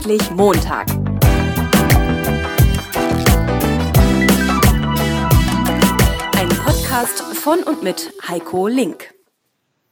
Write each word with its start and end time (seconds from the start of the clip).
Endlich 0.00 0.30
Montag. 0.30 0.88
Ein 6.38 6.48
Podcast 6.64 7.20
von 7.36 7.62
und 7.64 7.82
mit 7.82 8.10
Heiko 8.26 8.66
Link. 8.66 9.14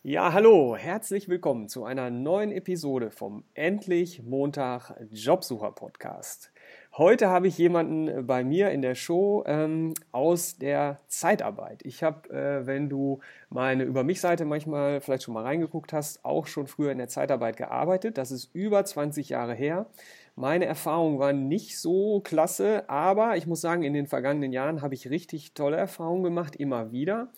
Ja, 0.02 0.32
hallo, 0.32 0.76
herzlich 0.76 1.29
willkommen 1.29 1.68
zu 1.68 1.84
einer 1.84 2.08
neuen 2.08 2.52
Episode 2.52 3.11
vom 3.11 3.44
Endlich 3.52 4.22
Montag 4.22 4.94
Jobsucher 5.11 5.72
Podcast. 5.72 6.52
Heute 6.98 7.28
habe 7.28 7.46
ich 7.46 7.56
jemanden 7.58 8.08
äh, 8.08 8.22
bei 8.22 8.42
mir 8.42 8.72
in 8.72 8.82
der 8.82 8.96
Show 8.96 9.44
ähm, 9.46 9.94
aus 10.10 10.58
der 10.58 10.98
Zeitarbeit. 11.06 11.82
Ich 11.84 12.02
habe, 12.02 12.28
äh, 12.30 12.66
wenn 12.66 12.88
du 12.88 13.20
meine 13.50 13.84
Über 13.84 14.02
mich-Seite 14.02 14.44
manchmal 14.44 15.00
vielleicht 15.00 15.22
schon 15.22 15.34
mal 15.34 15.44
reingeguckt 15.44 15.92
hast, 15.92 16.25
auch 16.25 16.48
schon 16.48 16.66
früher 16.66 16.90
in 16.90 16.98
der 16.98 17.06
Zeitarbeit 17.06 17.56
gearbeitet. 17.56 18.18
Das 18.18 18.32
ist 18.32 18.53
über 18.53 18.84
20 18.84 19.29
Jahre 19.29 19.54
her. 19.54 19.86
Meine 20.34 20.66
Erfahrungen 20.66 21.20
waren 21.20 21.46
nicht 21.46 21.79
so 21.79 22.20
klasse, 22.20 22.90
aber 22.90 23.36
ich 23.36 23.46
muss 23.46 23.61
sagen, 23.61 23.84
in 23.84 23.92
den 23.92 24.08
vergangenen 24.08 24.53
Jahren 24.53 24.82
habe 24.82 24.94
ich 24.94 25.08
richtig 25.08 25.54
tolle 25.54 25.76
Erfahrungen 25.76 26.25
gemacht, 26.25 26.56
immer 26.56 26.90
wieder. 26.90 27.28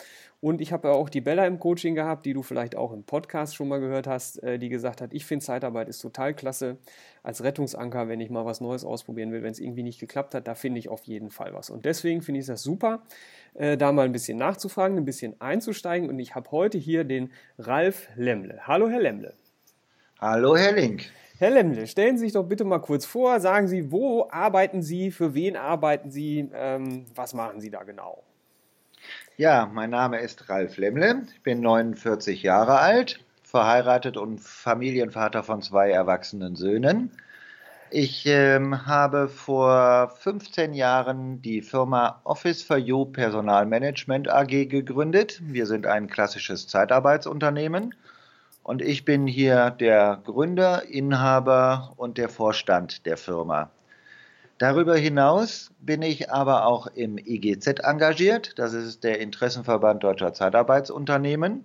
Und 0.43 0.63
ich 0.63 0.73
habe 0.73 0.89
ja 0.89 0.95
auch 0.95 1.11
die 1.11 1.21
Bella 1.21 1.47
im 1.47 1.59
Coaching 1.59 1.95
gehabt, 1.95 2.25
die 2.25 2.33
du 2.33 2.43
vielleicht 2.43 2.75
auch 2.75 2.93
im 2.93 3.05
Podcast 3.05 3.55
schon 3.55 3.69
mal 3.69 3.79
gehört 3.79 4.07
hast, 4.07 4.43
äh, 4.43 4.59
die 4.59 4.71
gesagt 4.71 5.03
hat, 5.03 5.13
ich 5.13 5.27
finde 5.27 5.45
Zeitarbeit 5.45 5.89
ist 5.89 5.99
total 5.99 6.33
klasse 6.33 6.79
als 7.23 7.45
Rettungsanker, 7.45 8.09
wenn 8.09 8.21
ich 8.21 8.31
mal 8.31 8.47
was 8.47 8.63
Neues 8.63 8.83
ausprobieren 8.83 9.33
will, 9.33 9.43
wenn 9.43 9.53
es 9.53 9.61
irgendwie 9.61 9.83
nicht 9.83 10.01
geklappt 10.01 10.35
hat, 10.35 10.49
da 10.49 10.55
finde 10.55 10.79
ich 10.79 10.89
auf 10.89 11.05
jeden 11.05 11.31
Fall 11.31 11.53
was. 11.53 11.69
Und 11.69 11.85
deswegen 11.85 12.23
finde 12.23 12.41
ich 12.41 12.47
das 12.47 12.63
super, 12.63 13.03
äh, 13.53 13.77
da 13.77 13.93
mal 13.93 14.07
ein 14.07 14.13
bisschen 14.13 14.39
nachzufragen, 14.39 14.97
ein 14.97 15.05
bisschen 15.05 15.39
einzusteigen. 15.43 16.09
Und 16.09 16.19
ich 16.19 16.35
habe 16.35 16.51
heute 16.53 16.79
hier 16.79 17.05
den 17.05 17.31
Ralf 17.59 18.09
Lemle. 18.17 18.67
Hallo, 18.67 18.89
Herr 18.89 19.01
Lemle. 19.01 19.35
Hallo, 20.19 20.57
Herr 20.57 20.73
Link. 20.73 21.11
Herr 21.39 21.51
Lemle, 21.51 21.87
stellen 21.87 22.17
Sie 22.17 22.25
sich 22.25 22.33
doch 22.33 22.45
bitte 22.45 22.65
mal 22.65 22.81
kurz 22.81 23.05
vor, 23.05 23.41
sagen 23.41 23.69
Sie, 23.69 23.93
wo 23.93 24.29
arbeiten 24.31 24.83
Sie, 24.83 25.11
für 25.11 25.35
wen 25.35 25.57
arbeiten 25.57 26.11
Sie, 26.11 26.49
ähm, 26.55 27.05
was 27.15 27.35
machen 27.35 27.61
Sie 27.61 27.71
da 27.71 27.83
genau? 27.83 28.23
Ja, 29.37 29.71
mein 29.73 29.91
Name 29.91 30.21
ist 30.21 30.49
Ralf 30.49 30.77
Lemle. 30.77 31.23
Ich 31.35 31.43
bin 31.43 31.61
49 31.61 32.43
Jahre 32.43 32.79
alt, 32.79 33.21
verheiratet 33.43 34.17
und 34.17 34.41
Familienvater 34.41 35.43
von 35.43 35.63
zwei 35.63 35.91
erwachsenen 35.91 36.57
Söhnen. 36.57 37.11
Ich 37.93 38.25
ähm, 38.27 38.87
habe 38.87 39.29
vor 39.29 40.11
15 40.11 40.75
Jahren 40.75 41.43
die 41.43 41.61
Firma 41.61 42.21
Office 42.23 42.63
for 42.63 42.77
You 42.77 43.05
Personalmanagement 43.05 44.29
AG 44.29 44.69
gegründet. 44.69 45.41
Wir 45.43 45.67
sind 45.67 45.87
ein 45.87 46.09
klassisches 46.09 46.69
Zeitarbeitsunternehmen 46.69 47.95
und 48.63 48.81
ich 48.81 49.05
bin 49.05 49.27
hier 49.27 49.71
der 49.71 50.21
Gründer, 50.25 50.85
Inhaber 50.87 51.95
und 51.97 52.17
der 52.17 52.29
Vorstand 52.29 53.07
der 53.07 53.17
Firma. 53.17 53.71
Darüber 54.61 54.95
hinaus 54.95 55.71
bin 55.81 56.03
ich 56.03 56.31
aber 56.31 56.67
auch 56.67 56.87
im 56.89 57.17
IGZ 57.17 57.81
engagiert. 57.83 58.59
Das 58.59 58.75
ist 58.75 59.05
der 59.05 59.19
Interessenverband 59.19 60.05
Deutscher 60.05 60.35
Zeitarbeitsunternehmen, 60.35 61.65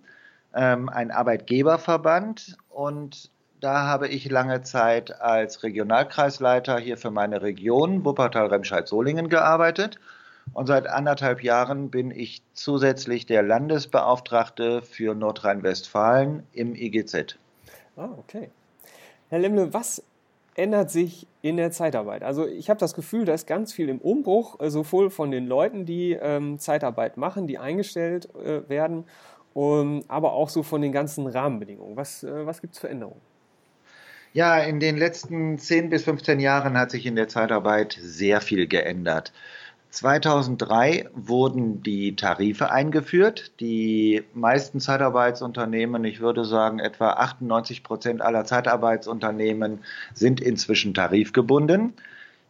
ähm, 0.54 0.88
ein 0.88 1.12
Arbeitgeberverband. 1.12 2.56
Und 2.70 3.30
da 3.60 3.86
habe 3.86 4.08
ich 4.08 4.32
lange 4.32 4.62
Zeit 4.62 5.20
als 5.20 5.62
Regionalkreisleiter 5.64 6.80
hier 6.80 6.98
für 6.98 7.12
meine 7.12 7.42
Region 7.42 8.06
Wuppertal-Remscheid-Solingen 8.06 9.28
gearbeitet. 9.28 10.00
Und 10.54 10.68
seit 10.68 10.88
anderthalb 10.88 11.44
Jahren 11.44 11.90
bin 11.90 12.12
ich 12.12 12.44
zusätzlich 12.54 13.26
der 13.26 13.44
Landesbeauftragte 13.44 14.82
für 14.82 15.16
Nordrhein-Westfalen 15.16 16.44
im 16.54 16.74
IGZ. 16.74 17.36
Ah, 17.98 18.08
okay. 18.18 18.50
Herr 19.28 19.40
Lemle, 19.40 19.74
was 19.74 20.02
ändert 20.56 20.90
sich 20.90 21.28
in 21.42 21.58
der 21.58 21.72
Zeitarbeit. 21.72 22.24
Also 22.24 22.48
ich 22.48 22.70
habe 22.70 22.80
das 22.80 22.94
Gefühl, 22.94 23.26
da 23.26 23.34
ist 23.34 23.46
ganz 23.46 23.74
viel 23.74 23.90
im 23.90 24.00
Umbruch, 24.00 24.60
äh, 24.60 24.70
sowohl 24.70 25.10
von 25.10 25.30
den 25.30 25.46
Leuten, 25.46 25.86
die 25.86 26.14
ähm, 26.14 26.58
Zeitarbeit 26.60 27.18
machen, 27.18 27.46
die 27.46 27.60
eingestellt 27.60 28.30
äh, 28.36 28.68
werden, 28.68 29.04
um, 29.54 30.04
aber 30.08 30.34
auch 30.34 30.50
so 30.50 30.64
von 30.64 30.82
den 30.82 30.92
ganzen 30.92 31.28
Rahmenbedingungen. 31.28 31.96
Was, 31.96 32.24
äh, 32.24 32.46
was 32.46 32.62
gibt 32.62 32.74
es 32.74 32.80
für 32.80 32.90
Änderungen? 32.90 33.22
Ja, 34.34 34.60
in 34.60 34.82
den 34.82 34.98
letzten 34.98 35.58
10 35.58 35.90
bis 35.90 36.04
15 36.04 36.42
Jahren 36.42 36.78
hat 36.78 36.92
sich 36.92 37.06
in 37.06 37.16
der 37.16 37.30
Zeitarbeit 37.30 37.98
sehr 38.02 38.42
viel 38.42 38.68
geändert. 38.68 39.32
2003 39.96 41.10
wurden 41.14 41.82
die 41.82 42.18
Tarife 42.18 42.70
eingeführt. 42.70 43.54
Die 43.62 44.24
meisten 44.34 44.82
Zeitarbeitsunternehmen, 44.82 46.04
ich 46.04 46.20
würde 46.20 46.44
sagen 46.44 46.80
etwa 46.80 47.12
98 47.12 47.82
Prozent 47.82 48.22
aller 48.22 48.44
Zeitarbeitsunternehmen 48.44 49.80
sind 50.14 50.42
inzwischen 50.42 50.94
tarifgebunden. 50.94 51.94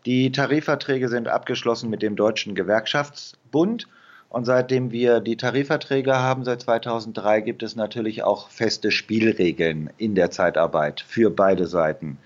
Die 0.07 0.31
Tarifverträge 0.31 1.07
sind 1.07 1.27
abgeschlossen 1.27 1.91
mit 1.91 2.01
dem 2.01 2.15
Deutschen 2.15 2.55
Gewerkschaftsbund. 2.55 3.87
Und 4.29 4.45
seitdem 4.45 4.91
wir 4.91 5.19
die 5.19 5.37
Tarifverträge 5.37 6.15
haben, 6.15 6.45
seit 6.45 6.63
2003, 6.63 7.41
gibt 7.41 7.61
es 7.61 7.75
natürlich 7.75 8.23
auch 8.23 8.49
feste 8.49 8.89
Spielregeln 8.89 9.91
in 9.97 10.15
der 10.15 10.31
Zeitarbeit 10.31 10.99
für 11.07 11.29
beide 11.29 11.67
Seiten. 11.67 12.17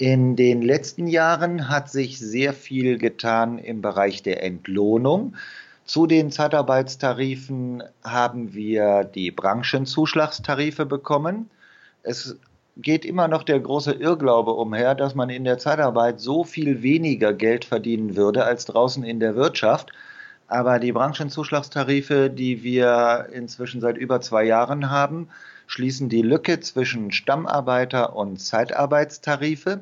In 0.00 0.34
den 0.34 0.62
letzten 0.62 1.06
Jahren 1.08 1.68
hat 1.68 1.90
sich 1.90 2.18
sehr 2.18 2.54
viel 2.54 2.96
getan 2.96 3.58
im 3.58 3.82
Bereich 3.82 4.22
der 4.22 4.42
Entlohnung. 4.42 5.36
Zu 5.84 6.06
den 6.06 6.30
Zeitarbeitstarifen 6.30 7.82
haben 8.02 8.54
wir 8.54 9.04
die 9.04 9.30
Branchenzuschlagstarife 9.30 10.86
bekommen. 10.86 11.50
Es 12.02 12.38
geht 12.78 13.04
immer 13.04 13.28
noch 13.28 13.42
der 13.42 13.60
große 13.60 13.92
Irrglaube 13.92 14.52
umher, 14.52 14.94
dass 14.94 15.14
man 15.14 15.28
in 15.28 15.44
der 15.44 15.58
Zeitarbeit 15.58 16.18
so 16.18 16.44
viel 16.44 16.80
weniger 16.80 17.34
Geld 17.34 17.66
verdienen 17.66 18.16
würde 18.16 18.44
als 18.46 18.64
draußen 18.64 19.04
in 19.04 19.20
der 19.20 19.36
Wirtschaft. 19.36 19.92
Aber 20.48 20.78
die 20.78 20.92
Branchenzuschlagstarife, 20.92 22.30
die 22.30 22.62
wir 22.62 23.28
inzwischen 23.34 23.82
seit 23.82 23.98
über 23.98 24.22
zwei 24.22 24.44
Jahren 24.44 24.88
haben, 24.88 25.28
schließen 25.70 26.08
die 26.08 26.22
Lücke 26.22 26.58
zwischen 26.58 27.12
Stammarbeiter 27.12 28.16
und 28.16 28.40
Zeitarbeitstarife. 28.40 29.78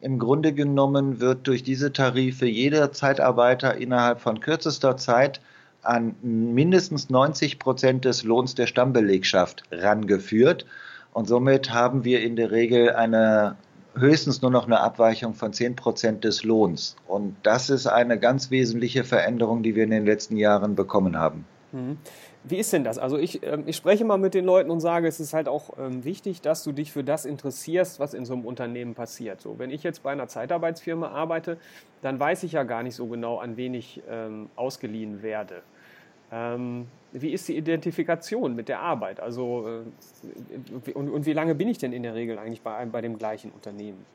Im 0.00 0.18
Grunde 0.18 0.52
genommen 0.52 1.20
wird 1.20 1.46
durch 1.46 1.62
diese 1.62 1.92
Tarife 1.92 2.46
jeder 2.46 2.90
Zeitarbeiter 2.90 3.76
innerhalb 3.76 4.20
von 4.20 4.40
kürzester 4.40 4.96
Zeit 4.96 5.40
an 5.82 6.16
mindestens 6.22 7.10
90 7.10 7.60
Prozent 7.60 8.04
des 8.04 8.24
Lohns 8.24 8.56
der 8.56 8.66
Stammbelegschaft 8.66 9.62
rangeführt. 9.70 10.66
Und 11.12 11.28
somit 11.28 11.72
haben 11.72 12.04
wir 12.04 12.22
in 12.22 12.34
der 12.34 12.50
Regel 12.50 12.90
eine 12.90 13.56
höchstens 13.94 14.42
nur 14.42 14.50
noch 14.50 14.66
eine 14.66 14.80
Abweichung 14.80 15.34
von 15.34 15.52
10 15.52 15.76
Prozent 15.76 16.24
des 16.24 16.42
Lohns. 16.42 16.96
Und 17.06 17.36
das 17.44 17.70
ist 17.70 17.86
eine 17.86 18.18
ganz 18.18 18.50
wesentliche 18.50 19.04
Veränderung, 19.04 19.62
die 19.62 19.76
wir 19.76 19.84
in 19.84 19.90
den 19.90 20.06
letzten 20.06 20.36
Jahren 20.36 20.74
bekommen 20.74 21.16
haben. 21.16 21.44
Wie 22.42 22.56
ist 22.56 22.72
denn 22.72 22.84
das? 22.84 22.98
Also 22.98 23.18
ich, 23.18 23.42
ähm, 23.42 23.64
ich 23.66 23.76
spreche 23.76 24.04
mal 24.04 24.16
mit 24.16 24.32
den 24.32 24.46
Leuten 24.46 24.70
und 24.70 24.80
sage, 24.80 25.06
es 25.06 25.20
ist 25.20 25.34
halt 25.34 25.46
auch 25.46 25.78
ähm, 25.78 26.04
wichtig, 26.04 26.40
dass 26.40 26.64
du 26.64 26.72
dich 26.72 26.90
für 26.90 27.04
das 27.04 27.26
interessierst, 27.26 28.00
was 28.00 28.14
in 28.14 28.24
so 28.24 28.32
einem 28.32 28.46
Unternehmen 28.46 28.94
passiert. 28.94 29.42
So, 29.42 29.58
wenn 29.58 29.70
ich 29.70 29.82
jetzt 29.82 30.02
bei 30.02 30.12
einer 30.12 30.26
Zeitarbeitsfirma 30.26 31.08
arbeite, 31.08 31.58
dann 32.00 32.18
weiß 32.18 32.42
ich 32.44 32.52
ja 32.52 32.62
gar 32.62 32.82
nicht 32.82 32.94
so 32.94 33.06
genau, 33.06 33.38
an 33.38 33.58
wen 33.58 33.74
ich 33.74 34.02
ähm, 34.08 34.48
ausgeliehen 34.56 35.22
werde. 35.22 35.62
Ähm, 36.32 36.86
wie 37.12 37.30
ist 37.30 37.48
die 37.48 37.56
Identifikation 37.56 38.54
mit 38.54 38.68
der 38.68 38.80
Arbeit? 38.80 39.20
Also 39.20 39.66
äh, 39.68 40.92
und, 40.94 41.10
und, 41.10 41.26
wie 41.26 41.32
lange 41.32 41.54
bin 41.54 41.68
ich 41.68 41.76
denn 41.76 41.92
in 41.92 42.04
der 42.04 42.14
Regel 42.14 42.38
eigentlich 42.38 42.62
bei, 42.62 42.84
bei 42.86 43.00
dem 43.02 43.18
gleichen 43.18 43.50
Unternehmen? 43.50 44.06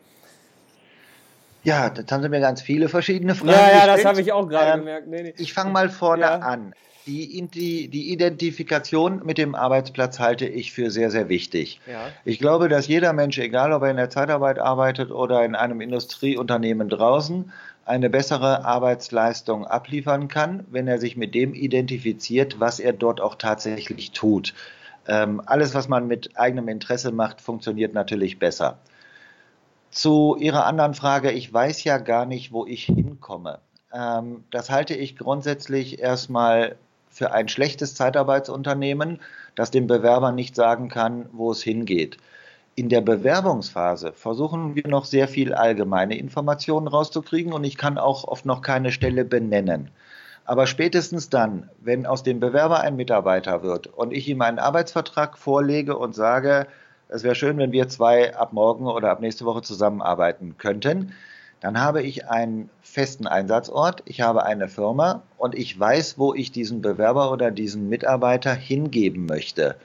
Ja, 1.63 1.89
das 1.89 2.05
haben 2.11 2.23
Sie 2.23 2.29
mir 2.29 2.39
ganz 2.39 2.61
viele 2.61 2.89
verschiedene 2.89 3.35
Fragen 3.35 3.51
Ja, 3.51 3.57
ja, 3.57 3.73
gestellt. 3.73 3.97
das 3.97 4.05
habe 4.05 4.21
ich 4.21 4.31
auch 4.31 4.47
gerade 4.47 4.79
gemerkt. 4.79 5.07
Nee, 5.07 5.23
nee. 5.23 5.33
Ich 5.37 5.53
fange 5.53 5.71
mal 5.71 5.89
vorne 5.89 6.21
ja. 6.21 6.37
an. 6.37 6.73
Die, 7.05 7.47
die, 7.47 7.87
die, 7.87 8.11
Identifikation 8.11 9.21
mit 9.23 9.37
dem 9.37 9.53
Arbeitsplatz 9.53 10.19
halte 10.19 10.47
ich 10.47 10.71
für 10.71 10.89
sehr, 10.89 11.11
sehr 11.11 11.29
wichtig. 11.29 11.79
Ja. 11.85 12.07
Ich 12.23 12.39
glaube, 12.39 12.67
dass 12.67 12.87
jeder 12.87 13.13
Mensch, 13.13 13.37
egal 13.37 13.73
ob 13.73 13.83
er 13.83 13.91
in 13.91 13.97
der 13.97 14.09
Zeitarbeit 14.09 14.57
arbeitet 14.57 15.11
oder 15.11 15.45
in 15.45 15.53
einem 15.53 15.81
Industrieunternehmen 15.81 16.89
draußen, 16.89 17.51
eine 17.85 18.09
bessere 18.09 18.65
Arbeitsleistung 18.65 19.65
abliefern 19.65 20.27
kann, 20.27 20.65
wenn 20.71 20.87
er 20.87 20.99
sich 20.99 21.15
mit 21.15 21.35
dem 21.35 21.53
identifiziert, 21.53 22.59
was 22.59 22.79
er 22.79 22.93
dort 22.93 23.21
auch 23.21 23.35
tatsächlich 23.35 24.11
tut. 24.11 24.55
Ähm, 25.07 25.41
alles, 25.45 25.75
was 25.75 25.87
man 25.87 26.07
mit 26.07 26.37
eigenem 26.37 26.67
Interesse 26.67 27.11
macht, 27.11 27.39
funktioniert 27.39 27.93
natürlich 27.93 28.39
besser. 28.39 28.79
Zu 29.91 30.35
Ihrer 30.39 30.65
anderen 30.65 30.95
Frage, 30.95 31.31
ich 31.31 31.53
weiß 31.53 31.83
ja 31.83 31.99
gar 31.99 32.25
nicht, 32.25 32.51
wo 32.51 32.65
ich 32.65 32.85
hinkomme. 32.85 33.59
Ähm, 33.93 34.43
das 34.49 34.71
halte 34.71 34.95
ich 34.95 35.15
grundsätzlich 35.15 35.99
erstmal 35.99 36.75
für 37.15 37.31
ein 37.31 37.47
schlechtes 37.47 37.95
Zeitarbeitsunternehmen, 37.95 39.21
das 39.55 39.71
dem 39.71 39.87
Bewerber 39.87 40.33
nicht 40.33 40.53
sagen 40.53 40.89
kann, 40.89 41.27
wo 41.31 41.51
es 41.51 41.63
hingeht. 41.63 42.17
In 42.75 42.89
der 42.89 42.99
Bewerbungsphase 42.99 44.11
versuchen 44.11 44.75
wir 44.75 44.85
noch 44.89 45.05
sehr 45.05 45.29
viel 45.29 45.53
allgemeine 45.53 46.17
Informationen 46.17 46.89
rauszukriegen 46.89 47.53
und 47.53 47.63
ich 47.63 47.77
kann 47.77 47.97
auch 47.97 48.25
oft 48.25 48.45
noch 48.45 48.61
keine 48.61 48.91
Stelle 48.91 49.23
benennen. 49.23 49.91
Aber 50.43 50.67
spätestens 50.67 51.29
dann, 51.29 51.69
wenn 51.79 52.05
aus 52.05 52.23
dem 52.23 52.41
Bewerber 52.41 52.81
ein 52.81 52.97
Mitarbeiter 52.97 53.63
wird 53.63 53.87
und 53.87 54.11
ich 54.11 54.27
ihm 54.27 54.41
einen 54.41 54.59
Arbeitsvertrag 54.59 55.37
vorlege 55.37 55.97
und 55.97 56.13
sage, 56.13 56.67
es 57.07 57.23
wäre 57.23 57.35
schön, 57.35 57.57
wenn 57.57 57.71
wir 57.71 57.87
zwei 57.87 58.35
ab 58.35 58.51
morgen 58.51 58.87
oder 58.87 59.09
ab 59.11 59.21
nächste 59.21 59.45
Woche 59.45 59.61
zusammenarbeiten 59.61 60.57
könnten. 60.57 61.13
Dann 61.61 61.79
habe 61.79 62.01
ich 62.03 62.29
einen 62.29 62.69
festen 62.81 63.27
Einsatzort, 63.27 64.03
ich 64.05 64.21
habe 64.21 64.45
eine 64.45 64.67
Firma 64.67 65.23
und 65.37 65.55
ich 65.55 65.79
weiß, 65.79 66.17
wo 66.17 66.33
ich 66.33 66.51
diesen 66.51 66.81
Bewerber 66.81 67.31
oder 67.31 67.51
diesen 67.51 67.89
Mitarbeiter 67.89 68.53
hingeben 68.53 69.25
möchte. 69.25 69.75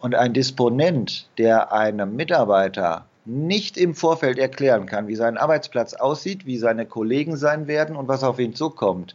Und 0.00 0.14
ein 0.14 0.34
Disponent, 0.34 1.28
der 1.38 1.72
einem 1.72 2.14
Mitarbeiter 2.16 3.06
nicht 3.24 3.76
im 3.76 3.94
Vorfeld 3.94 4.38
erklären 4.38 4.86
kann, 4.86 5.08
wie 5.08 5.16
sein 5.16 5.36
Arbeitsplatz 5.36 5.94
aussieht, 5.94 6.46
wie 6.46 6.58
seine 6.58 6.86
Kollegen 6.86 7.36
sein 7.36 7.66
werden 7.66 7.96
und 7.96 8.06
was 8.06 8.22
auf 8.22 8.38
ihn 8.38 8.54
zukommt, 8.54 9.14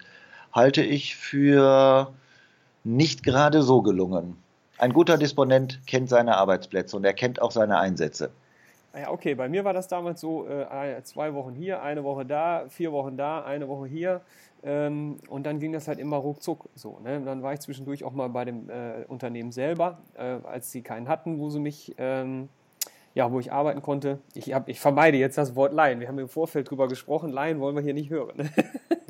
halte 0.51 0.81
ich 0.81 1.15
für 1.15 2.11
nicht 2.83 3.23
gerade 3.23 3.63
so 3.63 3.81
gelungen. 3.81 4.35
Ein 4.77 4.93
guter 4.93 5.17
Disponent 5.17 5.79
kennt 5.85 6.09
seine 6.09 6.37
Arbeitsplätze 6.37 6.97
und 6.97 7.05
er 7.05 7.13
kennt 7.13 7.41
auch 7.41 7.51
seine 7.51 7.77
Einsätze. 7.77 8.31
Ah 8.93 8.99
ja, 8.99 9.11
okay, 9.11 9.35
bei 9.35 9.47
mir 9.47 9.63
war 9.63 9.73
das 9.73 9.87
damals 9.87 10.19
so, 10.19 10.47
äh, 10.47 11.01
zwei 11.03 11.33
Wochen 11.33 11.53
hier, 11.53 11.81
eine 11.81 12.03
Woche 12.03 12.25
da, 12.25 12.65
vier 12.67 12.91
Wochen 12.91 13.15
da, 13.15 13.43
eine 13.43 13.67
Woche 13.67 13.87
hier. 13.87 14.21
Ähm, 14.63 15.17
und 15.29 15.45
dann 15.45 15.59
ging 15.59 15.71
das 15.71 15.87
halt 15.87 15.97
immer 15.97 16.17
ruckzuck 16.17 16.69
so. 16.75 16.99
Ne? 16.99 17.21
Dann 17.25 17.41
war 17.41 17.53
ich 17.53 17.61
zwischendurch 17.61 18.03
auch 18.03 18.11
mal 18.11 18.29
bei 18.29 18.45
dem 18.45 18.69
äh, 18.69 19.05
Unternehmen 19.07 19.51
selber, 19.51 19.99
äh, 20.15 20.37
als 20.43 20.71
sie 20.71 20.81
keinen 20.81 21.07
hatten, 21.07 21.39
wo 21.39 21.49
sie 21.49 21.59
mich 21.59 21.95
ähm, 21.97 22.49
ja, 23.13 23.31
wo 23.31 23.39
ich 23.39 23.51
arbeiten 23.51 23.81
konnte. 23.81 24.19
Ich, 24.33 24.53
hab, 24.53 24.69
ich 24.69 24.79
vermeide 24.79 25.17
jetzt 25.17 25.37
das 25.37 25.55
Wort 25.55 25.73
Laien. 25.73 25.99
Wir 25.99 26.07
haben 26.07 26.19
im 26.19 26.29
Vorfeld 26.29 26.69
drüber 26.69 26.87
gesprochen. 26.87 27.29
Laien 27.29 27.59
wollen 27.59 27.75
wir 27.75 27.83
hier 27.83 27.93
nicht 27.93 28.09
hören. 28.09 28.49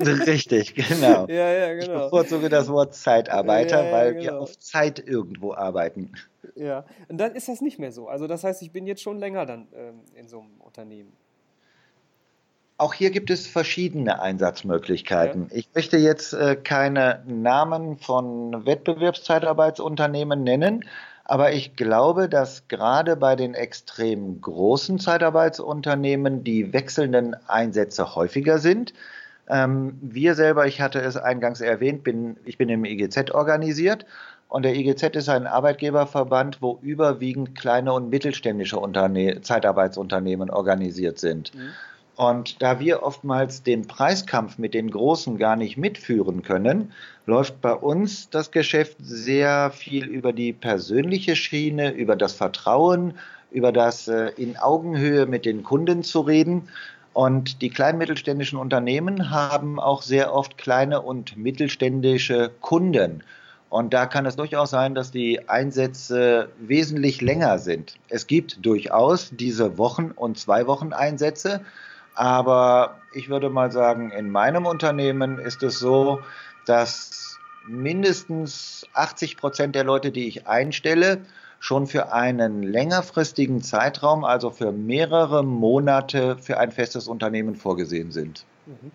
Richtig, 0.00 0.74
genau. 0.74 1.26
ja, 1.28 1.52
ja, 1.52 1.74
genau. 1.74 1.82
Ich 1.82 2.02
bevorzuge 2.04 2.48
das 2.48 2.68
Wort 2.68 2.94
Zeitarbeiter, 2.94 3.84
ja, 3.84 3.92
weil 3.92 4.14
genau. 4.14 4.24
wir 4.24 4.40
auf 4.40 4.58
Zeit 4.58 4.98
irgendwo 4.98 5.54
arbeiten. 5.54 6.12
Ja, 6.54 6.84
und 7.08 7.18
dann 7.18 7.34
ist 7.34 7.48
das 7.48 7.60
nicht 7.60 7.78
mehr 7.78 7.92
so. 7.92 8.08
Also 8.08 8.26
das 8.26 8.44
heißt, 8.44 8.62
ich 8.62 8.72
bin 8.72 8.86
jetzt 8.86 9.02
schon 9.02 9.18
länger 9.18 9.46
dann 9.46 9.68
ähm, 9.74 10.00
in 10.14 10.28
so 10.28 10.40
einem 10.40 10.60
Unternehmen. 10.60 11.12
Auch 12.78 12.94
hier 12.94 13.10
gibt 13.10 13.30
es 13.30 13.46
verschiedene 13.46 14.20
Einsatzmöglichkeiten. 14.20 15.48
Ja. 15.50 15.56
Ich 15.56 15.68
möchte 15.74 15.98
jetzt 15.98 16.32
äh, 16.32 16.56
keine 16.56 17.22
Namen 17.26 17.96
von 17.96 18.66
Wettbewerbszeitarbeitsunternehmen 18.66 20.42
nennen, 20.42 20.84
aber 21.24 21.52
ich 21.52 21.76
glaube, 21.76 22.28
dass 22.28 22.66
gerade 22.68 23.14
bei 23.16 23.36
den 23.36 23.54
extrem 23.54 24.40
großen 24.40 24.98
Zeitarbeitsunternehmen 24.98 26.42
die 26.42 26.72
wechselnden 26.72 27.36
Einsätze 27.46 28.16
häufiger 28.16 28.58
sind. 28.58 28.92
Ähm, 29.48 29.98
wir 30.02 30.34
selber, 30.34 30.66
ich 30.66 30.80
hatte 30.80 31.00
es 31.00 31.16
eingangs 31.16 31.60
erwähnt, 31.60 32.02
bin, 32.02 32.36
ich 32.44 32.58
bin 32.58 32.68
im 32.68 32.84
IGZ 32.84 33.30
organisiert 33.30 34.06
und 34.52 34.64
der 34.64 34.76
IGZ 34.76 35.16
ist 35.16 35.30
ein 35.30 35.46
Arbeitgeberverband, 35.46 36.60
wo 36.60 36.78
überwiegend 36.82 37.54
kleine 37.54 37.94
und 37.94 38.10
mittelständische 38.10 38.78
Unterne 38.78 39.40
Zeitarbeitsunternehmen 39.40 40.50
organisiert 40.50 41.18
sind. 41.18 41.54
Mhm. 41.54 41.70
Und 42.16 42.60
da 42.60 42.78
wir 42.78 43.02
oftmals 43.02 43.62
den 43.62 43.86
Preiskampf 43.86 44.58
mit 44.58 44.74
den 44.74 44.90
Großen 44.90 45.38
gar 45.38 45.56
nicht 45.56 45.78
mitführen 45.78 46.42
können, 46.42 46.92
läuft 47.24 47.62
bei 47.62 47.72
uns 47.72 48.28
das 48.28 48.50
Geschäft 48.50 48.98
sehr 49.00 49.70
viel 49.70 50.04
über 50.04 50.34
die 50.34 50.52
persönliche 50.52 51.34
Schiene, 51.34 51.90
über 51.90 52.14
das 52.14 52.34
Vertrauen, 52.34 53.14
über 53.52 53.72
das 53.72 54.06
äh, 54.08 54.32
in 54.36 54.58
Augenhöhe 54.58 55.24
mit 55.24 55.46
den 55.46 55.62
Kunden 55.62 56.02
zu 56.02 56.20
reden. 56.20 56.68
Und 57.14 57.62
die 57.62 57.70
kleinen 57.70 57.96
mittelständischen 57.96 58.58
Unternehmen 58.58 59.30
haben 59.30 59.80
auch 59.80 60.02
sehr 60.02 60.34
oft 60.34 60.58
kleine 60.58 61.00
und 61.00 61.38
mittelständische 61.38 62.50
Kunden. 62.60 63.22
Und 63.72 63.94
da 63.94 64.04
kann 64.04 64.26
es 64.26 64.36
durchaus 64.36 64.68
sein, 64.68 64.94
dass 64.94 65.12
die 65.12 65.48
Einsätze 65.48 66.50
wesentlich 66.58 67.22
länger 67.22 67.58
sind. 67.58 67.94
Es 68.10 68.26
gibt 68.26 68.66
durchaus 68.66 69.30
diese 69.32 69.78
Wochen- 69.78 70.10
und 70.10 70.38
Zwei-Wochen-Einsätze. 70.38 71.64
Aber 72.14 72.98
ich 73.14 73.30
würde 73.30 73.48
mal 73.48 73.72
sagen, 73.72 74.10
in 74.10 74.28
meinem 74.28 74.66
Unternehmen 74.66 75.38
ist 75.38 75.62
es 75.62 75.78
so, 75.78 76.20
dass 76.66 77.38
mindestens 77.66 78.86
80 78.92 79.38
Prozent 79.38 79.74
der 79.74 79.84
Leute, 79.84 80.10
die 80.10 80.28
ich 80.28 80.46
einstelle, 80.46 81.22
schon 81.58 81.86
für 81.86 82.12
einen 82.12 82.62
längerfristigen 82.62 83.62
Zeitraum, 83.62 84.22
also 84.26 84.50
für 84.50 84.70
mehrere 84.70 85.42
Monate, 85.42 86.36
für 86.36 86.58
ein 86.58 86.72
festes 86.72 87.08
Unternehmen 87.08 87.56
vorgesehen 87.56 88.10
sind. 88.10 88.44
Mhm. 88.66 88.92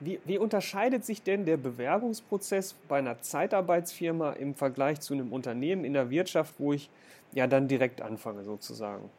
Wie, 0.00 0.20
wie, 0.24 0.38
unterscheidet 0.38 1.04
sich 1.04 1.22
denn 1.22 1.44
der 1.44 1.56
Bewerbungsprozess 1.56 2.74
bei 2.88 2.98
einer 2.98 3.20
Zeitarbeitsfirma 3.20 4.32
im 4.32 4.54
Vergleich 4.54 5.00
zu 5.00 5.14
einem 5.14 5.32
Unternehmen 5.32 5.84
in 5.84 5.92
der 5.92 6.10
Wirtschaft, 6.10 6.54
wo 6.58 6.72
ich 6.72 6.88
ja 7.32 7.46
dann 7.46 7.66
direkt 7.66 8.00
anfange 8.00 8.44
sozusagen? 8.44 9.10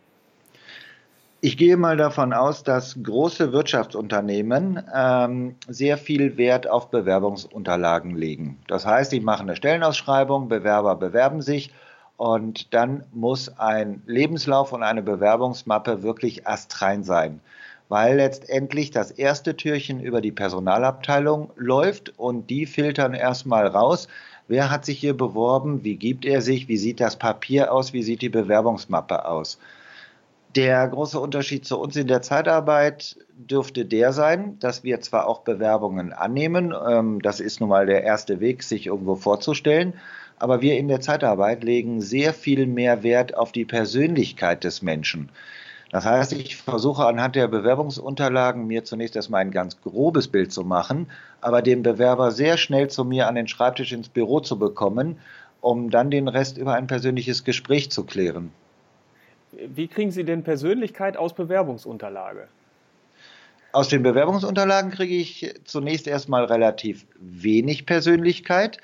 Ich 1.41 1.57
gehe 1.57 1.77
mal 1.77 1.95
davon 1.95 2.33
aus, 2.33 2.63
dass 2.63 3.01
große 3.01 3.53
Wirtschaftsunternehmen 3.53 4.83
ähm, 4.93 5.55
sehr 5.69 5.97
viel 5.97 6.35
Wert 6.35 6.69
auf 6.69 6.89
Bewerbungsunterlagen 6.91 8.15
legen. 8.15 8.59
Das 8.67 8.85
heißt, 8.85 9.13
ich 9.13 9.21
mache 9.21 9.43
eine 9.43 9.55
Stellenausschreibung, 9.55 10.49
Bewerber 10.49 10.97
bewerben 10.97 11.41
sich 11.41 11.73
und 12.17 12.73
dann 12.73 13.05
muss 13.13 13.57
ein 13.57 14.01
Lebenslauf 14.05 14.73
und 14.73 14.83
eine 14.83 15.01
Bewerbungsmappe 15.01 16.03
wirklich 16.03 16.45
astrein 16.45 17.03
sein, 17.05 17.39
weil 17.89 18.17
letztendlich 18.17 18.91
das 18.91 19.11
erste 19.11 19.57
Türchen 19.57 19.99
über 19.99 20.21
die 20.21 20.31
Personalabteilung 20.31 21.51
läuft 21.55 22.17
und 22.17 22.49
die 22.49 22.67
filtern 22.67 23.15
erstmal 23.15 23.67
raus, 23.67 24.07
wer 24.47 24.71
hat 24.71 24.85
sich 24.85 24.99
hier 24.99 25.17
beworben, 25.17 25.83
wie 25.83 25.95
gibt 25.95 26.23
er 26.23 26.41
sich, 26.41 26.67
wie 26.67 26.77
sieht 26.77 26.99
das 26.99 27.17
Papier 27.17 27.73
aus, 27.73 27.91
wie 27.91 28.03
sieht 28.03 28.21
die 28.21 28.29
Bewerbungsmappe 28.29 29.25
aus. 29.25 29.59
Der 30.55 30.87
große 30.87 31.19
Unterschied 31.19 31.65
zu 31.65 31.79
uns 31.79 31.95
in 31.95 32.07
der 32.07 32.23
Zeitarbeit 32.23 33.17
dürfte 33.37 33.85
der 33.85 34.13
sein, 34.13 34.57
dass 34.59 34.83
wir 34.83 34.99
zwar 35.01 35.27
auch 35.27 35.41
Bewerbungen 35.41 36.11
annehmen, 36.11 36.73
ähm, 36.87 37.21
das 37.21 37.39
ist 37.39 37.59
nun 37.59 37.69
mal 37.69 37.85
der 37.85 38.03
erste 38.03 38.39
Weg, 38.39 38.63
sich 38.63 38.87
irgendwo 38.87 39.15
vorzustellen, 39.15 39.93
aber 40.39 40.61
wir 40.61 40.77
in 40.77 40.87
der 40.87 41.01
Zeitarbeit 41.01 41.63
legen 41.63 42.01
sehr 42.01 42.33
viel 42.33 42.65
mehr 42.65 43.03
Wert 43.03 43.35
auf 43.35 43.51
die 43.51 43.65
Persönlichkeit 43.65 44.63
des 44.63 44.81
Menschen. 44.81 45.29
Das 45.91 46.05
heißt, 46.05 46.33
ich 46.33 46.57
versuche 46.57 47.05
anhand 47.05 47.35
der 47.35 47.47
Bewerbungsunterlagen 47.47 48.67
mir 48.67 48.83
zunächst 48.83 49.15
erstmal 49.15 49.41
ein 49.41 49.51
ganz 49.51 49.81
grobes 49.81 50.27
Bild 50.27 50.51
zu 50.51 50.63
machen, 50.63 51.07
aber 51.41 51.61
den 51.61 51.81
Bewerber 51.81 52.31
sehr 52.31 52.57
schnell 52.57 52.89
zu 52.89 53.03
mir 53.03 53.27
an 53.27 53.35
den 53.35 53.47
Schreibtisch 53.47 53.91
ins 53.91 54.09
Büro 54.09 54.39
zu 54.39 54.59
bekommen, 54.59 55.17
um 55.61 55.89
dann 55.89 56.11
den 56.11 56.27
Rest 56.27 56.57
über 56.57 56.75
ein 56.75 56.87
persönliches 56.87 57.43
Gespräch 57.43 57.89
zu 57.89 58.05
klären. 58.05 58.51
Wie 59.51 59.87
kriegen 59.87 60.11
Sie 60.11 60.23
denn 60.23 60.43
Persönlichkeit 60.43 61.17
aus 61.17 61.33
Bewerbungsunterlage? 61.33 62.47
Aus 63.71 63.87
den 63.87 64.03
Bewerbungsunterlagen 64.03 64.91
kriege 64.91 65.15
ich 65.15 65.55
zunächst 65.63 66.07
erstmal 66.07 66.45
relativ 66.45 67.05
wenig 67.19 67.85
Persönlichkeit. 67.85 68.77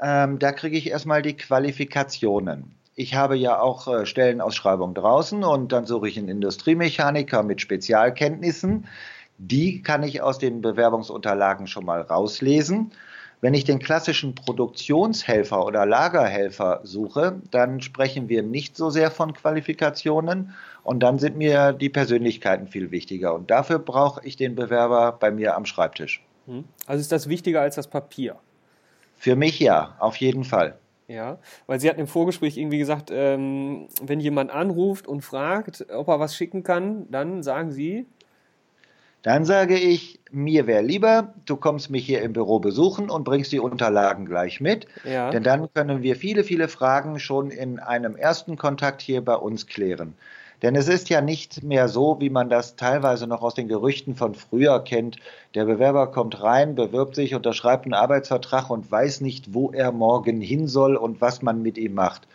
Ähm, 0.00 0.38
da 0.38 0.52
kriege 0.52 0.76
ich 0.76 0.90
erstmal 0.90 1.22
die 1.22 1.36
Qualifikationen. 1.36 2.74
Ich 2.98 3.14
habe 3.14 3.36
ja 3.36 3.60
auch 3.60 3.86
äh, 3.88 4.06
Stellenausschreibungen 4.06 4.94
draußen 4.94 5.44
und 5.44 5.70
dann 5.70 5.84
suche 5.84 6.08
ich 6.08 6.18
einen 6.18 6.30
Industriemechaniker 6.30 7.42
mit 7.42 7.60
Spezialkenntnissen. 7.60 8.86
Die 9.36 9.82
kann 9.82 10.02
ich 10.02 10.22
aus 10.22 10.38
den 10.38 10.62
Bewerbungsunterlagen 10.62 11.66
schon 11.66 11.84
mal 11.84 12.00
rauslesen. 12.00 12.92
Wenn 13.42 13.52
ich 13.52 13.64
den 13.64 13.80
klassischen 13.80 14.34
Produktionshelfer 14.34 15.62
oder 15.62 15.84
Lagerhelfer 15.84 16.80
suche, 16.84 17.42
dann 17.50 17.82
sprechen 17.82 18.30
wir 18.30 18.42
nicht 18.42 18.78
so 18.78 18.88
sehr 18.88 19.10
von 19.10 19.34
Qualifikationen 19.34 20.54
und 20.82 21.00
dann 21.00 21.18
sind 21.18 21.36
mir 21.36 21.74
die 21.74 21.90
Persönlichkeiten 21.90 22.66
viel 22.66 22.90
wichtiger 22.92 23.34
und 23.34 23.50
dafür 23.50 23.78
brauche 23.78 24.24
ich 24.24 24.36
den 24.36 24.54
Bewerber 24.54 25.12
bei 25.12 25.30
mir 25.30 25.54
am 25.54 25.66
Schreibtisch. 25.66 26.22
Hm. 26.46 26.64
Also 26.86 27.02
ist 27.02 27.12
das 27.12 27.28
wichtiger 27.28 27.60
als 27.60 27.74
das 27.74 27.88
Papier? 27.88 28.36
Für 29.18 29.36
mich 29.36 29.60
ja, 29.60 29.96
auf 29.98 30.16
jeden 30.16 30.44
Fall. 30.44 30.78
Ja, 31.08 31.38
weil 31.66 31.78
Sie 31.78 31.88
hatten 31.88 32.00
im 32.00 32.08
Vorgespräch 32.08 32.56
irgendwie 32.56 32.78
gesagt, 32.78 33.10
ähm, 33.12 33.86
wenn 34.02 34.18
jemand 34.18 34.50
anruft 34.50 35.06
und 35.06 35.22
fragt, 35.22 35.86
ob 35.90 36.08
er 36.08 36.18
was 36.18 36.34
schicken 36.34 36.64
kann, 36.64 37.08
dann 37.10 37.42
sagen 37.44 37.70
Sie, 37.70 38.06
dann 39.26 39.44
sage 39.44 39.76
ich, 39.76 40.20
mir 40.30 40.68
wäre 40.68 40.82
lieber, 40.82 41.34
du 41.46 41.56
kommst 41.56 41.90
mich 41.90 42.06
hier 42.06 42.22
im 42.22 42.32
Büro 42.32 42.60
besuchen 42.60 43.10
und 43.10 43.24
bringst 43.24 43.50
die 43.50 43.58
Unterlagen 43.58 44.24
gleich 44.24 44.60
mit. 44.60 44.86
Ja. 45.02 45.30
Denn 45.30 45.42
dann 45.42 45.68
können 45.74 46.04
wir 46.04 46.14
viele, 46.14 46.44
viele 46.44 46.68
Fragen 46.68 47.18
schon 47.18 47.50
in 47.50 47.80
einem 47.80 48.14
ersten 48.14 48.56
Kontakt 48.56 49.02
hier 49.02 49.24
bei 49.24 49.34
uns 49.34 49.66
klären. 49.66 50.14
Denn 50.62 50.74
es 50.74 50.88
ist 50.88 51.10
ja 51.10 51.20
nicht 51.20 51.62
mehr 51.62 51.88
so, 51.88 52.16
wie 52.20 52.30
man 52.30 52.48
das 52.48 52.76
teilweise 52.76 53.26
noch 53.26 53.42
aus 53.42 53.54
den 53.54 53.68
Gerüchten 53.68 54.14
von 54.14 54.34
früher 54.34 54.80
kennt. 54.80 55.16
Der 55.54 55.66
Bewerber 55.66 56.10
kommt 56.10 56.42
rein, 56.42 56.74
bewirbt 56.74 57.14
sich, 57.14 57.34
unterschreibt 57.34 57.84
einen 57.84 57.94
Arbeitsvertrag 57.94 58.70
und 58.70 58.90
weiß 58.90 59.20
nicht, 59.20 59.52
wo 59.52 59.70
er 59.70 59.92
morgen 59.92 60.40
hin 60.40 60.66
soll 60.66 60.96
und 60.96 61.20
was 61.20 61.42
man 61.42 61.60
mit 61.60 61.76
ihm 61.76 61.94
macht. 61.94 62.26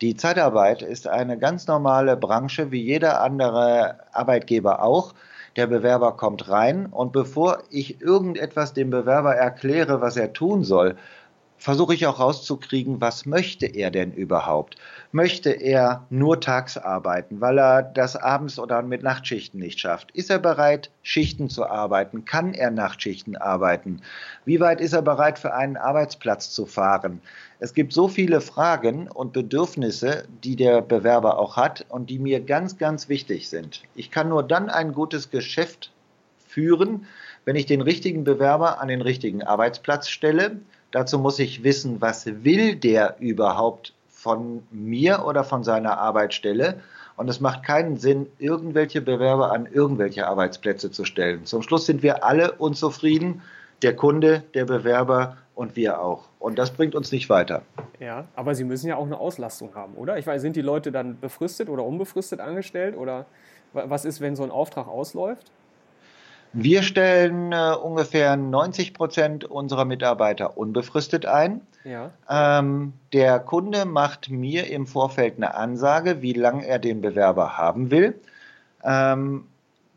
Die 0.00 0.16
Zeitarbeit 0.16 0.82
ist 0.82 1.06
eine 1.06 1.38
ganz 1.38 1.66
normale 1.66 2.16
Branche, 2.16 2.70
wie 2.70 2.82
jeder 2.82 3.22
andere 3.22 4.00
Arbeitgeber 4.12 4.82
auch. 4.82 5.14
Der 5.56 5.68
Bewerber 5.68 6.12
kommt 6.12 6.48
rein 6.48 6.86
und 6.86 7.12
bevor 7.12 7.62
ich 7.70 8.00
irgendetwas 8.02 8.74
dem 8.74 8.90
Bewerber 8.90 9.36
erkläre, 9.36 10.00
was 10.00 10.16
er 10.16 10.32
tun 10.32 10.64
soll, 10.64 10.96
versuche 11.58 11.94
ich 11.94 12.06
auch 12.06 12.20
rauszukriegen, 12.20 13.00
was 13.00 13.26
möchte 13.26 13.66
er 13.66 13.90
denn 13.90 14.12
überhaupt? 14.12 14.76
Möchte 15.12 15.50
er 15.50 16.04
nur 16.10 16.40
tags 16.40 16.76
arbeiten, 16.76 17.40
weil 17.40 17.58
er 17.58 17.82
das 17.82 18.16
abends 18.16 18.58
oder 18.58 18.82
mit 18.82 19.02
Nachtschichten 19.02 19.60
nicht 19.60 19.80
schafft? 19.80 20.10
Ist 20.10 20.30
er 20.30 20.38
bereit, 20.38 20.90
Schichten 21.02 21.48
zu 21.48 21.66
arbeiten? 21.66 22.24
Kann 22.24 22.54
er 22.54 22.70
Nachtschichten 22.70 23.36
arbeiten? 23.36 24.02
Wie 24.44 24.60
weit 24.60 24.80
ist 24.80 24.92
er 24.92 25.02
bereit, 25.02 25.38
für 25.38 25.54
einen 25.54 25.76
Arbeitsplatz 25.76 26.50
zu 26.50 26.66
fahren? 26.66 27.20
Es 27.60 27.72
gibt 27.72 27.92
so 27.92 28.08
viele 28.08 28.40
Fragen 28.40 29.08
und 29.08 29.32
Bedürfnisse, 29.32 30.24
die 30.42 30.56
der 30.56 30.82
Bewerber 30.82 31.38
auch 31.38 31.56
hat 31.56 31.86
und 31.88 32.10
die 32.10 32.18
mir 32.18 32.40
ganz, 32.40 32.76
ganz 32.76 33.08
wichtig 33.08 33.48
sind. 33.48 33.82
Ich 33.94 34.10
kann 34.10 34.28
nur 34.28 34.42
dann 34.42 34.68
ein 34.68 34.92
gutes 34.92 35.30
Geschäft 35.30 35.92
führen, 36.46 37.06
wenn 37.44 37.56
ich 37.56 37.66
den 37.66 37.80
richtigen 37.80 38.24
Bewerber 38.24 38.80
an 38.80 38.88
den 38.88 39.02
richtigen 39.02 39.42
Arbeitsplatz 39.42 40.08
stelle 40.08 40.60
Dazu 40.94 41.18
muss 41.18 41.40
ich 41.40 41.64
wissen, 41.64 42.00
was 42.00 42.24
will 42.44 42.76
der 42.76 43.16
überhaupt 43.18 43.94
von 44.06 44.62
mir 44.70 45.24
oder 45.26 45.42
von 45.42 45.64
seiner 45.64 45.98
Arbeitsstelle. 45.98 46.80
Und 47.16 47.28
es 47.28 47.40
macht 47.40 47.64
keinen 47.64 47.96
Sinn, 47.96 48.28
irgendwelche 48.38 49.02
Bewerber 49.02 49.50
an 49.50 49.66
irgendwelche 49.66 50.28
Arbeitsplätze 50.28 50.92
zu 50.92 51.04
stellen. 51.04 51.46
Zum 51.46 51.62
Schluss 51.62 51.86
sind 51.86 52.04
wir 52.04 52.22
alle 52.22 52.52
unzufrieden, 52.52 53.42
der 53.82 53.96
Kunde, 53.96 54.44
der 54.54 54.66
Bewerber 54.66 55.36
und 55.56 55.74
wir 55.74 56.00
auch. 56.00 56.28
Und 56.38 56.60
das 56.60 56.70
bringt 56.70 56.94
uns 56.94 57.10
nicht 57.10 57.28
weiter. 57.28 57.62
Ja, 57.98 58.28
aber 58.36 58.54
Sie 58.54 58.62
müssen 58.62 58.86
ja 58.86 58.94
auch 58.94 59.06
eine 59.06 59.18
Auslastung 59.18 59.74
haben, 59.74 59.94
oder? 59.94 60.16
Ich 60.16 60.28
weiß, 60.28 60.40
sind 60.42 60.54
die 60.54 60.62
Leute 60.62 60.92
dann 60.92 61.18
befristet 61.18 61.68
oder 61.68 61.84
unbefristet 61.84 62.38
angestellt? 62.38 62.96
Oder 62.96 63.26
was 63.72 64.04
ist, 64.04 64.20
wenn 64.20 64.36
so 64.36 64.44
ein 64.44 64.52
Auftrag 64.52 64.86
ausläuft? 64.86 65.50
Wir 66.54 66.84
stellen 66.84 67.52
äh, 67.52 67.74
ungefähr 67.82 68.36
90 68.36 68.94
Prozent 68.94 69.44
unserer 69.44 69.84
Mitarbeiter 69.84 70.56
unbefristet 70.56 71.26
ein. 71.26 71.60
Ja. 71.82 72.12
Ähm, 72.30 72.92
der 73.12 73.40
Kunde 73.40 73.84
macht 73.84 74.30
mir 74.30 74.70
im 74.70 74.86
Vorfeld 74.86 75.36
eine 75.36 75.54
Ansage, 75.54 76.22
wie 76.22 76.32
lange 76.32 76.66
er 76.66 76.78
den 76.78 77.00
Bewerber 77.00 77.58
haben 77.58 77.90
will. 77.90 78.14
Ähm, 78.84 79.46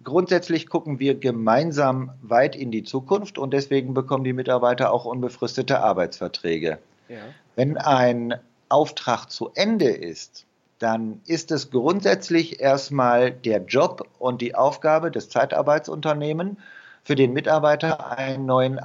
grundsätzlich 0.03 0.67
gucken 0.67 0.99
wir 0.99 1.15
gemeinsam 1.15 2.11
weit 2.23 2.55
in 2.55 2.71
die 2.71 2.83
Zukunft 2.83 3.37
und 3.37 3.53
deswegen 3.53 3.93
bekommen 3.93 4.23
die 4.23 4.33
Mitarbeiter 4.33 4.91
auch 4.91 5.05
unbefristete 5.05 5.79
Arbeitsverträge. 5.79 6.79
Ja. 7.07 7.17
Wenn 7.55 7.77
ein 7.77 8.33
Auftrag 8.67 9.27
zu 9.27 9.51
Ende 9.53 9.89
ist, 9.89 10.45
dann 10.79 11.21
ist 11.25 11.51
es 11.51 11.71
grundsätzlich 11.71 12.59
erstmal 12.59 13.31
der 13.31 13.63
Job 13.63 14.07
und 14.19 14.41
die 14.41 14.55
Aufgabe 14.55 15.11
des 15.11 15.29
Zeitarbeitsunternehmens 15.29 16.57
für 17.03 17.15
den 17.15 17.33
Mitarbeiter 17.33 18.17
einen 18.17 18.45
neuen 18.45 18.79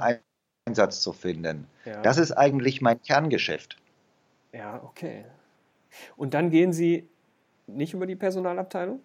Einsatz 0.65 1.01
zu 1.01 1.13
finden. 1.13 1.67
Ja. 1.85 2.01
Das 2.01 2.17
ist 2.17 2.31
eigentlich 2.31 2.81
mein 2.81 3.01
Kerngeschäft. 3.01 3.77
Ja, 4.53 4.81
okay. 4.83 5.25
Und 6.15 6.33
dann 6.33 6.49
gehen 6.49 6.73
Sie 6.73 7.07
nicht 7.67 7.93
über 7.93 8.05
die 8.05 8.15
Personalabteilung? 8.15 9.01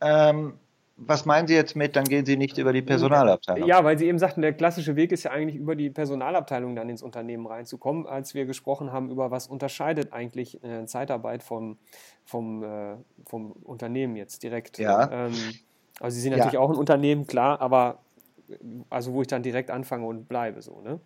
Ähm, 0.00 0.58
was 1.00 1.24
meinen 1.26 1.46
Sie 1.46 1.54
jetzt 1.54 1.76
mit, 1.76 1.94
dann 1.94 2.04
gehen 2.04 2.26
Sie 2.26 2.36
nicht 2.36 2.58
über 2.58 2.72
die 2.72 2.82
Personalabteilung? 2.82 3.68
Ja, 3.68 3.84
weil 3.84 3.96
Sie 3.96 4.06
eben 4.06 4.18
sagten, 4.18 4.42
der 4.42 4.52
klassische 4.52 4.96
Weg 4.96 5.12
ist 5.12 5.22
ja 5.22 5.30
eigentlich 5.30 5.54
über 5.54 5.76
die 5.76 5.90
Personalabteilung 5.90 6.74
dann 6.74 6.88
ins 6.88 7.02
Unternehmen 7.02 7.46
reinzukommen, 7.46 8.06
als 8.06 8.34
wir 8.34 8.46
gesprochen 8.46 8.90
haben 8.92 9.10
über 9.10 9.30
was 9.30 9.46
unterscheidet 9.46 10.12
eigentlich 10.12 10.62
äh, 10.64 10.86
Zeitarbeit 10.86 11.44
vom, 11.44 11.78
vom, 12.24 12.64
äh, 12.64 12.96
vom 13.26 13.52
Unternehmen 13.52 14.16
jetzt 14.16 14.42
direkt. 14.42 14.78
Ja. 14.78 15.26
Ähm, 15.26 15.34
also 16.00 16.14
Sie 16.16 16.20
sind 16.20 16.32
natürlich 16.32 16.54
ja. 16.54 16.60
auch 16.60 16.70
ein 16.70 16.76
Unternehmen, 16.76 17.28
klar, 17.28 17.60
aber 17.60 18.00
also 18.90 19.12
wo 19.12 19.22
ich 19.22 19.28
dann 19.28 19.44
direkt 19.44 19.70
anfange 19.70 20.04
und 20.04 20.28
bleibe 20.28 20.62
so, 20.62 20.80
ne? 20.80 21.00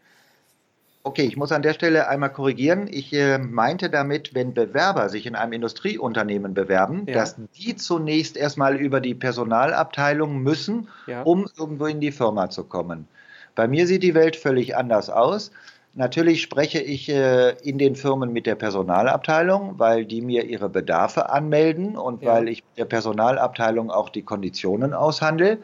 Okay, 1.04 1.22
ich 1.22 1.36
muss 1.36 1.50
an 1.50 1.62
der 1.62 1.72
Stelle 1.72 2.08
einmal 2.08 2.32
korrigieren. 2.32 2.86
Ich 2.88 3.12
äh, 3.12 3.38
meinte 3.38 3.90
damit, 3.90 4.34
wenn 4.34 4.54
Bewerber 4.54 5.08
sich 5.08 5.26
in 5.26 5.34
einem 5.34 5.52
Industrieunternehmen 5.52 6.54
bewerben, 6.54 7.06
ja. 7.08 7.14
dass 7.14 7.36
die 7.56 7.74
zunächst 7.74 8.36
erstmal 8.36 8.76
über 8.76 9.00
die 9.00 9.14
Personalabteilung 9.14 10.38
müssen, 10.42 10.88
ja. 11.08 11.22
um 11.22 11.48
irgendwo 11.58 11.86
in 11.86 12.00
die 12.00 12.12
Firma 12.12 12.50
zu 12.50 12.62
kommen. 12.62 13.08
Bei 13.56 13.66
mir 13.66 13.88
sieht 13.88 14.04
die 14.04 14.14
Welt 14.14 14.36
völlig 14.36 14.76
anders 14.76 15.10
aus. 15.10 15.50
Natürlich 15.94 16.40
spreche 16.40 16.80
ich 16.80 17.08
äh, 17.08 17.50
in 17.62 17.78
den 17.78 17.96
Firmen 17.96 18.32
mit 18.32 18.46
der 18.46 18.54
Personalabteilung, 18.54 19.78
weil 19.78 20.06
die 20.06 20.22
mir 20.22 20.44
ihre 20.44 20.68
Bedarfe 20.68 21.30
anmelden 21.30 21.96
und 21.96 22.22
ja. 22.22 22.32
weil 22.32 22.48
ich 22.48 22.62
mit 22.62 22.78
der 22.78 22.84
Personalabteilung 22.84 23.90
auch 23.90 24.08
die 24.08 24.22
Konditionen 24.22 24.94
aushandle. 24.94 25.58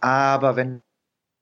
Aber 0.00 0.56
wenn 0.56 0.80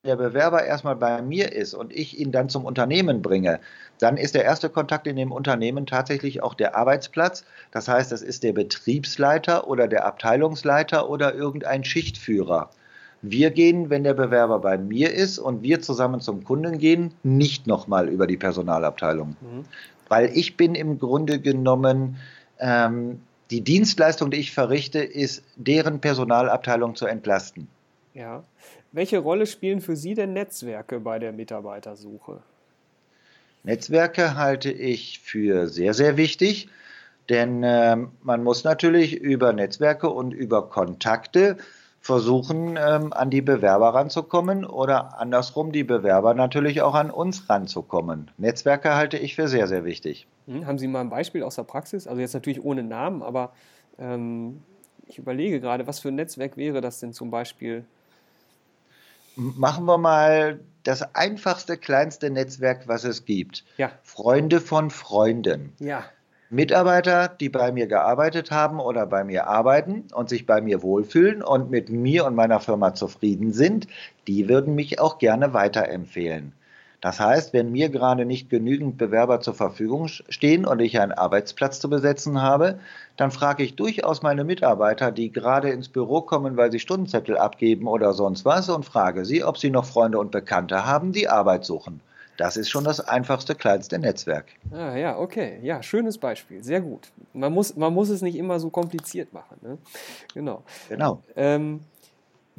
der 0.08 0.16
Bewerber 0.16 0.64
erstmal 0.64 0.96
bei 0.96 1.22
mir 1.22 1.52
ist 1.52 1.74
und 1.74 1.92
ich 1.92 2.18
ihn 2.18 2.32
dann 2.32 2.48
zum 2.48 2.64
Unternehmen 2.64 3.22
bringe, 3.22 3.60
dann 4.00 4.16
ist 4.16 4.34
der 4.34 4.44
erste 4.44 4.70
Kontakt 4.70 5.06
in 5.06 5.16
dem 5.16 5.30
Unternehmen 5.30 5.86
tatsächlich 5.86 6.42
auch 6.42 6.54
der 6.54 6.74
Arbeitsplatz. 6.76 7.44
Das 7.70 7.86
heißt, 7.88 8.10
das 8.10 8.22
ist 8.22 8.42
der 8.42 8.54
Betriebsleiter 8.54 9.68
oder 9.68 9.86
der 9.86 10.06
Abteilungsleiter 10.06 11.08
oder 11.08 11.34
irgendein 11.34 11.84
Schichtführer. 11.84 12.70
Wir 13.20 13.50
gehen, 13.50 13.90
wenn 13.90 14.04
der 14.04 14.14
Bewerber 14.14 14.60
bei 14.60 14.78
mir 14.78 15.12
ist 15.12 15.38
und 15.38 15.62
wir 15.62 15.80
zusammen 15.80 16.20
zum 16.20 16.44
Kunden 16.44 16.78
gehen, 16.78 17.12
nicht 17.22 17.66
nochmal 17.66 18.08
über 18.08 18.26
die 18.26 18.36
Personalabteilung. 18.36 19.36
Mhm. 19.40 19.64
Weil 20.08 20.30
ich 20.34 20.56
bin 20.56 20.74
im 20.74 20.98
Grunde 20.98 21.40
genommen, 21.40 22.16
ähm, 22.58 23.20
die 23.50 23.60
Dienstleistung, 23.62 24.30
die 24.30 24.38
ich 24.38 24.52
verrichte, 24.52 25.00
ist, 25.00 25.42
deren 25.56 26.00
Personalabteilung 26.00 26.94
zu 26.94 27.06
entlasten. 27.06 27.68
Ja. 28.14 28.42
Welche 28.98 29.18
Rolle 29.18 29.46
spielen 29.46 29.80
für 29.80 29.94
Sie 29.94 30.14
denn 30.14 30.32
Netzwerke 30.32 30.98
bei 30.98 31.20
der 31.20 31.30
Mitarbeitersuche? 31.30 32.40
Netzwerke 33.62 34.34
halte 34.34 34.72
ich 34.72 35.20
für 35.20 35.68
sehr, 35.68 35.94
sehr 35.94 36.16
wichtig, 36.16 36.68
denn 37.28 37.62
äh, 37.62 37.96
man 38.24 38.42
muss 38.42 38.64
natürlich 38.64 39.14
über 39.14 39.52
Netzwerke 39.52 40.10
und 40.10 40.32
über 40.32 40.68
Kontakte 40.68 41.58
versuchen, 42.00 42.76
ähm, 42.76 43.12
an 43.12 43.30
die 43.30 43.40
Bewerber 43.40 43.94
ranzukommen 43.94 44.64
oder 44.64 45.20
andersrum 45.20 45.70
die 45.70 45.84
Bewerber 45.84 46.34
natürlich 46.34 46.82
auch 46.82 46.94
an 46.96 47.12
uns 47.12 47.48
ranzukommen. 47.48 48.32
Netzwerke 48.36 48.96
halte 48.96 49.16
ich 49.16 49.36
für 49.36 49.46
sehr, 49.46 49.68
sehr 49.68 49.84
wichtig. 49.84 50.26
Hm, 50.48 50.66
haben 50.66 50.78
Sie 50.78 50.88
mal 50.88 51.02
ein 51.02 51.10
Beispiel 51.10 51.44
aus 51.44 51.54
der 51.54 51.62
Praxis? 51.62 52.08
Also 52.08 52.20
jetzt 52.20 52.34
natürlich 52.34 52.64
ohne 52.64 52.82
Namen, 52.82 53.22
aber 53.22 53.52
ähm, 53.96 54.60
ich 55.06 55.18
überlege 55.18 55.60
gerade, 55.60 55.86
was 55.86 56.00
für 56.00 56.08
ein 56.08 56.16
Netzwerk 56.16 56.56
wäre 56.56 56.80
das 56.80 56.98
denn 56.98 57.12
zum 57.12 57.30
Beispiel? 57.30 57.84
Machen 59.38 59.84
wir 59.86 59.98
mal 59.98 60.60
das 60.82 61.14
einfachste, 61.14 61.76
kleinste 61.76 62.30
Netzwerk, 62.30 62.88
was 62.88 63.04
es 63.04 63.24
gibt. 63.24 63.64
Ja. 63.76 63.92
Freunde 64.02 64.60
von 64.60 64.90
Freunden. 64.90 65.72
Ja. 65.78 66.04
Mitarbeiter, 66.50 67.28
die 67.28 67.50
bei 67.50 67.72
mir 67.72 67.86
gearbeitet 67.86 68.50
haben 68.50 68.80
oder 68.80 69.06
bei 69.06 69.22
mir 69.22 69.46
arbeiten 69.46 70.04
und 70.14 70.30
sich 70.30 70.46
bei 70.46 70.60
mir 70.62 70.82
wohlfühlen 70.82 71.42
und 71.42 71.70
mit 71.70 71.90
mir 71.90 72.24
und 72.24 72.34
meiner 72.34 72.58
Firma 72.58 72.94
zufrieden 72.94 73.52
sind, 73.52 73.86
die 74.26 74.48
würden 74.48 74.74
mich 74.74 74.98
auch 74.98 75.18
gerne 75.18 75.52
weiterempfehlen. 75.52 76.54
Das 77.00 77.20
heißt, 77.20 77.52
wenn 77.52 77.70
mir 77.70 77.90
gerade 77.90 78.24
nicht 78.24 78.50
genügend 78.50 78.98
Bewerber 78.98 79.40
zur 79.40 79.54
Verfügung 79.54 80.08
stehen 80.08 80.66
und 80.66 80.80
ich 80.80 80.98
einen 80.98 81.12
Arbeitsplatz 81.12 81.78
zu 81.78 81.88
besetzen 81.88 82.42
habe, 82.42 82.80
dann 83.16 83.30
frage 83.30 83.62
ich 83.62 83.76
durchaus 83.76 84.22
meine 84.22 84.42
Mitarbeiter, 84.42 85.12
die 85.12 85.30
gerade 85.30 85.70
ins 85.70 85.88
Büro 85.88 86.22
kommen, 86.22 86.56
weil 86.56 86.72
sie 86.72 86.80
Stundenzettel 86.80 87.38
abgeben 87.38 87.86
oder 87.86 88.12
sonst 88.14 88.44
was, 88.44 88.68
und 88.68 88.84
frage 88.84 89.24
sie, 89.24 89.44
ob 89.44 89.58
sie 89.58 89.70
noch 89.70 89.84
Freunde 89.84 90.18
und 90.18 90.32
Bekannte 90.32 90.86
haben, 90.86 91.12
die 91.12 91.28
Arbeit 91.28 91.64
suchen. 91.64 92.00
Das 92.36 92.56
ist 92.56 92.70
schon 92.70 92.84
das 92.84 93.00
einfachste, 93.00 93.56
kleinste 93.56 93.98
Netzwerk. 93.98 94.46
Ah, 94.72 94.96
ja, 94.96 95.18
okay. 95.18 95.58
Ja, 95.60 95.82
schönes 95.82 96.18
Beispiel. 96.18 96.62
Sehr 96.62 96.80
gut. 96.80 97.08
Man 97.32 97.52
muss, 97.52 97.74
man 97.76 97.92
muss 97.92 98.10
es 98.10 98.22
nicht 98.22 98.36
immer 98.36 98.60
so 98.60 98.70
kompliziert 98.70 99.32
machen. 99.32 99.56
Ne? 99.60 99.78
Genau. 100.34 100.62
Genau. 100.88 101.20
Ähm, 101.34 101.80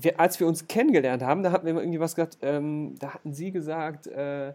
wir, 0.04 0.20
als 0.20 0.40
wir 0.40 0.48
uns 0.48 0.68
kennengelernt 0.68 1.24
haben, 1.24 1.44
da 1.44 1.52
hatten 1.52 1.66
wir 1.66 1.74
irgendwie 1.76 2.00
was 2.00 2.16
gesagt, 2.16 2.38
ähm, 2.42 2.96
da 3.00 3.14
hatten 3.14 3.34
Sie 3.34 3.52
gesagt, 3.52 4.08
äh, 4.08 4.54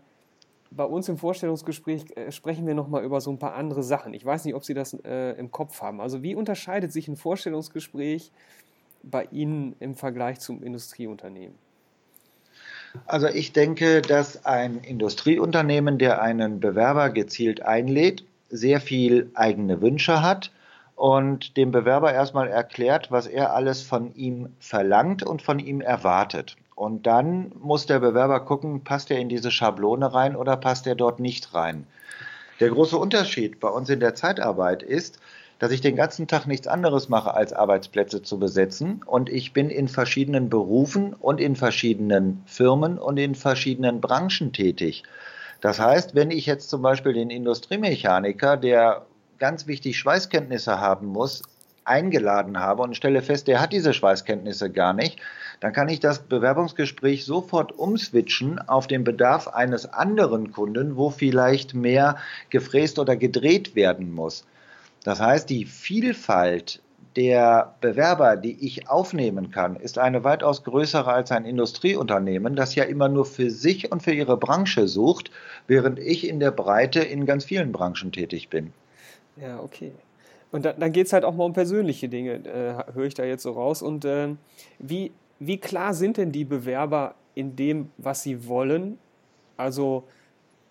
bei 0.70 0.84
uns 0.84 1.08
im 1.08 1.18
Vorstellungsgespräch 1.18 2.04
äh, 2.16 2.32
sprechen 2.32 2.66
wir 2.66 2.74
nochmal 2.74 3.04
über 3.04 3.20
so 3.20 3.30
ein 3.30 3.38
paar 3.38 3.54
andere 3.54 3.82
Sachen. 3.82 4.14
Ich 4.14 4.24
weiß 4.24 4.44
nicht, 4.44 4.54
ob 4.54 4.64
Sie 4.64 4.74
das 4.74 4.94
äh, 5.04 5.32
im 5.38 5.50
Kopf 5.50 5.80
haben. 5.82 6.00
Also 6.00 6.22
wie 6.22 6.34
unterscheidet 6.34 6.92
sich 6.92 7.08
ein 7.08 7.16
Vorstellungsgespräch 7.16 8.32
bei 9.02 9.28
Ihnen 9.30 9.76
im 9.80 9.94
Vergleich 9.94 10.40
zum 10.40 10.62
Industrieunternehmen? 10.62 11.56
Also 13.06 13.26
ich 13.26 13.52
denke, 13.52 14.02
dass 14.02 14.44
ein 14.46 14.78
Industrieunternehmen, 14.78 15.98
der 15.98 16.22
einen 16.22 16.60
Bewerber 16.60 17.10
gezielt 17.10 17.62
einlädt, 17.62 18.24
sehr 18.50 18.80
viel 18.80 19.30
eigene 19.34 19.80
Wünsche 19.80 20.22
hat 20.22 20.52
und 20.96 21.56
dem 21.56 21.70
Bewerber 21.70 22.12
erstmal 22.12 22.48
erklärt, 22.48 23.10
was 23.10 23.26
er 23.26 23.54
alles 23.54 23.82
von 23.82 24.14
ihm 24.14 24.50
verlangt 24.60 25.22
und 25.22 25.42
von 25.42 25.58
ihm 25.58 25.80
erwartet. 25.80 26.56
Und 26.74 27.06
dann 27.06 27.52
muss 27.60 27.86
der 27.86 28.00
Bewerber 28.00 28.40
gucken, 28.40 28.82
passt 28.82 29.10
er 29.10 29.18
in 29.18 29.28
diese 29.28 29.50
Schablone 29.50 30.12
rein 30.12 30.36
oder 30.36 30.56
passt 30.56 30.86
er 30.86 30.94
dort 30.94 31.20
nicht 31.20 31.54
rein. 31.54 31.86
Der 32.60 32.70
große 32.70 32.96
Unterschied 32.96 33.60
bei 33.60 33.68
uns 33.68 33.88
in 33.90 34.00
der 34.00 34.14
Zeitarbeit 34.14 34.82
ist, 34.82 35.18
dass 35.58 35.72
ich 35.72 35.80
den 35.80 35.96
ganzen 35.96 36.26
Tag 36.26 36.46
nichts 36.46 36.66
anderes 36.66 37.08
mache, 37.08 37.34
als 37.34 37.52
Arbeitsplätze 37.52 38.22
zu 38.22 38.38
besetzen. 38.38 39.00
Und 39.06 39.30
ich 39.30 39.52
bin 39.52 39.70
in 39.70 39.88
verschiedenen 39.88 40.48
Berufen 40.48 41.14
und 41.14 41.40
in 41.40 41.56
verschiedenen 41.56 42.42
Firmen 42.46 42.98
und 42.98 43.18
in 43.18 43.34
verschiedenen 43.34 44.00
Branchen 44.00 44.52
tätig. 44.52 45.04
Das 45.60 45.80
heißt, 45.80 46.14
wenn 46.14 46.30
ich 46.30 46.46
jetzt 46.46 46.68
zum 46.70 46.82
Beispiel 46.82 47.14
den 47.14 47.30
Industriemechaniker, 47.30 48.56
der 48.56 49.06
ganz 49.38 49.66
wichtig 49.66 49.98
Schweißkenntnisse 49.98 50.80
haben 50.80 51.06
muss, 51.06 51.42
eingeladen 51.84 52.58
habe 52.58 52.82
und 52.82 52.96
stelle 52.96 53.22
fest, 53.22 53.46
der 53.46 53.60
hat 53.60 53.72
diese 53.72 53.92
Schweißkenntnisse 53.92 54.70
gar 54.70 54.92
nicht, 54.92 55.20
dann 55.60 55.72
kann 55.72 55.88
ich 55.88 56.00
das 56.00 56.20
Bewerbungsgespräch 56.20 57.24
sofort 57.24 57.72
umswitchen 57.72 58.58
auf 58.58 58.86
den 58.86 59.04
Bedarf 59.04 59.48
eines 59.48 59.86
anderen 59.86 60.52
Kunden, 60.52 60.96
wo 60.96 61.10
vielleicht 61.10 61.74
mehr 61.74 62.16
gefräst 62.50 62.98
oder 62.98 63.16
gedreht 63.16 63.74
werden 63.74 64.12
muss. 64.12 64.44
Das 65.04 65.20
heißt, 65.20 65.50
die 65.50 65.66
Vielfalt 65.66 66.80
der 67.16 67.74
Bewerber, 67.80 68.36
die 68.36 68.66
ich 68.66 68.88
aufnehmen 68.88 69.50
kann, 69.50 69.76
ist 69.76 69.98
eine 69.98 70.24
weitaus 70.24 70.64
größere 70.64 71.12
als 71.12 71.30
ein 71.30 71.44
Industrieunternehmen, 71.44 72.56
das 72.56 72.74
ja 72.74 72.84
immer 72.84 73.08
nur 73.08 73.24
für 73.24 73.50
sich 73.50 73.92
und 73.92 74.02
für 74.02 74.12
ihre 74.12 74.36
Branche 74.36 74.88
sucht, 74.88 75.30
während 75.68 75.98
ich 76.00 76.28
in 76.28 76.40
der 76.40 76.50
Breite 76.50 77.00
in 77.00 77.24
ganz 77.24 77.44
vielen 77.44 77.70
Branchen 77.70 78.10
tätig 78.10 78.48
bin. 78.48 78.72
Ja, 79.36 79.60
okay. 79.60 79.92
Und 80.52 80.64
da, 80.64 80.72
dann 80.72 80.92
geht 80.92 81.06
es 81.06 81.12
halt 81.12 81.24
auch 81.24 81.34
mal 81.34 81.44
um 81.44 81.52
persönliche 81.52 82.08
Dinge, 82.08 82.34
äh, 82.46 82.94
höre 82.94 83.06
ich 83.06 83.14
da 83.14 83.24
jetzt 83.24 83.42
so 83.42 83.52
raus. 83.52 83.82
Und 83.82 84.04
äh, 84.04 84.28
wie, 84.78 85.12
wie 85.40 85.58
klar 85.58 85.94
sind 85.94 86.16
denn 86.16 86.30
die 86.30 86.44
Bewerber 86.44 87.14
in 87.34 87.56
dem, 87.56 87.90
was 87.98 88.22
sie 88.22 88.46
wollen? 88.46 88.98
Also, 89.56 90.04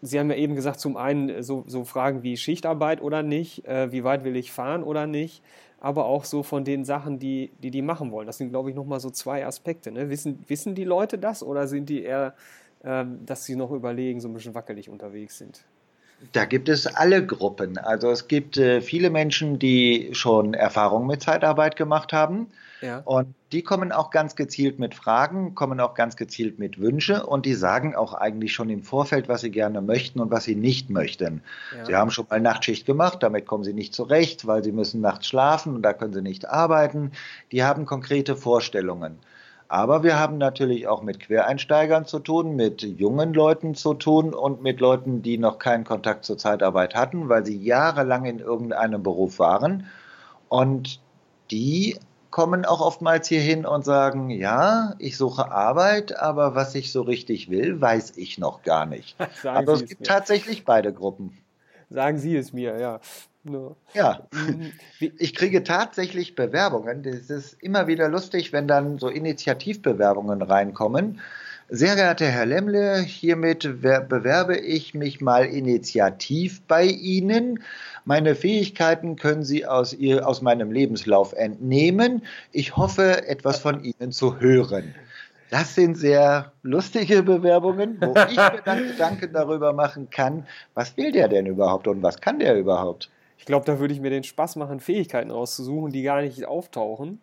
Sie 0.06 0.20
haben 0.20 0.30
ja 0.30 0.36
eben 0.36 0.56
gesagt, 0.56 0.82
zum 0.82 0.98
einen 0.98 1.44
so, 1.44 1.64
so 1.66 1.86
Fragen 1.86 2.24
wie 2.24 2.36
Schichtarbeit 2.36 3.02
oder 3.02 3.24
nicht, 3.24 3.66
äh, 3.66 3.90
wie 3.94 4.04
weit 4.04 4.26
will 4.26 4.36
ich 4.36 4.52
fahren 4.52 4.84
oder 4.84 5.08
nicht, 5.08 5.42
aber 5.80 6.06
auch 6.06 6.26
so 6.26 6.44
von 6.44 6.66
den 6.66 6.84
Sachen, 6.84 7.20
die 7.20 7.52
die, 7.64 7.72
die 7.72 7.82
machen 7.82 8.12
wollen. 8.12 8.28
Das 8.28 8.38
sind, 8.38 8.50
glaube 8.50 8.70
ich, 8.70 8.76
nochmal 8.76 9.00
so 9.00 9.10
zwei 9.10 9.46
Aspekte. 9.46 9.94
Ne? 9.94 10.10
Wissen, 10.10 10.44
wissen 10.48 10.76
die 10.76 10.84
Leute 10.84 11.18
das 11.18 11.42
oder 11.42 11.68
sind 11.68 11.88
die 11.88 12.04
eher, 12.04 12.36
ähm, 12.84 13.26
dass 13.26 13.46
sie 13.46 13.56
noch 13.56 13.72
überlegen, 13.72 14.20
so 14.20 14.28
ein 14.28 14.34
bisschen 14.34 14.54
wackelig 14.54 14.90
unterwegs 14.90 15.38
sind? 15.38 15.64
Da 16.32 16.46
gibt 16.46 16.70
es 16.70 16.88
alle 16.88 17.26
Gruppen. 17.26 17.78
Also 17.78 18.10
es 18.10 18.28
gibt 18.28 18.58
äh, 18.58 18.82
viele 18.82 19.10
Menschen, 19.10 19.60
die 19.60 20.10
schon 20.14 20.54
Erfahrungen 20.54 21.08
mit 21.08 21.22
Zeitarbeit 21.22 21.76
gemacht 21.76 22.14
haben. 22.14 22.48
Ja. 22.82 23.02
Und 23.06 23.34
die 23.54 23.62
kommen 23.62 23.94
auch 23.94 24.10
ganz 24.10 24.36
gezielt 24.36 24.78
mit 24.78 24.94
Fragen, 24.94 25.56
kommen 25.56 25.80
auch 25.80 25.94
ganz 25.94 26.18
gezielt 26.18 26.60
mit 26.60 26.80
Wünsche 26.80 27.26
und 27.26 27.46
die 27.46 27.54
sagen 27.54 27.96
auch 27.96 28.14
eigentlich 28.14 28.54
schon 28.54 28.70
im 28.70 28.84
Vorfeld, 28.84 29.30
was 29.30 29.42
sie 29.42 29.52
gerne 29.52 29.82
möchten 29.82 30.20
und 30.20 30.32
was 30.32 30.44
sie 30.44 30.56
nicht 30.56 30.90
möchten. 30.90 31.42
Ja. 31.78 31.86
Sie 31.86 31.96
haben 31.96 32.12
schon 32.12 32.26
mal 32.30 32.42
Nachtschicht 32.42 32.86
gemacht, 32.86 33.24
damit 33.24 33.46
kommen 33.46 33.64
sie 33.64 33.74
nicht 33.74 33.94
zurecht, 33.94 34.48
weil 34.48 34.64
sie 34.66 34.74
müssen 34.74 35.00
nachts 35.00 35.28
schlafen 35.28 35.76
und 35.76 35.82
da 35.82 35.94
können 35.94 36.14
sie 36.14 36.22
nicht 36.22 36.50
arbeiten. 36.50 37.12
Die 37.54 37.64
haben 37.64 37.86
konkrete 37.86 38.36
Vorstellungen. 38.36 39.18
Aber 39.74 40.04
wir 40.04 40.20
haben 40.20 40.38
natürlich 40.38 40.88
auch 40.88 41.02
mit 41.02 41.20
Quereinsteigern 41.20 42.06
zu 42.06 42.20
tun, 42.20 42.56
mit 42.56 42.84
jungen 42.84 43.34
Leuten 43.34 43.74
zu 43.74 43.96
tun 43.96 44.36
und 44.36 44.62
mit 44.62 44.80
Leuten, 44.80 45.24
die 45.24 45.40
noch 45.40 45.58
keinen 45.58 45.84
Kontakt 45.84 46.26
zur 46.26 46.38
Zeitarbeit 46.38 46.94
hatten, 46.94 47.28
weil 47.28 47.44
sie 47.44 47.58
jahrelang 47.58 48.26
in 48.26 48.38
irgendeinem 48.38 49.02
Beruf 49.02 49.40
waren. 49.40 49.88
Und 50.48 51.02
die 51.50 51.98
kommen 52.30 52.66
auch 52.66 52.82
oftmals 52.82 53.28
hierhin 53.28 53.66
und 53.66 53.84
sagen, 53.84 54.30
ja, 54.30 54.94
ich 55.00 55.18
suche 55.18 55.52
Arbeit, 55.52 56.20
aber 56.20 56.54
was 56.54 56.76
ich 56.76 56.92
so 56.92 57.02
richtig 57.02 57.50
will, 57.50 57.82
weiß 57.82 58.16
ich 58.18 58.38
noch 58.38 58.62
gar 58.62 58.86
nicht. 58.86 59.16
aber 59.44 59.74
es 59.74 59.88
gibt 59.88 60.02
mir. 60.02 60.08
tatsächlich 60.08 60.66
beide 60.66 60.94
Gruppen. 60.94 61.36
Sagen 61.90 62.20
Sie 62.20 62.36
es 62.36 62.54
mir, 62.54 62.80
ja. 62.80 63.00
No. 63.46 63.76
Ja, 63.94 64.26
mhm. 64.32 64.72
ich 65.00 65.36
kriege 65.36 65.64
tatsächlich 65.64 66.36
Bewerbungen. 66.36 67.04
Das 67.04 67.30
ist 67.30 67.62
immer 67.62 67.88
wieder 67.88 68.08
lustig, 68.08 68.54
wenn 68.54 68.68
dann 68.68 69.00
so 69.00 69.10
Initiativbewerbungen 69.10 70.42
reinkommen. 70.42 71.20
Sehr 71.70 71.96
geehrter 71.96 72.28
Herr 72.28 72.46
Lemmle, 72.46 73.00
hiermit 73.00 73.82
bewerbe 73.82 74.58
ich 74.58 74.94
mich 74.94 75.22
mal 75.22 75.46
initiativ 75.46 76.62
bei 76.68 76.86
Ihnen. 76.86 77.64
Meine 78.06 78.36
Fähigkeiten 78.36 79.16
können 79.16 79.44
Sie 79.44 79.66
aus, 79.66 79.94
ihr, 79.94 80.28
aus 80.28 80.42
meinem 80.42 80.72
Lebenslauf 80.72 81.34
entnehmen. 81.34 82.24
Ich 82.52 82.78
hoffe, 82.78 83.28
etwas 83.28 83.60
von 83.60 83.84
Ihnen 83.84 84.12
zu 84.12 84.40
hören. 84.40 84.94
Das 85.50 85.76
sind 85.76 85.96
sehr 85.96 86.52
lustige 86.64 87.24
Bewerbungen, 87.24 87.98
wo 88.00 88.14
ich 88.30 88.36
mir 88.36 88.62
dann 88.66 88.88
Gedanken 88.88 89.34
darüber 89.34 89.74
machen 89.74 90.10
kann, 90.10 90.46
was 90.74 90.96
will 90.98 91.12
der 91.12 91.28
denn 91.28 91.46
überhaupt 91.46 91.88
und 91.88 92.02
was 92.02 92.20
kann 92.22 92.40
der 92.40 92.58
überhaupt? 92.58 93.10
Ich 93.44 93.46
glaube, 93.46 93.66
da 93.66 93.78
würde 93.78 93.94
ich 93.94 94.00
mir 94.00 94.10
den 94.10 94.24
Spaß 94.24 94.56
machen, 94.56 94.80
Fähigkeiten 94.80 95.30
auszusuchen, 95.30 95.92
die 95.92 96.02
gar 96.02 96.22
nicht 96.22 96.46
auftauchen. 96.46 97.20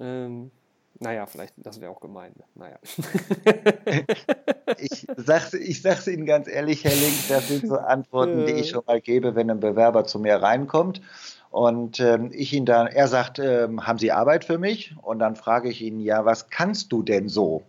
Ähm, 0.00 0.50
naja, 0.98 1.26
vielleicht, 1.26 1.54
das 1.58 1.80
wäre 1.80 1.92
auch 1.92 2.00
gemein. 2.00 2.32
Naja. 2.56 2.76
ich 4.78 5.06
sage 5.16 5.58
ich 5.58 5.80
sag's 5.80 6.08
Ihnen 6.08 6.26
ganz 6.26 6.48
ehrlich, 6.48 6.82
Herr 6.82 6.96
Link, 6.96 7.28
das 7.28 7.46
sind 7.46 7.68
so 7.68 7.76
Antworten, 7.76 8.46
die 8.46 8.54
ich 8.54 8.70
schon 8.70 8.82
mal 8.84 9.00
gebe, 9.00 9.36
wenn 9.36 9.48
ein 9.48 9.60
Bewerber 9.60 10.02
zu 10.06 10.18
mir 10.18 10.42
reinkommt. 10.42 11.00
Und 11.52 12.00
ähm, 12.00 12.30
ich 12.32 12.52
ihn 12.52 12.66
dann, 12.66 12.88
er 12.88 13.06
sagt, 13.06 13.38
ähm, 13.38 13.86
haben 13.86 14.00
Sie 14.00 14.10
Arbeit 14.10 14.44
für 14.44 14.58
mich? 14.58 14.96
Und 15.02 15.20
dann 15.20 15.36
frage 15.36 15.68
ich 15.68 15.82
ihn, 15.82 16.00
ja, 16.00 16.24
was 16.24 16.50
kannst 16.50 16.90
du 16.90 17.04
denn 17.04 17.28
so? 17.28 17.62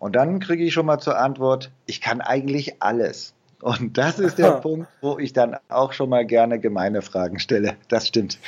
Und 0.00 0.16
dann 0.16 0.40
kriege 0.40 0.64
ich 0.64 0.72
schon 0.72 0.86
mal 0.86 0.98
zur 0.98 1.16
Antwort, 1.16 1.70
ich 1.86 2.00
kann 2.00 2.20
eigentlich 2.20 2.82
alles. 2.82 3.32
Und 3.62 3.98
das 3.98 4.18
ist 4.18 4.38
der 4.38 4.52
Punkt, 4.62 4.88
wo 5.00 5.18
ich 5.18 5.32
dann 5.32 5.56
auch 5.68 5.92
schon 5.92 6.08
mal 6.08 6.24
gerne 6.24 6.58
gemeine 6.58 7.02
Fragen 7.02 7.38
stelle. 7.38 7.76
Das 7.88 8.06
stimmt. 8.06 8.38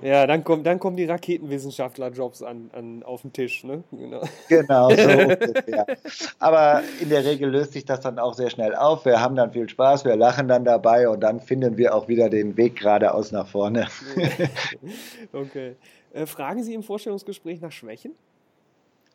Ja, 0.00 0.26
dann, 0.26 0.44
kommt, 0.44 0.66
dann 0.66 0.78
kommen 0.78 0.96
die 0.96 1.04
Raketenwissenschaftlerjobs 1.04 2.42
an, 2.42 2.70
an, 2.72 3.02
auf 3.02 3.22
den 3.22 3.32
Tisch. 3.32 3.64
Ne? 3.64 3.84
Genau, 3.90 4.22
genau 4.48 4.90
so. 4.90 4.94
Aber 6.38 6.82
in 7.00 7.10
der 7.10 7.24
Regel 7.24 7.50
löst 7.50 7.72
sich 7.72 7.84
das 7.84 8.00
dann 8.00 8.18
auch 8.18 8.34
sehr 8.34 8.50
schnell 8.50 8.74
auf. 8.74 9.04
Wir 9.04 9.20
haben 9.20 9.36
dann 9.36 9.52
viel 9.52 9.68
Spaß, 9.68 10.04
wir 10.04 10.16
lachen 10.16 10.48
dann 10.48 10.64
dabei 10.64 11.08
und 11.08 11.20
dann 11.20 11.40
finden 11.40 11.76
wir 11.76 11.94
auch 11.94 12.08
wieder 12.08 12.30
den 12.30 12.56
Weg 12.56 12.76
geradeaus 12.76 13.32
nach 13.32 13.46
vorne. 13.46 13.88
okay. 15.32 15.76
Äh, 16.12 16.26
fragen 16.26 16.62
Sie 16.62 16.74
im 16.74 16.82
Vorstellungsgespräch 16.82 17.60
nach 17.60 17.72
Schwächen? 17.72 18.12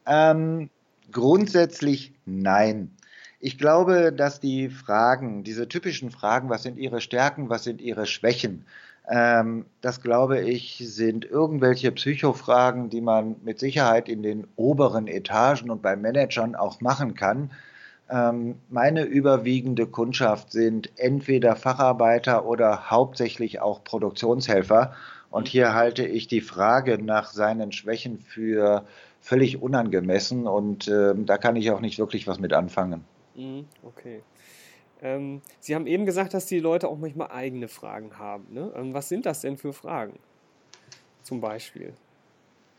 Ähm, 0.06 0.70
grundsätzlich 1.12 2.14
nein. 2.26 2.97
Ich 3.40 3.58
glaube, 3.58 4.12
dass 4.12 4.40
die 4.40 4.70
Fragen, 4.70 5.44
diese 5.44 5.68
typischen 5.68 6.10
Fragen, 6.12 6.50
was 6.50 6.64
sind 6.64 6.78
Ihre 6.78 7.02
Stärken, 7.02 7.50
was 7.50 7.64
sind 7.64 7.82
Ihre 7.82 8.08
Schwächen, 8.08 8.66
ähm, 9.10 9.66
das 9.82 10.02
glaube 10.02 10.42
ich, 10.42 10.78
sind 10.84 11.24
irgendwelche 11.24 11.92
Psychofragen, 11.92 12.90
die 12.90 13.02
man 13.02 13.38
mit 13.44 13.60
Sicherheit 13.60 14.10
in 14.10 14.22
den 14.24 14.48
oberen 14.56 15.08
Etagen 15.08 15.70
und 15.70 15.82
bei 15.82 15.96
Managern 15.96 16.56
auch 16.56 16.82
machen 16.82 17.14
kann. 17.14 17.52
Ähm, 18.10 18.56
meine 18.70 19.04
überwiegende 19.04 19.86
Kundschaft 19.88 20.52
sind 20.52 20.92
entweder 20.98 21.56
Facharbeiter 21.56 22.46
oder 22.46 22.90
hauptsächlich 22.90 23.62
auch 23.62 23.84
Produktionshelfer. 23.84 24.94
Und 25.30 25.48
hier 25.48 25.74
halte 25.74 26.06
ich 26.06 26.28
die 26.28 26.42
Frage 26.42 26.98
nach 27.04 27.32
seinen 27.32 27.72
Schwächen 27.72 28.20
für 28.20 28.86
völlig 29.22 29.62
unangemessen 29.62 30.48
und 30.48 30.88
äh, 30.88 31.14
da 31.16 31.38
kann 31.38 31.56
ich 31.56 31.72
auch 31.72 31.82
nicht 31.82 32.00
wirklich 32.00 32.28
was 32.28 32.40
mit 32.40 32.54
anfangen. 32.54 33.04
Mhm, 33.38 33.66
okay. 33.84 34.22
Ähm, 35.02 35.42
Sie 35.60 35.76
haben 35.76 35.88
eben 35.88 36.06
gesagt, 36.06 36.34
dass 36.34 36.48
die 36.48 36.60
Leute 36.60 36.88
auch 36.88 36.98
manchmal 36.98 37.32
eigene 37.32 37.68
Fragen 37.68 38.18
haben. 38.18 38.48
Ne? 38.52 38.74
Ähm, 38.76 38.94
was 38.94 39.10
sind 39.10 39.26
das 39.26 39.42
denn 39.42 39.58
für 39.58 39.74
Fragen? 39.74 40.20
Zum 41.22 41.40
Beispiel. 41.40 41.94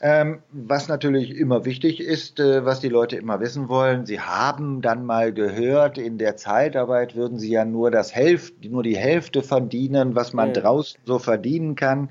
Ähm, 0.00 0.42
was 0.52 0.86
natürlich 0.86 1.36
immer 1.36 1.64
wichtig 1.64 2.00
ist, 2.00 2.38
äh, 2.38 2.64
was 2.64 2.78
die 2.78 2.88
Leute 2.88 3.16
immer 3.16 3.40
wissen 3.40 3.68
wollen, 3.68 4.06
sie 4.06 4.20
haben 4.20 4.80
dann 4.80 5.04
mal 5.04 5.32
gehört, 5.32 5.98
in 5.98 6.18
der 6.18 6.36
Zeitarbeit 6.36 7.16
würden 7.16 7.38
sie 7.38 7.50
ja 7.50 7.64
nur, 7.64 7.90
das 7.90 8.14
Hälfte, 8.14 8.68
nur 8.68 8.84
die 8.84 8.96
Hälfte 8.96 9.42
verdienen, 9.42 10.14
was 10.14 10.32
man 10.32 10.48
ja. 10.54 10.60
draußen 10.60 11.00
so 11.04 11.18
verdienen 11.18 11.74
kann. 11.74 12.10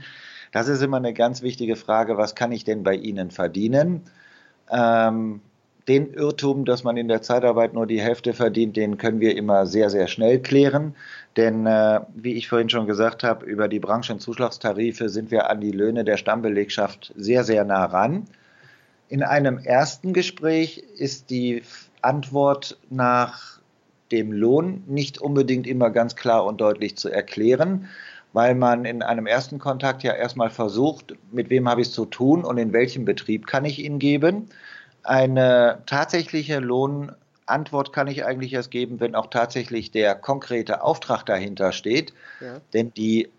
Das 0.52 0.68
ist 0.68 0.82
immer 0.82 0.98
eine 0.98 1.14
ganz 1.14 1.42
wichtige 1.42 1.78
Frage, 1.78 2.18
was 2.18 2.36
kann 2.36 2.52
ich 2.52 2.66
denn 2.66 2.84
bei 2.84 2.96
Ihnen 2.96 3.32
verdienen? 3.32 4.02
Ähm, 4.70 5.42
den 5.88 6.14
Irrtum, 6.14 6.66
dass 6.66 6.84
man 6.84 6.98
in 6.98 7.08
der 7.08 7.22
Zeitarbeit 7.22 7.74
nur 7.74 7.88
die 7.88 8.02
Hälfte 8.02 8.34
verdient, 8.34 8.76
den 8.76 8.98
können 8.98 9.22
wir 9.22 9.38
immer 9.38 9.66
sehr, 9.66 9.90
sehr 9.90 10.08
schnell 10.08 10.42
klären. 10.42 10.96
Denn 11.38 11.66
äh, 11.66 12.02
wie 12.14 12.34
ich 12.34 12.50
vorhin 12.50 12.70
schon 12.70 12.88
gesagt 12.88 13.24
habe, 13.24 13.46
über 13.46 13.68
die 13.68 13.80
Branchenzuschlagstarife 13.80 15.08
sind 15.08 15.32
wir 15.32 15.50
an 15.50 15.62
die 15.62 15.72
Löhne 15.72 16.04
der 16.04 16.18
Stammbelegschaft 16.18 17.14
sehr, 17.16 17.44
sehr 17.44 17.64
nah 17.64 17.86
ran. 17.86 18.26
In 19.08 19.24
einem 19.24 19.58
ersten 19.60 20.12
Gespräch 20.12 20.80
ist 20.98 21.30
die 21.30 21.64
Antwort 22.02 22.78
nach 22.90 23.60
dem 24.12 24.34
Lohn 24.34 24.84
nicht 24.88 25.20
unbedingt 25.20 25.68
immer 25.68 25.90
ganz 25.90 26.16
klar 26.16 26.46
und 26.46 26.60
deutlich 26.60 26.98
zu 26.98 27.10
erklären, 27.10 27.88
weil 28.34 28.56
man 28.56 28.84
in 28.84 29.02
einem 29.02 29.26
ersten 29.26 29.60
Kontakt 29.60 30.04
ja 30.04 30.14
erstmal 30.14 30.50
versucht, 30.50 31.16
mit 31.32 31.50
wem 31.50 31.70
habe 31.70 31.82
ich 31.82 31.88
es 31.88 31.94
zu 31.94 32.06
tun 32.06 32.44
und 32.44 32.58
in 32.58 32.74
welchem 32.74 33.06
Betrieb 33.06 33.48
kann 33.48 33.64
ich 33.64 33.80
ihn 33.84 34.00
geben. 34.00 34.50
Eine 35.04 35.84
tatsächliche 35.86 36.60
Lohnantwort 36.60 37.94
kann 37.94 38.08
ich 38.08 38.26
eigentlich 38.26 38.54
erst 38.54 38.72
geben, 38.72 39.00
wenn 39.00 39.16
auch 39.16 39.28
tatsächlich 39.28 39.92
der 39.92 40.16
konkrete 40.16 40.82
Auftrag 40.82 41.26
dahinter 41.26 41.72
steht. 41.72 42.14
Ja. 42.42 42.60
Denn 42.74 42.94
die 42.94 43.30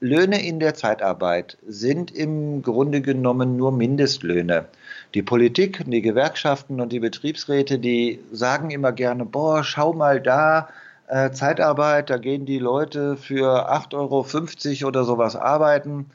Löhne 0.00 0.46
in 0.46 0.60
der 0.60 0.74
Zeitarbeit 0.74 1.56
sind 1.66 2.10
im 2.10 2.62
Grunde 2.62 3.00
genommen 3.00 3.56
nur 3.56 3.72
Mindestlöhne. 3.72 4.66
Die 5.14 5.22
Politik, 5.22 5.82
die 5.86 6.02
Gewerkschaften 6.02 6.80
und 6.80 6.92
die 6.92 7.00
Betriebsräte, 7.00 7.78
die 7.78 8.20
sagen 8.32 8.70
immer 8.70 8.92
gerne, 8.92 9.24
boah, 9.24 9.64
schau 9.64 9.92
mal 9.92 10.20
da, 10.20 10.68
Äh, 11.06 11.32
Zeitarbeit, 11.32 12.08
da 12.08 12.16
gehen 12.16 12.46
die 12.46 12.58
Leute 12.58 13.18
für 13.18 13.68
8,50 13.70 14.80
Euro 14.80 14.88
oder 14.88 15.04
sowas 15.04 15.36
arbeiten. 15.36 16.10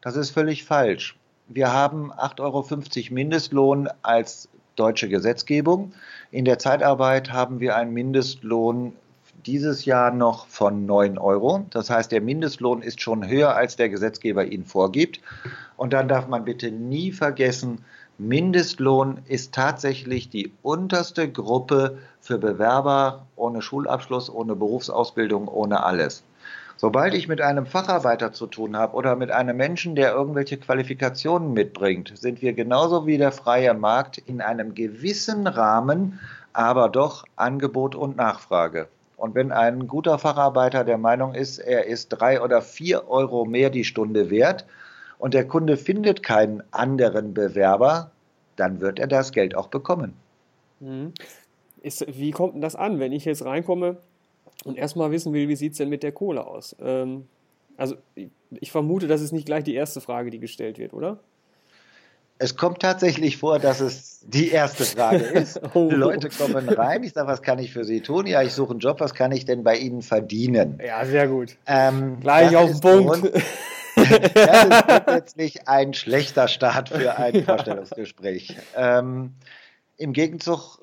Das 0.00 0.16
ist 0.16 0.30
völlig 0.30 0.64
falsch. 0.64 1.14
Wir 1.52 1.72
haben 1.72 2.12
8,50 2.12 2.40
Euro 2.42 3.14
Mindestlohn 3.14 3.88
als 4.02 4.48
deutsche 4.76 5.08
Gesetzgebung. 5.08 5.92
In 6.30 6.44
der 6.44 6.60
Zeitarbeit 6.60 7.32
haben 7.32 7.58
wir 7.58 7.74
einen 7.74 7.92
Mindestlohn 7.92 8.92
dieses 9.44 9.84
Jahr 9.84 10.12
noch 10.12 10.46
von 10.46 10.86
9 10.86 11.18
Euro. 11.18 11.66
Das 11.70 11.90
heißt, 11.90 12.12
der 12.12 12.20
Mindestlohn 12.20 12.82
ist 12.82 13.00
schon 13.00 13.26
höher, 13.26 13.56
als 13.56 13.74
der 13.74 13.88
Gesetzgeber 13.88 14.44
ihn 14.44 14.64
vorgibt. 14.64 15.20
Und 15.76 15.92
dann 15.92 16.06
darf 16.06 16.28
man 16.28 16.44
bitte 16.44 16.70
nie 16.70 17.10
vergessen, 17.10 17.84
Mindestlohn 18.16 19.18
ist 19.26 19.52
tatsächlich 19.52 20.30
die 20.30 20.52
unterste 20.62 21.32
Gruppe 21.32 21.98
für 22.20 22.38
Bewerber 22.38 23.26
ohne 23.34 23.60
Schulabschluss, 23.60 24.30
ohne 24.30 24.54
Berufsausbildung, 24.54 25.48
ohne 25.48 25.82
alles. 25.82 26.22
Sobald 26.80 27.12
ich 27.12 27.28
mit 27.28 27.42
einem 27.42 27.66
Facharbeiter 27.66 28.32
zu 28.32 28.46
tun 28.46 28.74
habe 28.74 28.96
oder 28.96 29.14
mit 29.14 29.30
einem 29.30 29.54
Menschen, 29.54 29.94
der 29.94 30.14
irgendwelche 30.14 30.56
Qualifikationen 30.56 31.52
mitbringt, 31.52 32.10
sind 32.16 32.40
wir 32.40 32.54
genauso 32.54 33.06
wie 33.06 33.18
der 33.18 33.32
freie 33.32 33.74
Markt 33.74 34.16
in 34.16 34.40
einem 34.40 34.74
gewissen 34.74 35.46
Rahmen, 35.46 36.20
aber 36.54 36.88
doch 36.88 37.26
Angebot 37.36 37.94
und 37.94 38.16
Nachfrage. 38.16 38.88
Und 39.18 39.34
wenn 39.34 39.52
ein 39.52 39.88
guter 39.88 40.18
Facharbeiter 40.18 40.82
der 40.82 40.96
Meinung 40.96 41.34
ist, 41.34 41.58
er 41.58 41.84
ist 41.84 42.08
drei 42.08 42.40
oder 42.40 42.62
vier 42.62 43.10
Euro 43.10 43.44
mehr 43.44 43.68
die 43.68 43.84
Stunde 43.84 44.30
wert 44.30 44.64
und 45.18 45.34
der 45.34 45.46
Kunde 45.46 45.76
findet 45.76 46.22
keinen 46.22 46.62
anderen 46.70 47.34
Bewerber, 47.34 48.10
dann 48.56 48.80
wird 48.80 48.98
er 48.98 49.06
das 49.06 49.32
Geld 49.32 49.54
auch 49.54 49.66
bekommen. 49.66 50.14
Mhm. 50.80 51.12
Ist, 51.82 52.06
wie 52.08 52.30
kommt 52.30 52.54
denn 52.54 52.62
das 52.62 52.74
an, 52.74 53.00
wenn 53.00 53.12
ich 53.12 53.26
jetzt 53.26 53.44
reinkomme 53.44 53.98
und 54.64 54.76
erstmal 54.76 55.10
wissen 55.10 55.32
will, 55.32 55.48
wie 55.48 55.56
sieht 55.56 55.72
es 55.72 55.78
denn 55.78 55.88
mit 55.88 56.02
der 56.02 56.12
Kohle 56.12 56.46
aus? 56.46 56.76
Ähm, 56.80 57.26
also 57.76 57.96
ich 58.50 58.70
vermute, 58.70 59.06
das 59.06 59.22
ist 59.22 59.32
nicht 59.32 59.46
gleich 59.46 59.64
die 59.64 59.74
erste 59.74 60.00
Frage, 60.00 60.30
die 60.30 60.38
gestellt 60.38 60.78
wird, 60.78 60.92
oder? 60.92 61.18
Es 62.42 62.56
kommt 62.56 62.80
tatsächlich 62.80 63.36
vor, 63.36 63.58
dass 63.58 63.80
es 63.80 64.20
die 64.26 64.48
erste 64.48 64.84
Frage 64.84 65.16
ist. 65.24 65.60
oh. 65.74 65.90
Leute 65.90 66.30
kommen 66.30 66.68
rein, 66.70 67.02
ich 67.04 67.12
sage, 67.12 67.28
was 67.28 67.42
kann 67.42 67.58
ich 67.58 67.70
für 67.70 67.84
Sie 67.84 68.00
tun? 68.00 68.26
Ja, 68.26 68.42
ich 68.42 68.54
suche 68.54 68.70
einen 68.70 68.80
Job, 68.80 68.98
was 69.00 69.12
kann 69.12 69.30
ich 69.30 69.44
denn 69.44 69.62
bei 69.62 69.76
Ihnen 69.76 70.00
verdienen? 70.00 70.80
Ja, 70.84 71.04
sehr 71.04 71.28
gut. 71.28 71.56
Ähm, 71.66 72.18
Gleich 72.20 72.56
auf 72.56 72.70
den 72.70 72.80
Punkt. 72.80 73.20
Grund, 73.20 73.34
das 73.94 74.64
ist 74.64 74.86
grundsätzlich 74.86 75.68
ein 75.68 75.92
schlechter 75.92 76.48
Start 76.48 76.88
für 76.88 77.18
ein 77.18 77.34
ja. 77.34 77.42
Vorstellungsgespräch. 77.42 78.56
Ähm, 78.74 79.34
Im 79.98 80.14
Gegenzug 80.14 80.79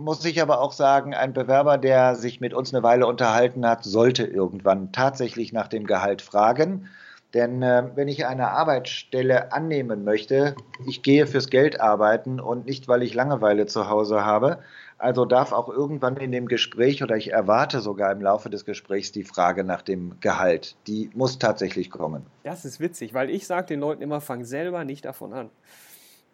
muss 0.00 0.24
ich 0.24 0.42
aber 0.42 0.60
auch 0.60 0.72
sagen, 0.72 1.14
ein 1.14 1.32
Bewerber, 1.32 1.78
der 1.78 2.16
sich 2.16 2.40
mit 2.40 2.54
uns 2.54 2.74
eine 2.74 2.82
Weile 2.82 3.06
unterhalten 3.06 3.66
hat, 3.66 3.84
sollte 3.84 4.24
irgendwann 4.24 4.92
tatsächlich 4.92 5.52
nach 5.52 5.68
dem 5.68 5.86
Gehalt 5.86 6.22
fragen 6.22 6.88
denn 7.34 7.62
äh, 7.62 7.90
wenn 7.94 8.08
ich 8.08 8.26
eine 8.26 8.50
Arbeitsstelle 8.50 9.52
annehmen 9.52 10.04
möchte, 10.04 10.56
ich 10.86 11.02
gehe 11.02 11.26
fürs 11.26 11.48
Geld 11.48 11.80
arbeiten 11.80 12.40
und 12.40 12.66
nicht, 12.66 12.88
weil 12.88 13.02
ich 13.02 13.14
Langeweile 13.14 13.66
zu 13.66 13.88
Hause 13.88 14.24
habe. 14.24 14.58
Also 14.98 15.24
darf 15.24 15.52
auch 15.52 15.68
irgendwann 15.68 16.16
in 16.16 16.32
dem 16.32 16.46
Gespräch 16.46 17.02
oder 17.02 17.16
ich 17.16 17.32
erwarte 17.32 17.80
sogar 17.80 18.12
im 18.12 18.20
Laufe 18.20 18.50
des 18.50 18.64
Gesprächs 18.64 19.12
die 19.12 19.24
Frage 19.24 19.64
nach 19.64 19.80
dem 19.80 20.18
Gehalt. 20.20 20.76
Die 20.86 21.10
muss 21.14 21.38
tatsächlich 21.38 21.90
kommen. 21.90 22.26
Das 22.42 22.64
ist 22.64 22.80
witzig, 22.80 23.14
weil 23.14 23.30
ich 23.30 23.46
sage 23.46 23.68
den 23.68 23.80
Leuten 23.80 24.02
immer, 24.02 24.20
fang 24.20 24.44
selber 24.44 24.84
nicht 24.84 25.04
davon 25.04 25.32
an. 25.32 25.50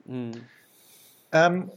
Hm. 0.06 0.32
Ähm, 1.32 1.70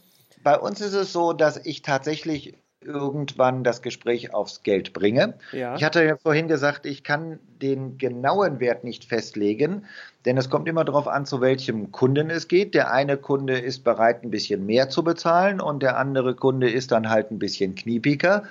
bei 0.43 0.58
uns 0.58 0.82
ist 0.82 0.93
es 0.93 1.13
so, 1.13 1.34
dass 1.34 1.58
ich 1.65 1.82
tatsächlich 1.82 2.56
irgendwann 2.82 3.63
das 3.63 3.82
Gespräch 3.82 4.34
aufs 4.34 4.63
Geld 4.63 4.93
bringe. 4.93 5.34
Ja. 5.52 5.75
Ich 5.75 5.84
hatte 5.84 6.04
ja 6.04 6.15
vorhin 6.15 6.47
gesagt, 6.47 6.86
ich 6.86 7.04
kann 7.04 7.39
den 7.62 7.97
genauen 7.97 8.60
Wert 8.60 8.84
nicht 8.84 9.04
festlegen, 9.04 9.86
denn 10.25 10.38
es 10.38 10.49
kommt 10.49 10.67
immer 10.67 10.86
darauf 10.86 11.08
an, 11.08 11.25
zu 11.25 11.41
welchem 11.41 11.91
Kunden 11.91 12.30
es 12.30 12.47
geht. 12.47 12.73
Der 12.73 12.91
eine 12.91 13.17
Kunde 13.17 13.60
ist 13.60 13.84
bereit, 13.84 14.23
ein 14.23 14.32
bisschen 14.32 14.65
mehr 14.65 14.89
zu 14.89 15.04
bezahlen 15.04 15.60
und 15.60 15.84
der 15.84 15.97
andere 15.97 16.36
Kunde 16.36 16.69
ist 16.69 16.91
dann 16.91 17.10
halt 17.10 17.32
ein 17.32 17.39
bisschen 17.39 17.75
kniepiger. 17.75 18.43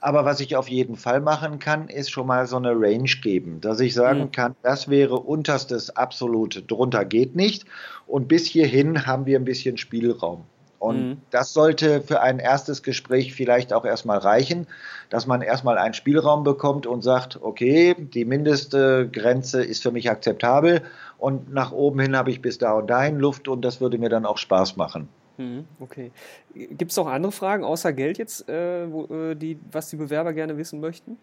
Aber 0.00 0.24
was 0.26 0.40
ich 0.40 0.56
auf 0.56 0.68
jeden 0.68 0.96
Fall 0.96 1.20
machen 1.20 1.58
kann, 1.58 1.88
ist 1.88 2.10
schon 2.10 2.26
mal 2.26 2.46
so 2.46 2.56
eine 2.56 2.72
Range 2.72 3.10
geben, 3.22 3.60
dass 3.60 3.80
ich 3.80 3.94
sagen 3.94 4.20
mhm. 4.20 4.32
kann, 4.32 4.54
das 4.62 4.88
wäre 4.88 5.18
unterstes 5.18 5.96
absolut, 5.96 6.70
drunter 6.70 7.04
geht 7.06 7.36
nicht. 7.36 7.64
Und 8.06 8.28
bis 8.28 8.46
hierhin 8.46 9.06
haben 9.06 9.24
wir 9.24 9.38
ein 9.38 9.46
bisschen 9.46 9.78
Spielraum. 9.78 10.44
Und 10.84 11.08
mhm. 11.08 11.16
das 11.30 11.54
sollte 11.54 12.02
für 12.02 12.20
ein 12.20 12.38
erstes 12.38 12.82
Gespräch 12.82 13.32
vielleicht 13.32 13.72
auch 13.72 13.86
erstmal 13.86 14.18
reichen, 14.18 14.66
dass 15.08 15.26
man 15.26 15.40
erstmal 15.40 15.78
einen 15.78 15.94
Spielraum 15.94 16.44
bekommt 16.44 16.86
und 16.86 17.00
sagt, 17.00 17.40
okay, 17.40 17.94
die 17.98 18.26
mindeste 18.26 19.08
Grenze 19.10 19.64
ist 19.64 19.82
für 19.82 19.92
mich 19.92 20.10
akzeptabel 20.10 20.82
und 21.16 21.50
nach 21.54 21.72
oben 21.72 22.00
hin 22.00 22.14
habe 22.14 22.30
ich 22.30 22.42
bis 22.42 22.58
da 22.58 22.72
und 22.72 22.88
dahin 22.88 23.18
Luft 23.18 23.48
und 23.48 23.64
das 23.64 23.80
würde 23.80 23.96
mir 23.96 24.10
dann 24.10 24.26
auch 24.26 24.36
Spaß 24.36 24.76
machen. 24.76 25.08
Mhm, 25.38 25.64
okay. 25.80 26.12
Gibt 26.54 26.90
es 26.90 26.96
noch 26.98 27.06
andere 27.06 27.32
Fragen 27.32 27.64
außer 27.64 27.94
Geld 27.94 28.18
jetzt, 28.18 28.46
äh, 28.50 28.86
wo, 28.92 29.04
äh, 29.06 29.34
die, 29.34 29.58
was 29.72 29.88
die 29.88 29.96
Bewerber 29.96 30.34
gerne 30.34 30.58
wissen 30.58 30.80
möchten? 30.80 31.16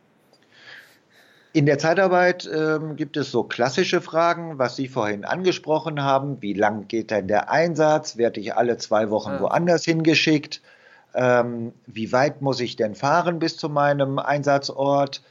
In 1.53 1.65
der 1.65 1.77
Zeitarbeit 1.77 2.49
ähm, 2.53 2.95
gibt 2.95 3.17
es 3.17 3.29
so 3.29 3.43
klassische 3.43 3.99
Fragen, 3.99 4.57
was 4.57 4.77
Sie 4.77 4.87
vorhin 4.87 5.25
angesprochen 5.25 6.01
haben. 6.01 6.41
Wie 6.41 6.53
lang 6.53 6.87
geht 6.87 7.11
denn 7.11 7.27
der 7.27 7.51
Einsatz? 7.51 8.15
Werde 8.15 8.39
ich 8.39 8.55
alle 8.55 8.77
zwei 8.77 9.09
Wochen 9.09 9.31
ah. 9.31 9.41
woanders 9.41 9.83
hingeschickt? 9.83 10.61
Ähm, 11.13 11.73
wie 11.87 12.13
weit 12.13 12.41
muss 12.41 12.61
ich 12.61 12.77
denn 12.77 12.95
fahren 12.95 13.39
bis 13.39 13.57
zu 13.57 13.67
meinem 13.67 14.17
Einsatzort? 14.17 15.21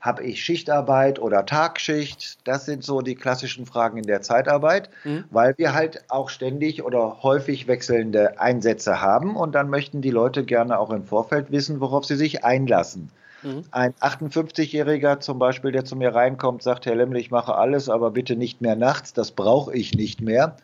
Habe 0.00 0.22
ich 0.22 0.44
Schichtarbeit 0.44 1.18
oder 1.18 1.44
Tagschicht? 1.44 2.38
Das 2.46 2.66
sind 2.66 2.84
so 2.84 3.00
die 3.00 3.16
klassischen 3.16 3.66
Fragen 3.66 3.96
in 3.96 4.04
der 4.04 4.22
Zeitarbeit, 4.22 4.90
mhm. 5.02 5.24
weil 5.30 5.54
wir 5.56 5.74
halt 5.74 6.04
auch 6.08 6.28
ständig 6.28 6.84
oder 6.84 7.24
häufig 7.24 7.66
wechselnde 7.66 8.38
Einsätze 8.38 9.00
haben 9.00 9.34
und 9.34 9.56
dann 9.56 9.70
möchten 9.70 10.02
die 10.02 10.10
Leute 10.10 10.44
gerne 10.44 10.78
auch 10.78 10.90
im 10.90 11.04
Vorfeld 11.04 11.50
wissen, 11.50 11.80
worauf 11.80 12.04
sie 12.04 12.16
sich 12.16 12.44
einlassen. 12.44 13.10
Mhm. 13.44 13.64
Ein 13.70 13.92
58-Jähriger 13.94 15.20
zum 15.20 15.38
Beispiel, 15.38 15.70
der 15.70 15.84
zu 15.84 15.96
mir 15.96 16.14
reinkommt, 16.14 16.62
sagt, 16.62 16.86
Herr 16.86 16.94
Lemmel, 16.94 17.18
ich 17.18 17.30
mache 17.30 17.54
alles, 17.54 17.88
aber 17.88 18.10
bitte 18.10 18.36
nicht 18.36 18.60
mehr 18.60 18.76
nachts, 18.76 19.12
das 19.12 19.30
brauche 19.30 19.74
ich 19.74 19.94
nicht 19.94 20.20
mehr. 20.20 20.56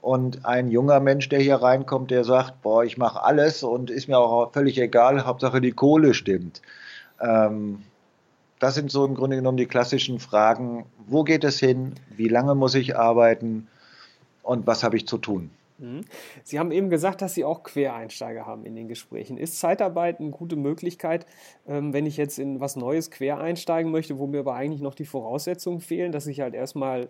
Und 0.00 0.44
ein 0.44 0.70
junger 0.70 1.00
Mensch, 1.00 1.28
der 1.28 1.40
hier 1.40 1.56
reinkommt, 1.56 2.10
der 2.10 2.22
sagt, 2.22 2.62
boah, 2.62 2.84
ich 2.84 2.98
mache 2.98 3.22
alles 3.22 3.62
und 3.62 3.90
ist 3.90 4.08
mir 4.08 4.18
auch 4.18 4.52
völlig 4.52 4.78
egal, 4.78 5.26
Hauptsache 5.26 5.60
die 5.60 5.72
Kohle 5.72 6.14
stimmt. 6.14 6.62
Ähm, 7.20 7.82
das 8.60 8.74
sind 8.74 8.90
so 8.90 9.04
im 9.04 9.14
Grunde 9.14 9.36
genommen 9.36 9.56
die 9.56 9.66
klassischen 9.66 10.20
Fragen, 10.20 10.86
wo 11.06 11.24
geht 11.24 11.44
es 11.44 11.58
hin, 11.58 11.94
wie 12.10 12.28
lange 12.28 12.54
muss 12.54 12.74
ich 12.74 12.96
arbeiten 12.96 13.68
und 14.42 14.66
was 14.66 14.84
habe 14.84 14.96
ich 14.96 15.06
zu 15.06 15.18
tun. 15.18 15.50
Mhm. 15.78 16.00
Sie 16.42 16.58
haben 16.58 16.72
eben 16.72 16.90
gesagt, 16.90 17.22
dass 17.22 17.34
Sie 17.34 17.44
auch 17.44 17.62
Quereinsteiger 17.62 18.46
haben 18.46 18.64
in 18.66 18.74
den 18.74 18.88
Gesprächen. 18.88 19.38
Ist 19.38 19.60
Zeitarbeit 19.60 20.20
eine 20.20 20.30
gute 20.30 20.56
Möglichkeit, 20.56 21.26
ähm, 21.66 21.92
wenn 21.92 22.06
ich 22.06 22.16
jetzt 22.16 22.38
in 22.38 22.60
was 22.60 22.76
Neues 22.76 23.10
quer 23.10 23.38
einsteigen 23.38 23.90
möchte, 23.92 24.18
wo 24.18 24.26
mir 24.26 24.40
aber 24.40 24.54
eigentlich 24.54 24.82
noch 24.82 24.94
die 24.94 25.06
Voraussetzungen 25.06 25.80
fehlen, 25.80 26.12
dass 26.12 26.26
ich 26.26 26.40
halt 26.40 26.54
erstmal 26.54 27.08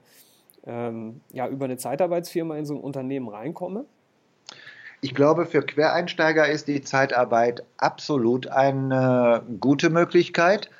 ähm, 0.66 1.20
ja, 1.32 1.48
über 1.48 1.64
eine 1.64 1.78
Zeitarbeitsfirma 1.78 2.56
in 2.56 2.66
so 2.66 2.74
ein 2.74 2.80
Unternehmen 2.80 3.28
reinkomme? 3.28 3.86
Ich 5.00 5.14
glaube, 5.14 5.46
für 5.46 5.62
Quereinsteiger 5.62 6.48
ist 6.48 6.66
die 6.66 6.82
Zeitarbeit 6.82 7.62
absolut 7.76 8.48
eine 8.48 9.42
gute 9.60 9.90
Möglichkeit. 9.90 10.70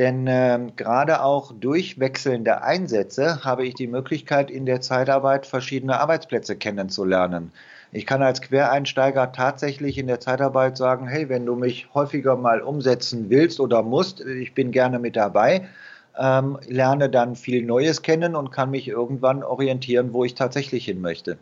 Denn 0.00 0.26
äh, 0.26 0.58
gerade 0.76 1.22
auch 1.22 1.52
durch 1.52 2.00
wechselnde 2.00 2.62
Einsätze 2.62 3.44
habe 3.44 3.66
ich 3.66 3.74
die 3.74 3.86
Möglichkeit, 3.86 4.50
in 4.50 4.64
der 4.64 4.80
Zeitarbeit 4.80 5.44
verschiedene 5.44 6.00
Arbeitsplätze 6.00 6.56
kennenzulernen. 6.56 7.52
Ich 7.92 8.06
kann 8.06 8.22
als 8.22 8.40
Quereinsteiger 8.40 9.30
tatsächlich 9.32 9.98
in 9.98 10.06
der 10.06 10.18
Zeitarbeit 10.18 10.78
sagen, 10.78 11.06
hey, 11.06 11.28
wenn 11.28 11.44
du 11.44 11.54
mich 11.54 11.88
häufiger 11.92 12.36
mal 12.36 12.62
umsetzen 12.62 13.28
willst 13.28 13.60
oder 13.60 13.82
musst, 13.82 14.22
ich 14.22 14.54
bin 14.54 14.70
gerne 14.70 14.98
mit 14.98 15.16
dabei 15.16 15.68
ähm, 16.20 16.58
lerne 16.68 17.08
dann 17.08 17.34
viel 17.34 17.64
Neues 17.64 18.02
kennen 18.02 18.36
und 18.36 18.50
kann 18.50 18.70
mich 18.70 18.86
irgendwann 18.86 19.42
orientieren, 19.42 20.12
wo 20.12 20.22
ich 20.22 20.34
tatsächlich 20.34 20.84
hin 20.84 21.00
möchte. 21.00 21.38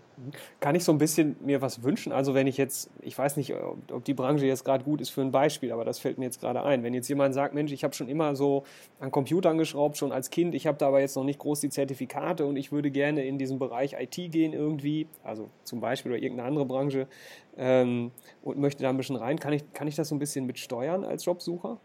Kann 0.60 0.76
ich 0.76 0.84
so 0.84 0.92
ein 0.92 0.98
bisschen 0.98 1.34
mir 1.44 1.60
was 1.60 1.82
wünschen? 1.82 2.12
Also 2.12 2.32
wenn 2.32 2.46
ich 2.46 2.56
jetzt, 2.56 2.88
ich 3.02 3.18
weiß 3.18 3.36
nicht, 3.38 3.54
ob 3.90 4.04
die 4.04 4.14
Branche 4.14 4.46
jetzt 4.46 4.64
gerade 4.64 4.84
gut 4.84 5.00
ist 5.00 5.10
für 5.10 5.20
ein 5.20 5.32
Beispiel, 5.32 5.72
aber 5.72 5.84
das 5.84 5.98
fällt 5.98 6.18
mir 6.18 6.26
jetzt 6.26 6.40
gerade 6.40 6.62
ein. 6.62 6.84
Wenn 6.84 6.94
jetzt 6.94 7.08
jemand 7.08 7.34
sagt, 7.34 7.54
Mensch, 7.54 7.72
ich 7.72 7.82
habe 7.82 7.92
schon 7.92 8.08
immer 8.08 8.36
so 8.36 8.62
an 9.00 9.10
Computern 9.10 9.58
geschraubt, 9.58 9.96
schon 9.96 10.12
als 10.12 10.30
Kind, 10.30 10.54
ich 10.54 10.68
habe 10.68 10.78
da 10.78 10.86
aber 10.86 11.00
jetzt 11.00 11.16
noch 11.16 11.24
nicht 11.24 11.40
groß 11.40 11.58
die 11.58 11.70
Zertifikate 11.70 12.46
und 12.46 12.56
ich 12.56 12.70
würde 12.70 12.92
gerne 12.92 13.24
in 13.24 13.36
diesen 13.36 13.58
Bereich 13.58 13.96
IT 13.98 14.30
gehen 14.30 14.52
irgendwie, 14.52 15.08
also 15.24 15.48
zum 15.64 15.80
Beispiel 15.80 16.12
oder 16.12 16.22
irgendeine 16.22 16.46
andere 16.46 16.66
Branche 16.66 17.08
ähm, 17.56 18.12
und 18.42 18.58
möchte 18.58 18.84
da 18.84 18.90
ein 18.90 18.96
bisschen 18.96 19.16
rein, 19.16 19.40
kann 19.40 19.52
ich, 19.52 19.72
kann 19.72 19.88
ich 19.88 19.96
das 19.96 20.08
so 20.08 20.14
ein 20.14 20.20
bisschen 20.20 20.46
mit 20.46 20.60
steuern 20.60 21.02
als 21.02 21.24
Jobsucher? 21.24 21.78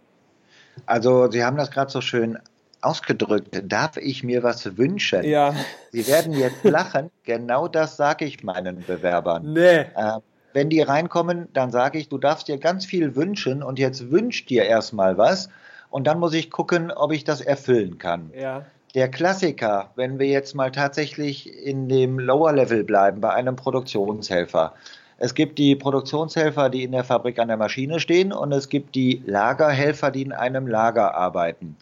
Also 0.86 1.30
Sie 1.32 1.44
haben 1.44 1.58
das 1.58 1.72
gerade 1.72 1.92
so 1.92 2.02
schön 2.02 2.38
ausgedrückt, 2.84 3.62
darf 3.66 3.98
ich 3.98 4.24
mir 4.24 4.44
was 4.44 4.78
wünschen? 4.78 5.24
Ja. 5.24 5.54
Sie 5.92 6.08
werden 6.08 6.34
jetzt 6.34 6.64
lachen, 6.64 7.10
genau 7.24 7.68
das 7.68 7.98
sage 7.98 8.26
ich 8.26 8.44
meinen 8.44 8.84
Bewerbern. 8.86 9.54
Nee. 9.54 9.86
Äh, 9.96 10.20
wenn 10.54 10.70
die 10.70 10.82
reinkommen, 10.82 11.48
dann 11.54 11.72
sage 11.72 11.98
ich, 11.98 12.10
du 12.10 12.18
darfst 12.18 12.48
dir 12.48 12.58
ganz 12.58 12.86
viel 12.86 13.16
wünschen 13.16 13.64
und 13.64 13.80
jetzt 13.80 14.12
wünscht 14.12 14.50
dir 14.50 14.66
erstmal 14.66 15.18
was 15.18 15.50
und 15.90 16.06
dann 16.06 16.20
muss 16.20 16.34
ich 16.34 16.52
gucken, 16.52 16.92
ob 16.92 17.12
ich 17.12 17.24
das 17.24 17.42
erfüllen 17.42 17.98
kann. 17.98 18.32
Ja. 18.40 18.66
Der 18.94 19.10
Klassiker, 19.10 19.90
wenn 19.96 20.20
wir 20.20 20.28
jetzt 20.28 20.54
mal 20.54 20.72
tatsächlich 20.72 21.52
in 21.52 21.90
dem 21.90 22.20
Lower 22.20 22.54
Level 22.54 22.84
bleiben, 22.84 23.22
bei 23.22 23.32
einem 23.32 23.56
Produktionshelfer. 23.56 24.74
Es 25.18 25.34
gibt 25.34 25.58
die 25.58 25.76
Produktionshelfer, 25.76 26.70
die 26.70 26.84
in 26.84 26.92
der 26.92 27.04
Fabrik 27.04 27.40
an 27.40 27.48
der 27.48 27.58
Maschine 27.58 28.00
stehen 28.00 28.32
und 28.32 28.52
es 28.52 28.70
gibt 28.70 28.94
die 28.94 29.24
Lagerhelfer, 29.26 30.12
die 30.12 30.22
in 30.22 30.32
einem 30.32 30.68
Lager 30.68 31.16
arbeiten. 31.16 31.76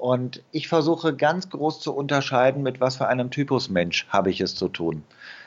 Und 0.00 0.42
ich 0.50 0.66
versuche 0.66 1.14
ganz 1.14 1.50
groß 1.50 1.80
zu 1.80 1.94
unterscheiden, 1.94 2.62
mit 2.62 2.80
was 2.80 2.96
für 2.96 3.06
einem 3.06 3.30
Typus 3.30 3.68
Mensch 3.68 4.06
habe 4.08 4.30
ich 4.30 4.40
es 4.40 4.54
zu 4.54 4.68
tun. 4.68 5.04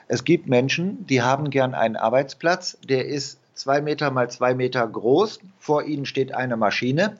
Es 0.08 0.26
gibt 0.26 0.48
Menschen, 0.48 1.08
die 1.08 1.24
haben 1.24 1.50
gern 1.50 1.74
einen 1.74 1.96
Arbeitsplatz, 1.96 2.78
der 2.88 3.08
ist 3.08 3.40
zwei 3.56 3.82
Meter 3.82 4.12
mal 4.12 4.30
zwei 4.30 4.54
Meter 4.54 4.88
groß. 4.88 5.40
Vor 5.58 5.86
ihnen 5.86 6.06
steht 6.06 6.36
eine 6.36 6.56
Maschine. 6.56 7.18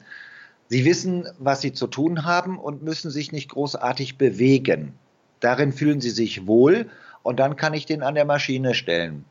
Sie 0.68 0.84
wissen, 0.84 1.26
was 1.40 1.60
sie 1.60 1.72
zu 1.72 1.88
tun 1.88 2.24
haben 2.24 2.56
und 2.56 2.84
müssen 2.84 3.10
sich 3.10 3.32
nicht 3.32 3.48
großartig 3.48 4.16
bewegen. 4.16 4.94
Darin 5.40 5.72
fühlen 5.72 6.00
sie 6.00 6.10
sich 6.10 6.46
wohl 6.46 6.86
und 7.24 7.40
dann 7.40 7.56
kann 7.56 7.74
ich 7.74 7.84
den 7.84 8.04
an 8.04 8.14
der 8.14 8.26
Maschine 8.26 8.74
stellen. 8.74 9.24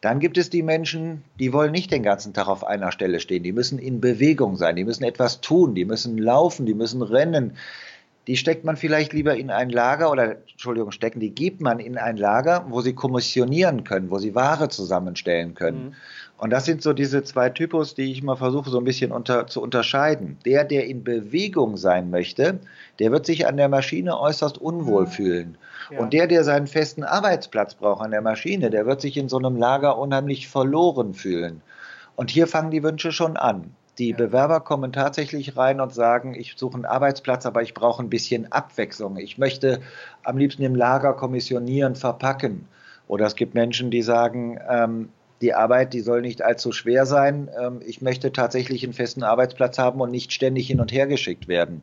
Dann 0.00 0.20
gibt 0.20 0.38
es 0.38 0.50
die 0.50 0.62
Menschen, 0.62 1.22
die 1.38 1.52
wollen 1.52 1.72
nicht 1.72 1.90
den 1.90 2.02
ganzen 2.02 2.34
Tag 2.34 2.48
auf 2.48 2.64
einer 2.64 2.92
Stelle 2.92 3.20
stehen. 3.20 3.42
Die 3.42 3.52
müssen 3.52 3.78
in 3.78 4.00
Bewegung 4.00 4.56
sein, 4.56 4.76
die 4.76 4.84
müssen 4.84 5.04
etwas 5.04 5.40
tun, 5.40 5.74
die 5.74 5.84
müssen 5.84 6.18
laufen, 6.18 6.66
die 6.66 6.74
müssen 6.74 7.02
rennen. 7.02 7.56
Die 8.26 8.36
steckt 8.36 8.64
man 8.64 8.76
vielleicht 8.76 9.12
lieber 9.12 9.36
in 9.36 9.50
ein 9.50 9.70
Lager 9.70 10.10
oder, 10.10 10.36
Entschuldigung, 10.50 10.90
stecken, 10.90 11.20
die 11.20 11.30
gibt 11.30 11.60
man 11.60 11.78
in 11.78 11.96
ein 11.96 12.16
Lager, 12.16 12.66
wo 12.68 12.80
sie 12.80 12.92
kommissionieren 12.92 13.84
können, 13.84 14.10
wo 14.10 14.18
sie 14.18 14.34
Ware 14.34 14.68
zusammenstellen 14.68 15.54
können. 15.54 15.84
Mhm. 15.84 15.94
Und 16.38 16.50
das 16.50 16.66
sind 16.66 16.82
so 16.82 16.92
diese 16.92 17.22
zwei 17.22 17.48
Typus, 17.48 17.94
die 17.94 18.12
ich 18.12 18.22
mal 18.22 18.36
versuche 18.36 18.68
so 18.68 18.78
ein 18.78 18.84
bisschen 18.84 19.10
unter, 19.10 19.46
zu 19.46 19.62
unterscheiden. 19.62 20.36
Der, 20.44 20.64
der 20.64 20.86
in 20.86 21.02
Bewegung 21.02 21.78
sein 21.78 22.10
möchte, 22.10 22.60
der 22.98 23.10
wird 23.10 23.24
sich 23.24 23.46
an 23.46 23.56
der 23.56 23.70
Maschine 23.70 24.20
äußerst 24.20 24.58
unwohl 24.58 25.04
mhm. 25.04 25.10
fühlen. 25.10 25.58
Ja. 25.90 25.98
Und 25.98 26.12
der, 26.12 26.26
der 26.26 26.44
seinen 26.44 26.66
festen 26.66 27.04
Arbeitsplatz 27.04 27.74
braucht 27.74 28.02
an 28.02 28.10
der 28.10 28.20
Maschine, 28.20 28.68
der 28.68 28.86
wird 28.86 29.00
sich 29.00 29.16
in 29.16 29.30
so 29.30 29.38
einem 29.38 29.56
Lager 29.56 29.96
unheimlich 29.96 30.48
verloren 30.48 31.14
fühlen. 31.14 31.62
Und 32.16 32.30
hier 32.30 32.46
fangen 32.46 32.70
die 32.70 32.82
Wünsche 32.82 33.12
schon 33.12 33.36
an. 33.38 33.74
Die 33.98 34.10
ja. 34.10 34.16
Bewerber 34.16 34.60
kommen 34.60 34.92
tatsächlich 34.92 35.56
rein 35.56 35.80
und 35.80 35.94
sagen, 35.94 36.34
ich 36.34 36.54
suche 36.56 36.74
einen 36.74 36.84
Arbeitsplatz, 36.84 37.46
aber 37.46 37.62
ich 37.62 37.72
brauche 37.72 38.02
ein 38.02 38.10
bisschen 38.10 38.52
Abwechslung. 38.52 39.16
Ich 39.16 39.38
möchte 39.38 39.80
am 40.22 40.36
liebsten 40.36 40.62
im 40.62 40.74
Lager 40.74 41.14
kommissionieren, 41.14 41.94
verpacken. 41.94 42.68
Oder 43.08 43.26
es 43.26 43.36
gibt 43.36 43.54
Menschen, 43.54 43.90
die 43.90 44.02
sagen, 44.02 44.58
ähm, 44.68 45.08
die 45.40 45.54
Arbeit, 45.54 45.92
die 45.92 46.00
soll 46.00 46.22
nicht 46.22 46.42
allzu 46.42 46.72
schwer 46.72 47.06
sein. 47.06 47.48
Ähm, 47.60 47.80
ich 47.84 48.00
möchte 48.02 48.32
tatsächlich 48.32 48.84
einen 48.84 48.92
festen 48.92 49.22
Arbeitsplatz 49.22 49.78
haben 49.78 50.00
und 50.00 50.10
nicht 50.10 50.32
ständig 50.32 50.66
hin 50.66 50.80
und 50.80 50.92
her 50.92 51.06
geschickt 51.06 51.48
werden. 51.48 51.82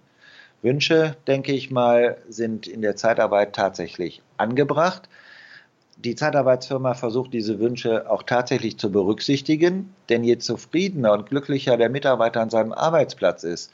Wünsche, 0.62 1.18
denke 1.28 1.52
ich 1.52 1.72
mal, 1.72 2.18
sind 2.30 2.68
in 2.68 2.82
der 2.82 2.96
Zeitarbeit 2.96 3.54
tatsächlich 3.54 4.22
angebracht. 4.38 5.10
Die 5.98 6.16
Zeitarbeitsfirma 6.16 6.96
versucht 6.96 7.34
diese 7.34 7.60
Wünsche 7.60 8.10
auch 8.10 8.24
tatsächlich 8.24 8.78
zu 8.78 8.92
berücksichtigen, 8.92 9.94
denn 10.10 10.24
je 10.24 10.38
zufriedener 10.38 11.14
und 11.14 11.30
glücklicher 11.30 11.78
der 11.78 11.90
Mitarbeiter 11.90 12.42
an 12.42 12.50
seinem 12.50 12.72
Arbeitsplatz 12.72 13.44
ist, 13.44 13.72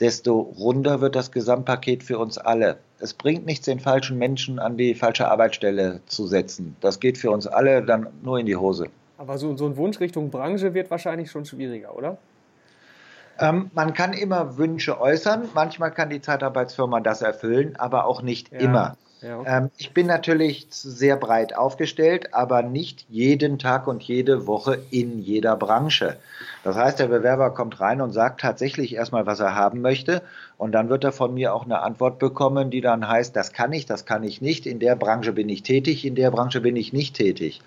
desto 0.00 0.40
runder 0.40 1.00
wird 1.00 1.14
das 1.14 1.30
Gesamtpaket 1.30 2.02
für 2.02 2.18
uns 2.18 2.38
alle. 2.38 2.78
Es 2.98 3.14
bringt 3.14 3.46
nichts, 3.46 3.66
den 3.66 3.80
falschen 3.80 4.18
Menschen 4.18 4.58
an 4.58 4.76
die 4.76 4.94
falsche 4.94 5.30
Arbeitsstelle 5.30 6.00
zu 6.06 6.26
setzen. 6.26 6.76
Das 6.80 7.00
geht 7.00 7.18
für 7.18 7.30
uns 7.30 7.46
alle 7.46 7.82
dann 7.82 8.08
nur 8.22 8.38
in 8.38 8.46
die 8.46 8.56
Hose. 8.56 8.88
Aber 9.18 9.38
so, 9.38 9.56
so 9.56 9.66
ein 9.66 9.76
Wunsch 9.76 10.00
Richtung 10.00 10.30
Branche 10.30 10.74
wird 10.74 10.90
wahrscheinlich 10.90 11.30
schon 11.30 11.44
schwieriger, 11.44 11.96
oder? 11.96 12.18
Ähm, 13.38 13.70
man 13.74 13.94
kann 13.94 14.12
immer 14.12 14.56
Wünsche 14.58 15.00
äußern. 15.00 15.48
Manchmal 15.54 15.90
kann 15.90 16.10
die 16.10 16.20
Zeitarbeitsfirma 16.20 17.00
das 17.00 17.22
erfüllen, 17.22 17.76
aber 17.76 18.06
auch 18.06 18.22
nicht 18.22 18.52
ja. 18.52 18.58
immer. 18.58 18.96
Ja, 19.24 19.38
okay. 19.38 19.56
ähm, 19.56 19.70
ich 19.78 19.94
bin 19.94 20.06
natürlich 20.06 20.66
sehr 20.70 21.16
breit 21.16 21.56
aufgestellt, 21.56 22.34
aber 22.34 22.62
nicht 22.62 23.06
jeden 23.08 23.58
Tag 23.58 23.86
und 23.86 24.02
jede 24.02 24.46
Woche 24.46 24.78
in 24.90 25.18
jeder 25.22 25.56
Branche. 25.56 26.16
Das 26.62 26.76
heißt, 26.76 26.98
der 26.98 27.06
Bewerber 27.06 27.50
kommt 27.50 27.80
rein 27.80 28.02
und 28.02 28.12
sagt 28.12 28.42
tatsächlich 28.42 28.94
erstmal, 28.94 29.24
was 29.24 29.40
er 29.40 29.54
haben 29.54 29.80
möchte. 29.80 30.20
Und 30.58 30.72
dann 30.72 30.90
wird 30.90 31.04
er 31.04 31.12
von 31.12 31.32
mir 31.32 31.54
auch 31.54 31.64
eine 31.64 31.80
Antwort 31.80 32.18
bekommen, 32.18 32.70
die 32.70 32.82
dann 32.82 33.08
heißt, 33.08 33.34
das 33.34 33.54
kann 33.54 33.72
ich, 33.72 33.86
das 33.86 34.04
kann 34.04 34.24
ich 34.24 34.42
nicht. 34.42 34.66
In 34.66 34.78
der 34.78 34.94
Branche 34.94 35.32
bin 35.32 35.48
ich 35.48 35.62
tätig, 35.62 36.04
in 36.04 36.16
der 36.16 36.30
Branche 36.30 36.60
bin 36.60 36.76
ich 36.76 36.92
nicht 36.92 37.16
tätig. 37.16 37.62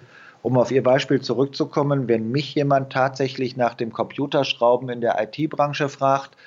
Um 0.47 0.57
auf 0.57 0.71
Ihr 0.71 0.81
Beispiel 0.81 1.19
zurückzukommen, 1.19 2.07
wenn 2.07 2.31
mich 2.31 2.55
jemand 2.55 2.89
tatsächlich 2.89 3.57
nach 3.57 3.73
dem 3.73 3.91
Computerschrauben 3.91 4.87
in 4.87 5.01
der 5.01 5.21
IT-Branche 5.21 5.89
fragt, 5.89 6.37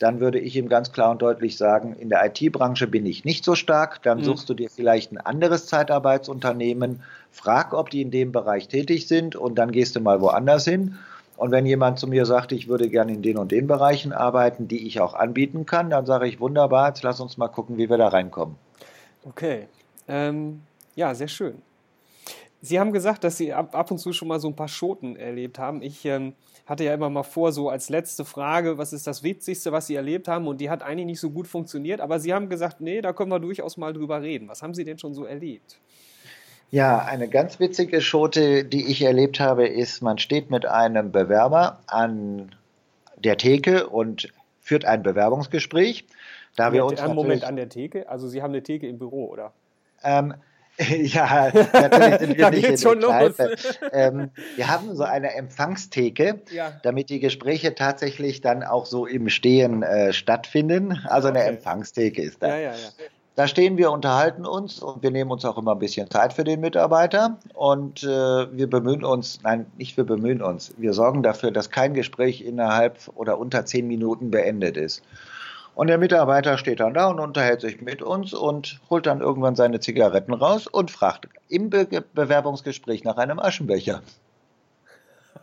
dann 0.00 0.18
würde 0.18 0.40
ich 0.40 0.56
ihm 0.56 0.68
ganz 0.68 0.90
klar 0.90 1.12
und 1.12 1.22
deutlich 1.22 1.56
sagen, 1.56 1.94
in 1.94 2.08
der 2.08 2.26
IT-Branche 2.26 2.88
bin 2.88 3.06
ich 3.06 3.24
nicht 3.24 3.44
so 3.44 3.54
stark, 3.54 4.02
dann 4.02 4.18
mhm. 4.18 4.24
suchst 4.24 4.48
du 4.48 4.54
dir 4.54 4.68
vielleicht 4.70 5.12
ein 5.12 5.18
anderes 5.18 5.66
Zeitarbeitsunternehmen, 5.66 7.04
frag, 7.30 7.74
ob 7.74 7.90
die 7.90 8.02
in 8.02 8.10
dem 8.10 8.32
Bereich 8.32 8.66
tätig 8.66 9.06
sind 9.06 9.36
und 9.36 9.54
dann 9.54 9.70
gehst 9.70 9.94
du 9.94 10.00
mal 10.00 10.20
woanders 10.20 10.64
hin. 10.64 10.98
Und 11.36 11.52
wenn 11.52 11.64
jemand 11.64 12.00
zu 12.00 12.08
mir 12.08 12.26
sagt, 12.26 12.50
ich 12.50 12.66
würde 12.66 12.88
gerne 12.88 13.12
in 13.12 13.22
den 13.22 13.38
und 13.38 13.52
den 13.52 13.68
Bereichen 13.68 14.12
arbeiten, 14.12 14.66
die 14.66 14.84
ich 14.84 14.98
auch 14.98 15.14
anbieten 15.14 15.64
kann, 15.64 15.90
dann 15.90 16.06
sage 16.06 16.26
ich, 16.26 16.40
wunderbar, 16.40 16.88
jetzt 16.88 17.04
lass 17.04 17.20
uns 17.20 17.36
mal 17.36 17.46
gucken, 17.46 17.78
wie 17.78 17.88
wir 17.88 17.98
da 17.98 18.08
reinkommen. 18.08 18.56
Okay, 19.24 19.68
ähm, 20.08 20.62
ja, 20.96 21.14
sehr 21.14 21.28
schön. 21.28 21.62
Sie 22.64 22.80
haben 22.80 22.92
gesagt, 22.92 23.24
dass 23.24 23.36
Sie 23.36 23.52
ab, 23.52 23.74
ab 23.74 23.90
und 23.90 23.98
zu 23.98 24.14
schon 24.14 24.28
mal 24.28 24.40
so 24.40 24.48
ein 24.48 24.56
paar 24.56 24.68
Schoten 24.68 25.16
erlebt 25.16 25.58
haben. 25.58 25.82
Ich 25.82 26.04
ähm, 26.06 26.32
hatte 26.64 26.82
ja 26.82 26.94
immer 26.94 27.10
mal 27.10 27.22
vor, 27.22 27.52
so 27.52 27.68
als 27.68 27.90
letzte 27.90 28.24
Frage, 28.24 28.78
was 28.78 28.94
ist 28.94 29.06
das 29.06 29.22
Witzigste, 29.22 29.70
was 29.70 29.86
Sie 29.86 29.94
erlebt 29.94 30.28
haben? 30.28 30.48
Und 30.48 30.62
die 30.62 30.70
hat 30.70 30.82
eigentlich 30.82 31.04
nicht 31.04 31.20
so 31.20 31.30
gut 31.30 31.46
funktioniert. 31.46 32.00
Aber 32.00 32.18
Sie 32.18 32.32
haben 32.32 32.48
gesagt, 32.48 32.80
nee, 32.80 33.02
da 33.02 33.12
können 33.12 33.30
wir 33.30 33.38
durchaus 33.38 33.76
mal 33.76 33.92
drüber 33.92 34.22
reden. 34.22 34.48
Was 34.48 34.62
haben 34.62 34.72
Sie 34.72 34.84
denn 34.84 34.98
schon 34.98 35.12
so 35.12 35.26
erlebt? 35.26 35.78
Ja, 36.70 37.00
eine 37.00 37.28
ganz 37.28 37.60
witzige 37.60 38.00
Schote, 38.00 38.64
die 38.64 38.86
ich 38.86 39.02
erlebt 39.02 39.40
habe, 39.40 39.68
ist, 39.68 40.00
man 40.00 40.16
steht 40.16 40.50
mit 40.50 40.64
einem 40.64 41.12
Bewerber 41.12 41.80
an 41.86 42.54
der 43.18 43.36
Theke 43.36 43.88
und 43.88 44.32
führt 44.60 44.86
ein 44.86 45.02
Bewerbungsgespräch. 45.02 46.06
Da 46.56 46.72
wir 46.72 46.86
uns 46.86 46.98
einen 46.98 47.14
Moment 47.14 47.44
an 47.44 47.56
der 47.56 47.68
Theke? 47.68 48.08
Also 48.08 48.26
Sie 48.26 48.40
haben 48.40 48.52
eine 48.52 48.62
Theke 48.62 48.88
im 48.88 48.98
Büro, 48.98 49.26
oder? 49.26 49.52
Ähm, 50.02 50.34
ja, 50.88 51.52
natürlich 51.72 52.18
sind 52.18 52.36
wir 52.36 52.50
nicht 52.50 52.68
in 52.68 52.78
schon 52.78 53.00
los. 53.00 53.34
Ähm, 53.92 54.30
wir 54.56 54.68
haben 54.68 54.94
so 54.96 55.04
eine 55.04 55.34
Empfangstheke, 55.34 56.40
ja. 56.50 56.72
damit 56.82 57.10
die 57.10 57.20
Gespräche 57.20 57.74
tatsächlich 57.74 58.40
dann 58.40 58.64
auch 58.64 58.86
so 58.86 59.06
im 59.06 59.28
Stehen 59.28 59.82
äh, 59.82 60.12
stattfinden. 60.12 61.00
Also 61.06 61.28
okay. 61.28 61.38
eine 61.38 61.48
Empfangstheke 61.48 62.22
ist 62.22 62.42
da. 62.42 62.48
Ja, 62.48 62.72
ja. 62.72 62.72
Da 63.36 63.48
stehen 63.48 63.76
wir, 63.76 63.90
unterhalten 63.90 64.46
uns 64.46 64.80
und 64.80 65.02
wir 65.02 65.10
nehmen 65.10 65.32
uns 65.32 65.44
auch 65.44 65.58
immer 65.58 65.72
ein 65.72 65.80
bisschen 65.80 66.08
Zeit 66.08 66.32
für 66.32 66.44
den 66.44 66.60
Mitarbeiter 66.60 67.38
und 67.52 68.04
äh, 68.04 68.06
wir 68.06 68.70
bemühen 68.70 69.04
uns, 69.04 69.40
nein, 69.42 69.66
nicht 69.76 69.96
wir 69.96 70.04
bemühen 70.04 70.40
uns, 70.40 70.72
wir 70.76 70.92
sorgen 70.92 71.24
dafür, 71.24 71.50
dass 71.50 71.70
kein 71.70 71.94
Gespräch 71.94 72.42
innerhalb 72.42 72.96
oder 73.16 73.38
unter 73.38 73.64
zehn 73.66 73.88
Minuten 73.88 74.30
beendet 74.30 74.76
ist. 74.76 75.02
Und 75.74 75.88
der 75.88 75.98
Mitarbeiter 75.98 76.56
steht 76.56 76.80
dann 76.80 76.94
da 76.94 77.08
und 77.08 77.18
unterhält 77.18 77.60
sich 77.60 77.80
mit 77.80 78.00
uns 78.00 78.32
und 78.32 78.80
holt 78.90 79.06
dann 79.06 79.20
irgendwann 79.20 79.56
seine 79.56 79.80
Zigaretten 79.80 80.32
raus 80.32 80.66
und 80.66 80.90
fragt 80.90 81.28
im 81.48 81.70
Be 81.70 81.86
Bewerbungsgespräch 82.14 83.04
nach 83.04 83.16
einem 83.16 83.38
Aschenbecher. 83.38 84.02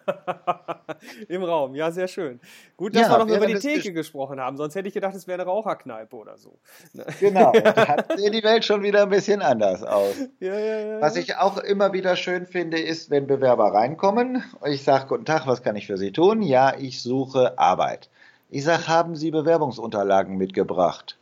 Im 1.27 1.43
Raum, 1.43 1.75
ja, 1.75 1.91
sehr 1.91 2.07
schön. 2.07 2.39
Gut, 2.77 2.95
dass 2.95 3.03
ja, 3.03 3.09
wir 3.11 3.25
noch 3.25 3.35
über 3.35 3.45
die 3.45 3.55
Theke 3.55 3.93
gesprochen 3.93 4.39
haben, 4.39 4.57
sonst 4.57 4.75
hätte 4.75 4.87
ich 4.87 4.93
gedacht, 4.93 5.15
es 5.15 5.27
wäre 5.27 5.41
eine 5.41 5.49
Raucherkneipe 5.49 6.15
oder 6.15 6.37
so. 6.37 6.57
Ne? 6.93 7.05
Genau, 7.19 7.51
da 7.63 7.87
hat 7.87 8.17
die 8.17 8.43
Welt 8.43 8.65
schon 8.65 8.83
wieder 8.83 9.03
ein 9.03 9.09
bisschen 9.09 9.41
anders 9.41 9.83
aus. 9.83 10.15
Ja, 10.39 10.57
ja, 10.57 10.79
ja. 10.79 11.01
Was 11.01 11.15
ich 11.15 11.37
auch 11.37 11.57
immer 11.57 11.93
wieder 11.93 12.15
schön 12.15 12.45
finde, 12.45 12.79
ist, 12.79 13.09
wenn 13.09 13.27
Bewerber 13.27 13.73
reinkommen. 13.73 14.43
Ich 14.65 14.83
sage, 14.83 15.07
guten 15.07 15.25
Tag, 15.25 15.47
was 15.47 15.61
kann 15.61 15.75
ich 15.75 15.87
für 15.87 15.97
Sie 15.97 16.11
tun? 16.11 16.41
Ja, 16.41 16.73
ich 16.77 17.01
suche 17.01 17.57
Arbeit. 17.57 18.09
Ich 18.53 18.65
sage, 18.65 18.89
haben 18.89 19.15
Sie 19.15 19.31
Bewerbungsunterlagen 19.31 20.37
mitgebracht? 20.37 21.17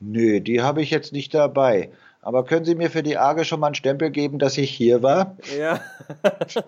Nö, 0.00 0.40
die 0.40 0.60
habe 0.60 0.82
ich 0.82 0.90
jetzt 0.90 1.14
nicht 1.14 1.32
dabei. 1.32 1.88
Aber 2.20 2.44
können 2.44 2.66
Sie 2.66 2.74
mir 2.74 2.90
für 2.90 3.02
die 3.02 3.16
AGE 3.16 3.46
schon 3.46 3.60
mal 3.60 3.68
einen 3.68 3.74
Stempel 3.74 4.10
geben, 4.10 4.38
dass 4.38 4.58
ich 4.58 4.70
hier 4.70 5.02
war? 5.02 5.34
Ja. 5.58 5.80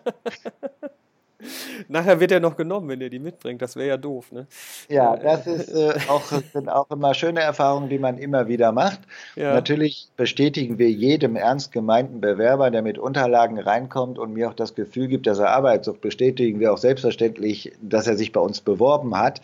Nachher 1.88 2.18
wird 2.18 2.32
er 2.32 2.40
noch 2.40 2.56
genommen, 2.56 2.88
wenn 2.88 3.02
er 3.02 3.10
die 3.10 3.18
mitbringt. 3.18 3.60
Das 3.60 3.76
wäre 3.76 3.88
ja 3.88 3.96
doof, 3.98 4.32
ne? 4.32 4.46
Ja, 4.88 5.16
das 5.16 5.46
ist, 5.46 5.68
äh, 5.68 5.92
auch, 6.08 6.24
sind 6.52 6.70
auch 6.70 6.90
immer 6.90 7.12
schöne 7.12 7.40
Erfahrungen, 7.40 7.90
die 7.90 7.98
man 7.98 8.16
immer 8.16 8.48
wieder 8.48 8.72
macht. 8.72 9.00
Ja. 9.36 9.52
Natürlich 9.52 10.08
bestätigen 10.16 10.78
wir 10.78 10.90
jedem 10.90 11.36
ernst 11.36 11.72
gemeinten 11.72 12.22
Bewerber, 12.22 12.70
der 12.70 12.80
mit 12.80 12.98
Unterlagen 12.98 13.58
reinkommt 13.58 14.18
und 14.18 14.32
mir 14.32 14.48
auch 14.48 14.54
das 14.54 14.74
Gefühl 14.74 15.08
gibt, 15.08 15.26
dass 15.26 15.38
er 15.38 15.50
Arbeit 15.50 15.84
sucht, 15.84 16.00
bestätigen 16.00 16.58
wir 16.58 16.72
auch 16.72 16.78
selbstverständlich, 16.78 17.72
dass 17.82 18.06
er 18.06 18.16
sich 18.16 18.32
bei 18.32 18.40
uns 18.40 18.62
beworben 18.62 19.18
hat 19.18 19.42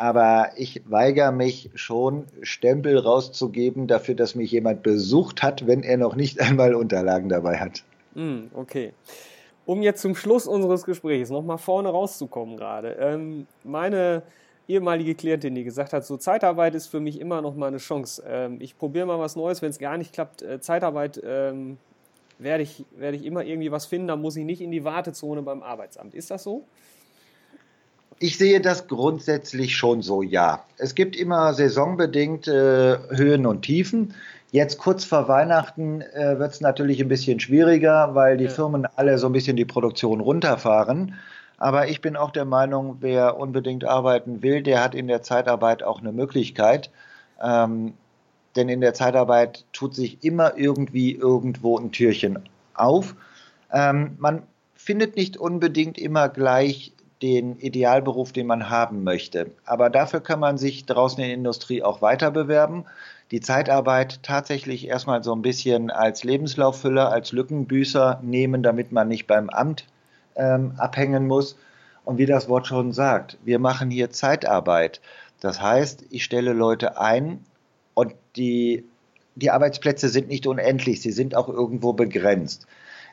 aber 0.00 0.52
ich 0.56 0.80
weigere 0.86 1.30
mich 1.30 1.68
schon, 1.74 2.24
Stempel 2.40 2.96
rauszugeben 2.96 3.86
dafür, 3.86 4.14
dass 4.14 4.34
mich 4.34 4.50
jemand 4.50 4.82
besucht 4.82 5.42
hat, 5.42 5.66
wenn 5.66 5.82
er 5.82 5.98
noch 5.98 6.16
nicht 6.16 6.40
einmal 6.40 6.74
Unterlagen 6.74 7.28
dabei 7.28 7.58
hat. 7.58 7.84
Mm, 8.14 8.46
okay. 8.54 8.94
Um 9.66 9.82
jetzt 9.82 10.00
zum 10.00 10.14
Schluss 10.14 10.46
unseres 10.46 10.84
Gesprächs 10.84 11.28
nochmal 11.28 11.58
vorne 11.58 11.90
rauszukommen 11.90 12.56
gerade. 12.56 12.96
Ähm, 12.98 13.46
meine 13.62 14.22
ehemalige 14.68 15.14
Klientin, 15.14 15.54
die 15.54 15.64
gesagt 15.64 15.92
hat, 15.92 16.06
so 16.06 16.16
Zeitarbeit 16.16 16.74
ist 16.74 16.86
für 16.86 17.00
mich 17.00 17.20
immer 17.20 17.42
noch 17.42 17.54
mal 17.54 17.66
eine 17.66 17.76
Chance. 17.76 18.24
Ähm, 18.26 18.56
ich 18.58 18.78
probiere 18.78 19.04
mal 19.04 19.18
was 19.18 19.36
Neues, 19.36 19.60
wenn 19.60 19.68
es 19.68 19.78
gar 19.78 19.98
nicht 19.98 20.14
klappt. 20.14 20.40
Äh, 20.40 20.60
Zeitarbeit 20.60 21.20
ähm, 21.22 21.76
werde 22.38 22.62
ich, 22.62 22.86
werde 22.96 23.18
ich 23.18 23.26
immer 23.26 23.44
irgendwie 23.44 23.70
was 23.70 23.84
finden, 23.84 24.08
dann 24.08 24.22
muss 24.22 24.34
ich 24.36 24.46
nicht 24.46 24.62
in 24.62 24.70
die 24.70 24.82
Wartezone 24.82 25.42
beim 25.42 25.62
Arbeitsamt. 25.62 26.14
Ist 26.14 26.30
das 26.30 26.42
so? 26.42 26.64
Ich 28.22 28.36
sehe 28.36 28.60
das 28.60 28.86
grundsätzlich 28.86 29.74
schon 29.76 30.02
so, 30.02 30.20
ja. 30.20 30.62
Es 30.76 30.94
gibt 30.94 31.16
immer 31.16 31.54
saisonbedingt 31.54 32.46
äh, 32.48 32.98
Höhen 33.08 33.46
und 33.46 33.62
Tiefen. 33.62 34.14
Jetzt 34.50 34.76
kurz 34.76 35.06
vor 35.06 35.26
Weihnachten 35.26 36.02
äh, 36.02 36.38
wird 36.38 36.52
es 36.52 36.60
natürlich 36.60 37.00
ein 37.00 37.08
bisschen 37.08 37.40
schwieriger, 37.40 38.14
weil 38.14 38.36
die 38.36 38.44
ja. 38.44 38.50
Firmen 38.50 38.86
alle 38.96 39.16
so 39.16 39.26
ein 39.26 39.32
bisschen 39.32 39.56
die 39.56 39.64
Produktion 39.64 40.20
runterfahren. 40.20 41.14
Aber 41.56 41.88
ich 41.88 42.02
bin 42.02 42.14
auch 42.14 42.30
der 42.30 42.44
Meinung, 42.44 42.98
wer 43.00 43.38
unbedingt 43.38 43.86
arbeiten 43.86 44.42
will, 44.42 44.62
der 44.62 44.84
hat 44.84 44.94
in 44.94 45.08
der 45.08 45.22
Zeitarbeit 45.22 45.82
auch 45.82 46.00
eine 46.00 46.12
Möglichkeit. 46.12 46.90
Ähm, 47.42 47.94
denn 48.54 48.68
in 48.68 48.82
der 48.82 48.92
Zeitarbeit 48.92 49.64
tut 49.72 49.94
sich 49.94 50.22
immer 50.22 50.58
irgendwie 50.58 51.12
irgendwo 51.12 51.78
ein 51.78 51.90
Türchen 51.90 52.38
auf. 52.74 53.14
Ähm, 53.72 54.16
man 54.18 54.42
findet 54.74 55.16
nicht 55.16 55.38
unbedingt 55.38 55.96
immer 55.96 56.28
gleich 56.28 56.92
den 57.22 57.58
Idealberuf, 57.58 58.32
den 58.32 58.46
man 58.46 58.70
haben 58.70 59.04
möchte. 59.04 59.50
Aber 59.64 59.90
dafür 59.90 60.20
kann 60.20 60.40
man 60.40 60.56
sich 60.56 60.86
draußen 60.86 61.18
in 61.20 61.28
der 61.28 61.34
Industrie 61.34 61.82
auch 61.82 62.00
weiter 62.00 62.30
bewerben. 62.30 62.86
Die 63.30 63.40
Zeitarbeit 63.40 64.22
tatsächlich 64.22 64.88
erstmal 64.88 65.22
so 65.22 65.34
ein 65.34 65.42
bisschen 65.42 65.90
als 65.90 66.24
Lebenslauffüller, 66.24 67.12
als 67.12 67.32
Lückenbüßer 67.32 68.20
nehmen, 68.22 68.62
damit 68.62 68.90
man 68.90 69.08
nicht 69.08 69.26
beim 69.26 69.50
Amt 69.50 69.86
ähm, 70.34 70.72
abhängen 70.78 71.26
muss. 71.26 71.56
Und 72.04 72.18
wie 72.18 72.26
das 72.26 72.48
Wort 72.48 72.66
schon 72.66 72.92
sagt, 72.92 73.38
wir 73.44 73.58
machen 73.58 73.90
hier 73.90 74.10
Zeitarbeit. 74.10 75.00
Das 75.40 75.60
heißt, 75.60 76.04
ich 76.10 76.24
stelle 76.24 76.52
Leute 76.52 76.98
ein 76.98 77.44
und 77.94 78.14
die, 78.36 78.84
die 79.34 79.50
Arbeitsplätze 79.50 80.08
sind 80.08 80.28
nicht 80.28 80.46
unendlich, 80.46 81.02
sie 81.02 81.12
sind 81.12 81.34
auch 81.34 81.48
irgendwo 81.48 81.92
begrenzt. 81.92 82.66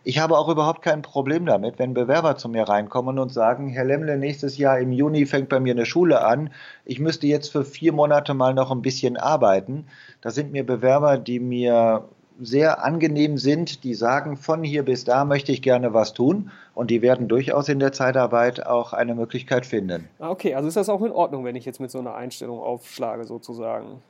Ich 0.03 0.19
habe 0.19 0.37
auch 0.37 0.49
überhaupt 0.49 0.81
kein 0.81 1.01
Problem 1.01 1.45
damit, 1.45 1.79
wenn 1.79 1.93
Bewerber 1.93 2.37
zu 2.37 2.49
mir 2.49 2.63
reinkommen 2.63 3.19
und 3.19 3.33
sagen, 3.33 3.69
Herr 3.69 3.85
Lemmle, 3.85 4.17
nächstes 4.17 4.57
Jahr 4.57 4.79
im 4.79 4.91
Juni 4.91 5.25
fängt 5.25 5.49
bei 5.49 5.59
mir 5.59 5.73
eine 5.73 5.85
Schule 5.85 6.25
an. 6.25 6.51
Ich 6.85 6.99
müsste 6.99 7.27
jetzt 7.27 7.51
für 7.51 7.65
vier 7.65 7.93
Monate 7.93 8.33
mal 8.33 8.53
noch 8.53 8.71
ein 8.71 8.81
bisschen 8.81 9.17
arbeiten. 9.17 9.87
Da 10.21 10.31
sind 10.31 10.51
mir 10.51 10.65
Bewerber, 10.65 11.17
die 11.17 11.39
mir 11.39 12.05
sehr 12.39 12.83
angenehm 12.83 13.37
sind, 13.37 13.83
die 13.83 13.93
sagen, 13.93 14.37
von 14.37 14.63
hier 14.63 14.83
bis 14.83 15.03
da 15.03 15.25
möchte 15.25 15.51
ich 15.51 15.61
gerne 15.61 15.93
was 15.93 16.13
tun 16.13 16.51
und 16.75 16.91
die 16.91 17.01
werden 17.01 17.27
durchaus 17.27 17.67
in 17.67 17.79
der 17.79 17.91
Zeitarbeit 17.91 18.65
auch 18.65 18.93
eine 18.93 19.15
Möglichkeit 19.15 19.65
finden. 19.65 20.07
Ah, 20.19 20.29
okay, 20.29 20.53
also 20.53 20.67
ist 20.67 20.77
das 20.77 20.89
auch 20.89 21.01
in 21.01 21.11
Ordnung, 21.11 21.43
wenn 21.45 21.55
ich 21.55 21.65
jetzt 21.65 21.79
mit 21.79 21.91
so 21.91 21.99
einer 21.99 22.15
Einstellung 22.15 22.59
aufschlage 22.59 23.25
sozusagen? 23.25 24.01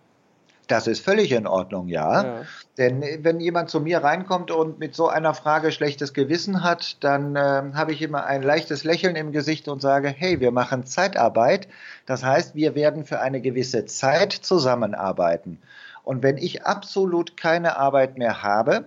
Das 0.67 0.85
ist 0.87 1.03
völlig 1.03 1.31
in 1.31 1.47
Ordnung, 1.47 1.87
ja. 1.87 2.23
ja. 2.23 2.41
Denn 2.77 3.01
äh, 3.01 3.19
wenn 3.21 3.39
jemand 3.39 3.69
zu 3.69 3.79
mir 3.79 4.03
reinkommt 4.03 4.51
und 4.51 4.79
mit 4.79 4.95
so 4.95 5.07
einer 5.07 5.33
Frage 5.33 5.71
schlechtes 5.71 6.13
Gewissen 6.13 6.63
hat, 6.63 7.03
dann 7.03 7.35
äh, 7.35 7.63
habe 7.73 7.93
ich 7.93 8.01
immer 8.01 8.25
ein 8.25 8.43
leichtes 8.43 8.83
Lächeln 8.83 9.15
im 9.15 9.31
Gesicht 9.31 9.67
und 9.67 9.81
sage, 9.81 10.09
hey, 10.09 10.39
wir 10.39 10.51
machen 10.51 10.85
Zeitarbeit. 10.85 11.67
Das 12.05 12.23
heißt, 12.23 12.55
wir 12.55 12.75
werden 12.75 13.05
für 13.05 13.19
eine 13.21 13.41
gewisse 13.41 13.85
Zeit 13.85 14.33
zusammenarbeiten. 14.33 15.59
Und 16.03 16.23
wenn 16.23 16.37
ich 16.37 16.65
absolut 16.65 17.37
keine 17.37 17.77
Arbeit 17.77 18.17
mehr 18.17 18.43
habe, 18.43 18.85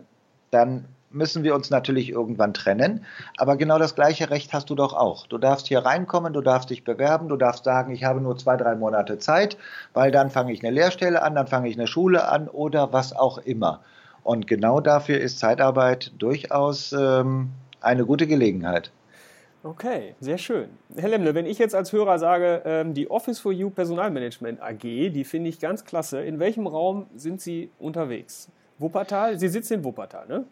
dann 0.51 0.87
müssen 1.11 1.43
wir 1.43 1.55
uns 1.55 1.71
natürlich 1.71 2.11
irgendwann 2.11 2.55
trennen. 2.55 3.05
Aber 3.37 3.57
genau 3.57 3.79
das 3.79 3.95
gleiche 3.95 4.31
Recht 4.31 4.53
hast 4.53 4.71
du 4.71 4.75
doch 4.75 4.93
auch. 4.93 5.27
Du 5.27 5.39
darfst 5.39 5.67
hier 5.67 5.81
reinkommen, 5.81 6.33
du 6.33 6.41
darfst 6.41 6.71
dich 6.71 6.85
bewerben, 6.85 7.29
du 7.29 7.37
darfst 7.37 7.65
sagen, 7.65 7.93
ich 7.93 8.05
habe 8.05 8.21
nur 8.21 8.37
zwei, 8.39 8.57
drei 8.57 8.77
Monate 8.77 9.19
Zeit, 9.19 9.57
weil 9.93 10.11
dann 10.11 10.31
fange 10.31 10.53
ich 10.53 10.63
eine 10.63 10.73
Lehrstelle 10.73 11.23
an, 11.23 11.35
dann 11.35 11.47
fange 11.47 11.69
ich 11.69 11.77
eine 11.77 11.87
Schule 11.87 12.29
an 12.29 12.49
oder 12.49 12.93
was 12.93 13.15
auch 13.15 13.39
immer. 13.39 13.81
Und 14.23 14.47
genau 14.47 14.81
dafür 14.81 15.19
ist 15.19 15.39
Zeitarbeit 15.39 16.13
durchaus 16.19 16.93
ähm, 16.93 17.51
eine 17.81 18.05
gute 18.05 18.27
Gelegenheit. 18.27 18.93
Okay, 19.63 20.15
sehr 20.21 20.39
schön. 20.39 20.71
Herr 20.97 21.11
Lemmle, 21.11 21.35
wenn 21.35 21.45
ich 21.45 21.59
jetzt 21.59 21.75
als 21.75 21.93
Hörer 21.93 22.19
sage, 22.19 22.63
ähm, 22.65 22.95
die 22.95 23.11
Office 23.11 23.39
for 23.39 23.53
You 23.53 23.69
Personalmanagement 23.69 24.63
AG, 24.63 24.81
die 24.81 25.25
finde 25.25 25.51
ich 25.51 25.61
ganz 25.61 25.85
klasse. 25.85 26.23
In 26.23 26.39
welchem 26.39 26.67
Raum 26.67 27.07
sind 27.15 27.43
Sie 27.43 27.71
unterwegs? 27.79 28.49
Wuppertal? 28.79 29.39
Sie 29.39 29.49
sitzen 29.49 29.75
in 29.75 29.85
Wuppertal, 29.85 30.27
ne? 30.29 30.45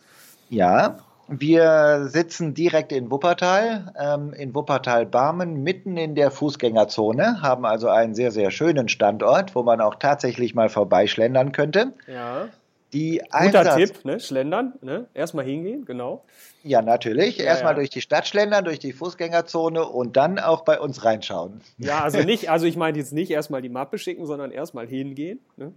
Ja, 0.48 0.98
wir 1.28 2.06
sitzen 2.08 2.54
direkt 2.54 2.90
in 2.90 3.10
Wuppertal, 3.10 3.92
ähm, 4.00 4.32
in 4.32 4.54
Wuppertal-Barmen, 4.54 5.62
mitten 5.62 5.98
in 5.98 6.14
der 6.14 6.30
Fußgängerzone, 6.30 7.42
haben 7.42 7.66
also 7.66 7.88
einen 7.88 8.14
sehr, 8.14 8.30
sehr 8.30 8.50
schönen 8.50 8.88
Standort, 8.88 9.54
wo 9.54 9.62
man 9.62 9.82
auch 9.82 9.96
tatsächlich 9.96 10.54
mal 10.54 10.70
vorbeischlendern 10.70 11.52
könnte. 11.52 11.92
Ja. 12.06 12.48
Die 12.94 13.20
Guter 13.30 13.76
Tipp, 13.76 14.06
ne? 14.06 14.18
Schlendern, 14.18 14.72
ne? 14.80 15.06
Erstmal 15.12 15.44
hingehen, 15.44 15.84
genau. 15.84 16.24
Ja, 16.62 16.80
natürlich. 16.80 17.36
Ja, 17.36 17.44
Erstmal 17.44 17.72
ja. 17.72 17.76
durch 17.76 17.90
die 17.90 18.00
Stadt 18.00 18.26
schlendern, 18.26 18.64
durch 18.64 18.78
die 18.78 18.92
Fußgängerzone 18.92 19.84
und 19.86 20.16
dann 20.16 20.38
auch 20.38 20.62
bei 20.62 20.80
uns 20.80 21.04
reinschauen. 21.04 21.60
Ja, 21.76 22.00
also 22.02 22.18
nicht, 22.24 22.50
also 22.50 22.64
ich 22.64 22.78
meine 22.78 22.96
jetzt 22.96 23.12
nicht 23.12 23.30
erstmal 23.30 23.60
die 23.60 23.68
Mappe 23.68 23.98
schicken, 23.98 24.24
sondern 24.24 24.50
erstmal 24.50 24.86
hingehen. 24.86 25.40
Ne? 25.58 25.74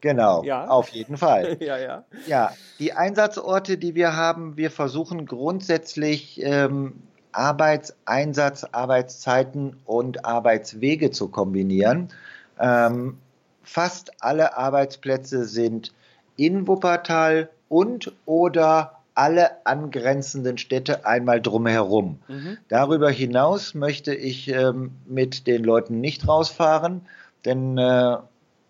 Genau, 0.00 0.44
ja. 0.44 0.66
auf 0.68 0.88
jeden 0.88 1.16
Fall. 1.16 1.56
ja, 1.60 1.78
ja. 1.78 2.04
Ja, 2.26 2.52
die 2.78 2.92
Einsatzorte, 2.92 3.78
die 3.78 3.94
wir 3.94 4.14
haben, 4.14 4.56
wir 4.56 4.70
versuchen 4.70 5.26
grundsätzlich 5.26 6.42
ähm, 6.42 7.02
Arbeitseinsatz, 7.32 8.64
Arbeitszeiten 8.64 9.76
und 9.84 10.24
Arbeitswege 10.24 11.10
zu 11.10 11.28
kombinieren. 11.28 12.10
Ähm, 12.58 13.18
fast 13.62 14.12
alle 14.22 14.56
Arbeitsplätze 14.56 15.44
sind 15.44 15.92
in 16.36 16.68
Wuppertal 16.68 17.48
und 17.68 18.12
oder 18.26 19.00
alle 19.14 19.64
angrenzenden 19.64 20.58
Städte 20.58 21.06
einmal 21.06 21.40
drumherum. 21.40 22.18
Mhm. 22.28 22.58
Darüber 22.68 23.10
hinaus 23.10 23.74
möchte 23.74 24.14
ich 24.14 24.48
ähm, 24.48 24.92
mit 25.06 25.46
den 25.46 25.62
Leuten 25.62 26.00
nicht 26.00 26.26
rausfahren, 26.26 27.02
denn 27.44 27.78
äh, 27.78 28.16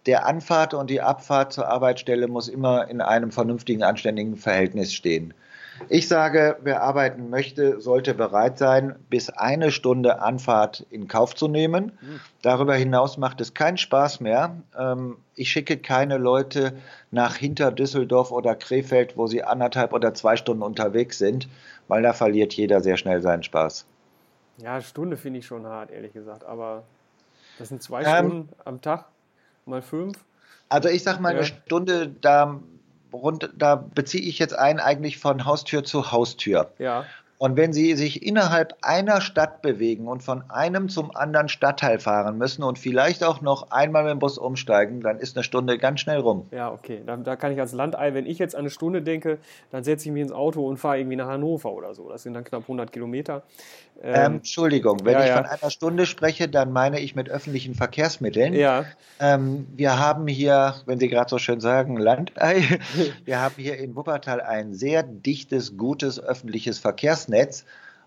der 0.06 0.26
Anfahrt 0.26 0.74
und 0.74 0.90
die 0.90 1.00
Abfahrt 1.00 1.52
zur 1.52 1.68
Arbeitsstelle 1.68 2.28
muss 2.28 2.48
immer 2.48 2.88
in 2.88 3.00
einem 3.00 3.30
vernünftigen, 3.30 3.82
anständigen 3.82 4.36
Verhältnis 4.36 4.92
stehen. 4.92 5.34
Ich 5.88 6.08
sage, 6.08 6.56
wer 6.62 6.82
arbeiten 6.82 7.30
möchte, 7.30 7.80
sollte 7.80 8.14
bereit 8.14 8.58
sein, 8.58 8.96
bis 9.10 9.28
eine 9.30 9.72
Stunde 9.72 10.20
Anfahrt 10.22 10.86
in 10.90 11.08
Kauf 11.08 11.34
zu 11.34 11.48
nehmen. 11.48 11.98
Darüber 12.42 12.74
hinaus 12.76 13.18
macht 13.18 13.40
es 13.40 13.54
keinen 13.54 13.76
Spaß 13.76 14.20
mehr. 14.20 14.56
Ähm, 14.78 15.16
ich 15.34 15.50
schicke 15.50 15.76
keine 15.76 16.18
Leute 16.18 16.74
nach 17.10 17.36
hinter 17.36 17.72
Düsseldorf 17.72 18.30
oder 18.30 18.54
Krefeld, 18.54 19.16
wo 19.16 19.26
sie 19.26 19.42
anderthalb 19.42 19.92
oder 19.92 20.14
zwei 20.14 20.36
Stunden 20.36 20.62
unterwegs 20.62 21.18
sind, 21.18 21.48
weil 21.88 22.02
da 22.02 22.12
verliert 22.12 22.54
jeder 22.54 22.80
sehr 22.80 22.96
schnell 22.96 23.20
seinen 23.20 23.42
Spaß. 23.42 23.84
Ja, 24.58 24.80
Stunde 24.80 25.16
finde 25.16 25.40
ich 25.40 25.46
schon 25.46 25.66
hart, 25.66 25.90
ehrlich 25.90 26.12
gesagt. 26.12 26.44
Aber 26.44 26.84
das 27.58 27.68
sind 27.68 27.82
zwei 27.82 28.02
ähm, 28.02 28.06
Stunden 28.06 28.48
am 28.64 28.80
Tag 28.80 29.06
mal 29.66 29.82
fünf. 29.82 30.18
Also 30.68 30.88
ich 30.88 31.02
sag 31.02 31.20
mal 31.20 31.32
ja. 31.32 31.38
eine 31.38 31.46
Stunde, 31.46 32.08
da, 32.08 32.60
rund, 33.12 33.50
da 33.56 33.76
beziehe 33.76 34.24
ich 34.24 34.38
jetzt 34.38 34.56
ein 34.56 34.80
eigentlich 34.80 35.18
von 35.18 35.44
Haustür 35.44 35.84
zu 35.84 36.12
Haustür. 36.12 36.72
Ja. 36.78 37.04
Und 37.44 37.58
wenn 37.58 37.74
Sie 37.74 37.94
sich 37.94 38.24
innerhalb 38.24 38.74
einer 38.80 39.20
Stadt 39.20 39.60
bewegen 39.60 40.08
und 40.08 40.22
von 40.22 40.48
einem 40.48 40.88
zum 40.88 41.14
anderen 41.14 41.50
Stadtteil 41.50 41.98
fahren 41.98 42.38
müssen 42.38 42.62
und 42.62 42.78
vielleicht 42.78 43.22
auch 43.22 43.42
noch 43.42 43.70
einmal 43.70 44.04
mit 44.04 44.12
dem 44.12 44.18
Bus 44.18 44.38
umsteigen, 44.38 45.02
dann 45.02 45.18
ist 45.18 45.36
eine 45.36 45.44
Stunde 45.44 45.76
ganz 45.76 46.00
schnell 46.00 46.20
rum. 46.20 46.46
Ja, 46.52 46.72
okay. 46.72 47.02
Da, 47.04 47.18
da 47.18 47.36
kann 47.36 47.52
ich 47.52 47.60
als 47.60 47.74
Landei, 47.74 48.14
wenn 48.14 48.24
ich 48.24 48.38
jetzt 48.38 48.54
an 48.54 48.60
eine 48.60 48.70
Stunde 48.70 49.02
denke, 49.02 49.36
dann 49.70 49.84
setze 49.84 50.08
ich 50.08 50.12
mich 50.14 50.22
ins 50.22 50.32
Auto 50.32 50.66
und 50.66 50.78
fahre 50.78 50.96
irgendwie 50.96 51.16
nach 51.16 51.26
Hannover 51.26 51.70
oder 51.72 51.94
so. 51.94 52.08
Das 52.08 52.22
sind 52.22 52.32
dann 52.32 52.44
knapp 52.44 52.62
100 52.62 52.90
Kilometer. 52.90 53.42
Ähm, 54.02 54.14
ähm, 54.14 54.32
Entschuldigung, 54.36 55.04
wenn 55.04 55.12
ja, 55.12 55.20
ich 55.20 55.28
ja. 55.28 55.36
von 55.36 55.44
einer 55.44 55.70
Stunde 55.70 56.06
spreche, 56.06 56.48
dann 56.48 56.72
meine 56.72 56.98
ich 56.98 57.14
mit 57.14 57.28
öffentlichen 57.28 57.74
Verkehrsmitteln. 57.74 58.54
Ja. 58.54 58.86
Ähm, 59.20 59.66
wir 59.76 59.98
haben 59.98 60.26
hier, 60.26 60.76
wenn 60.86 60.98
Sie 60.98 61.08
gerade 61.08 61.28
so 61.28 61.38
schön 61.38 61.60
sagen, 61.60 61.98
Landei, 61.98 62.80
wir 63.26 63.40
haben 63.40 63.54
hier 63.58 63.76
in 63.76 63.94
Wuppertal 63.94 64.40
ein 64.40 64.72
sehr 64.72 65.02
dichtes, 65.02 65.76
gutes 65.76 66.18
öffentliches 66.18 66.78
Verkehrsnetz. 66.78 67.33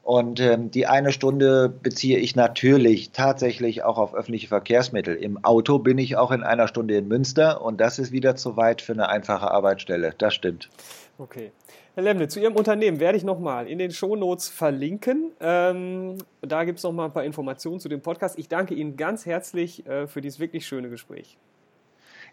Und 0.07 0.39
ähm, 0.39 0.71
die 0.71 0.87
eine 0.87 1.11
Stunde 1.11 1.67
beziehe 1.67 2.17
ich 2.17 2.37
natürlich 2.37 3.11
tatsächlich 3.11 3.83
auch 3.83 3.97
auf 3.97 4.15
öffentliche 4.15 4.47
Verkehrsmittel. 4.47 5.15
Im 5.15 5.43
Auto 5.43 5.79
bin 5.79 5.97
ich 5.97 6.15
auch 6.15 6.31
in 6.31 6.43
einer 6.43 6.69
Stunde 6.69 6.95
in 6.95 7.09
Münster 7.09 7.61
und 7.61 7.81
das 7.81 7.99
ist 7.99 8.13
wieder 8.13 8.37
zu 8.37 8.55
weit 8.55 8.81
für 8.81 8.93
eine 8.93 9.09
einfache 9.09 9.51
Arbeitsstelle. 9.51 10.13
Das 10.17 10.33
stimmt. 10.33 10.69
Okay. 11.17 11.51
Herr 11.95 12.03
Lemne, 12.03 12.29
zu 12.29 12.39
Ihrem 12.39 12.55
Unternehmen 12.55 13.01
werde 13.01 13.17
ich 13.17 13.25
nochmal 13.25 13.67
in 13.67 13.79
den 13.79 13.91
Shownotes 13.91 14.47
verlinken. 14.47 15.31
Ähm, 15.41 16.19
da 16.41 16.63
gibt 16.63 16.77
es 16.77 16.83
nochmal 16.83 17.07
ein 17.07 17.11
paar 17.11 17.25
Informationen 17.25 17.81
zu 17.81 17.89
dem 17.89 18.01
Podcast. 18.01 18.39
Ich 18.39 18.47
danke 18.47 18.75
Ihnen 18.75 18.95
ganz 18.95 19.25
herzlich 19.25 19.85
äh, 19.87 20.07
für 20.07 20.21
dieses 20.21 20.39
wirklich 20.39 20.65
schöne 20.65 20.89
Gespräch. 20.89 21.37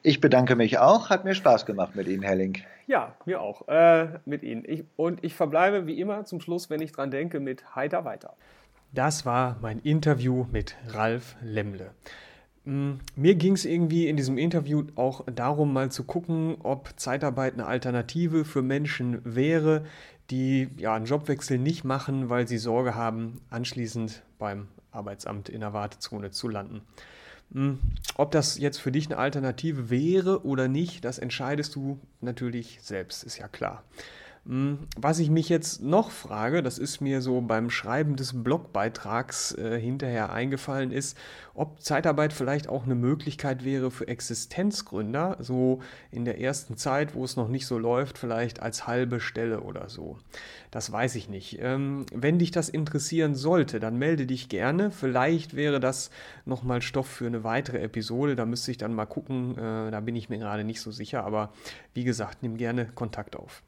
Ich 0.07 0.21
bedanke 0.21 0.55
mich 0.55 0.79
auch. 0.79 1.09
Hat 1.09 1.25
mir 1.25 1.35
Spaß 1.35 1.65
gemacht 1.65 1.97
mit 1.97 2.09
Ihnen, 2.09 2.23
Herr 2.23 2.35
Link. 2.35 2.63
Ja, 2.87 3.15
mir 3.25 3.41
auch. 3.41 3.67
Äh, 3.69 4.19
mit 4.27 4.43
Ihnen. 4.43 4.63
Ich, 4.67 4.85
und 4.97 5.25
ich 5.25 5.33
verbleibe 5.33 5.87
wie 5.87 5.99
immer 5.99 6.27
zum 6.27 6.43
Schluss, 6.43 6.69
wenn 6.69 6.83
ich 6.83 6.93
dran 6.93 7.11
denke, 7.11 7.41
mit 7.41 7.75
Heiter 7.75 8.05
weiter. 8.05 8.35
Das 8.93 9.25
war 9.25 9.57
mein 9.63 9.79
Interview 9.79 10.45
mit 10.53 10.77
Ralf 10.89 11.37
Lemmle. 11.43 11.93
Mm, 12.65 12.97
mir 13.17 13.35
ging 13.37 13.55
es 13.55 13.65
irgendwie 13.65 14.07
in 14.07 14.19
diesem 14.19 14.37
Interview 14.37 14.85
auch 14.95 15.25
darum, 15.25 15.73
mal 15.73 15.91
zu 15.91 16.05
gucken, 16.05 16.57
ob 16.63 16.91
Zeitarbeit 16.97 17.55
eine 17.55 17.65
Alternative 17.65 18.45
für 18.45 18.61
Menschen 18.61 19.23
wäre, 19.25 19.87
die 20.31 20.69
ja 20.77 20.95
einen 20.95 21.07
Jobwechsel 21.07 21.57
nicht 21.57 21.83
machen, 21.83 22.29
weil 22.29 22.47
sie 22.47 22.59
Sorge 22.59 22.95
haben, 22.95 23.41
anschließend 23.49 24.23
beim 24.39 24.69
Arbeitsamt 24.93 25.49
in 25.49 25.61
der 25.61 25.73
Wartezone 25.73 26.31
zu 26.31 26.51
landen. 26.51 26.83
Mm, 27.51 27.75
ob 28.17 28.31
das 28.33 28.59
jetzt 28.59 28.79
für 28.79 28.93
dich 28.93 29.07
eine 29.07 29.19
Alternative 29.19 29.91
wäre 29.91 30.45
oder 30.45 30.69
nicht, 30.69 31.05
das 31.05 31.19
entscheidest 31.19 31.75
du 31.75 32.01
natürlich 32.21 32.79
selbst, 32.83 33.23
ist 33.25 33.39
ja 33.39 33.49
klar. 33.49 33.85
Hm, 34.47 34.81
was 34.99 35.21
ich 35.21 35.31
mich 35.31 35.49
jetzt 35.49 35.83
noch 35.83 36.11
frage, 36.11 36.63
das 36.63 36.79
ist 36.79 37.01
mir 37.01 37.23
so 37.23 37.41
beim 37.41 37.71
Schreiben 37.71 38.17
des 38.17 38.45
Blogbeitrags 38.45 39.53
äh, 39.57 39.81
hinterher 39.81 40.33
eingefallen, 40.35 40.93
ist, 40.93 41.17
ob 41.55 41.81
Zeitarbeit 41.81 42.35
vielleicht 42.35 42.69
auch 42.69 42.85
eine 42.85 42.95
Möglichkeit 42.95 43.65
wäre 43.65 43.91
für 43.91 44.07
Existenzgründer, 44.07 45.39
so 45.41 45.81
in 46.11 46.27
der 46.27 46.43
ersten 46.43 46.77
Zeit, 46.77 47.15
wo 47.15 47.25
es 47.25 47.37
noch 47.37 47.49
nicht 47.49 47.67
so 47.67 47.79
läuft, 47.79 48.19
vielleicht 48.19 48.61
als 48.61 48.87
halbe 48.87 49.19
Stelle 49.19 49.61
oder 49.61 49.89
so. 49.89 50.19
Das 50.71 50.93
weiß 50.93 51.15
ich 51.15 51.31
nicht. 51.31 51.59
Ähm, 51.63 52.05
wenn 52.13 52.39
dich 52.39 52.51
das 52.51 52.69
interessieren 52.69 53.35
sollte, 53.35 53.81
dann 53.81 53.97
melde 53.97 54.27
dich 54.27 54.51
gerne. 54.51 54.91
Vielleicht 54.91 55.57
wäre 55.57 55.81
das 55.81 56.11
nochmal 56.45 56.83
Stoff 56.83 57.07
für 57.07 57.27
eine 57.27 57.45
weitere 57.45 57.79
Episode. 57.79 58.37
Da 58.37 58.45
müsste 58.45 58.73
ich 58.73 58.79
dann 58.79 58.93
mal 58.93 59.07
gucken. 59.07 59.57
Äh, 59.57 59.91
da 59.91 60.01
bin 60.01 60.17
ich 60.17 60.29
mir 60.29 60.39
gerade 60.39 60.65
nicht 60.65 60.83
so 60.83 60.91
sicher. 60.91 61.25
Aber 61.25 61.53
wie 61.95 62.05
gesagt, 62.05 62.43
nimm 62.43 62.59
gerne 62.59 62.87
Kontakt 62.87 63.37
auf. 63.37 63.63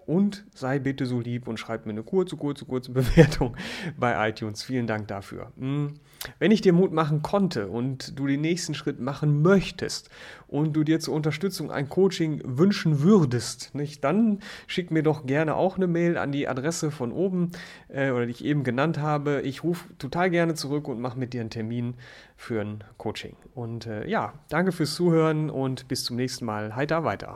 Und 0.05 0.45
sei 0.53 0.79
bitte 0.79 1.05
so 1.05 1.19
lieb 1.19 1.47
und 1.47 1.57
schreib 1.57 1.85
mir 1.85 1.91
eine 1.91 2.03
kurze, 2.03 2.37
kurze, 2.37 2.65
kurze 2.65 2.91
Bewertung 2.93 3.55
bei 3.97 4.29
iTunes. 4.29 4.63
Vielen 4.63 4.87
Dank 4.87 5.07
dafür. 5.07 5.51
Hm. 5.57 5.93
Wenn 6.39 6.51
ich 6.51 6.61
dir 6.61 6.73
Mut 6.73 6.93
machen 6.93 7.21
konnte 7.21 7.67
und 7.67 8.17
du 8.17 8.27
den 8.27 8.41
nächsten 8.41 8.73
Schritt 8.73 8.99
machen 8.99 9.41
möchtest 9.41 10.09
und 10.47 10.73
du 10.73 10.83
dir 10.83 10.99
zur 10.99 11.13
Unterstützung 11.13 11.71
ein 11.71 11.89
Coaching 11.89 12.41
wünschen 12.45 13.01
würdest, 13.01 13.75
nicht, 13.75 14.03
dann 14.03 14.39
schick 14.67 14.89
mir 14.89 15.03
doch 15.03 15.25
gerne 15.25 15.55
auch 15.55 15.75
eine 15.75 15.87
Mail 15.87 16.17
an 16.17 16.31
die 16.31 16.47
Adresse 16.47 16.91
von 16.91 17.11
oben 17.11 17.51
äh, 17.89 18.11
oder 18.11 18.25
die 18.25 18.31
ich 18.31 18.45
eben 18.45 18.63
genannt 18.63 18.99
habe. 18.99 19.41
Ich 19.41 19.63
rufe 19.63 19.95
total 19.97 20.29
gerne 20.29 20.53
zurück 20.55 20.87
und 20.87 20.99
mache 20.99 21.19
mit 21.19 21.33
dir 21.33 21.41
einen 21.41 21.49
Termin 21.49 21.95
für 22.37 22.61
ein 22.61 22.83
Coaching. 22.97 23.35
Und 23.53 23.85
äh, 23.85 24.07
ja, 24.07 24.33
danke 24.49 24.71
fürs 24.71 24.95
Zuhören 24.95 25.49
und 25.49 25.87
bis 25.87 26.03
zum 26.05 26.15
nächsten 26.15 26.45
Mal. 26.45 26.75
Heiter 26.75 27.03
weiter. 27.03 27.35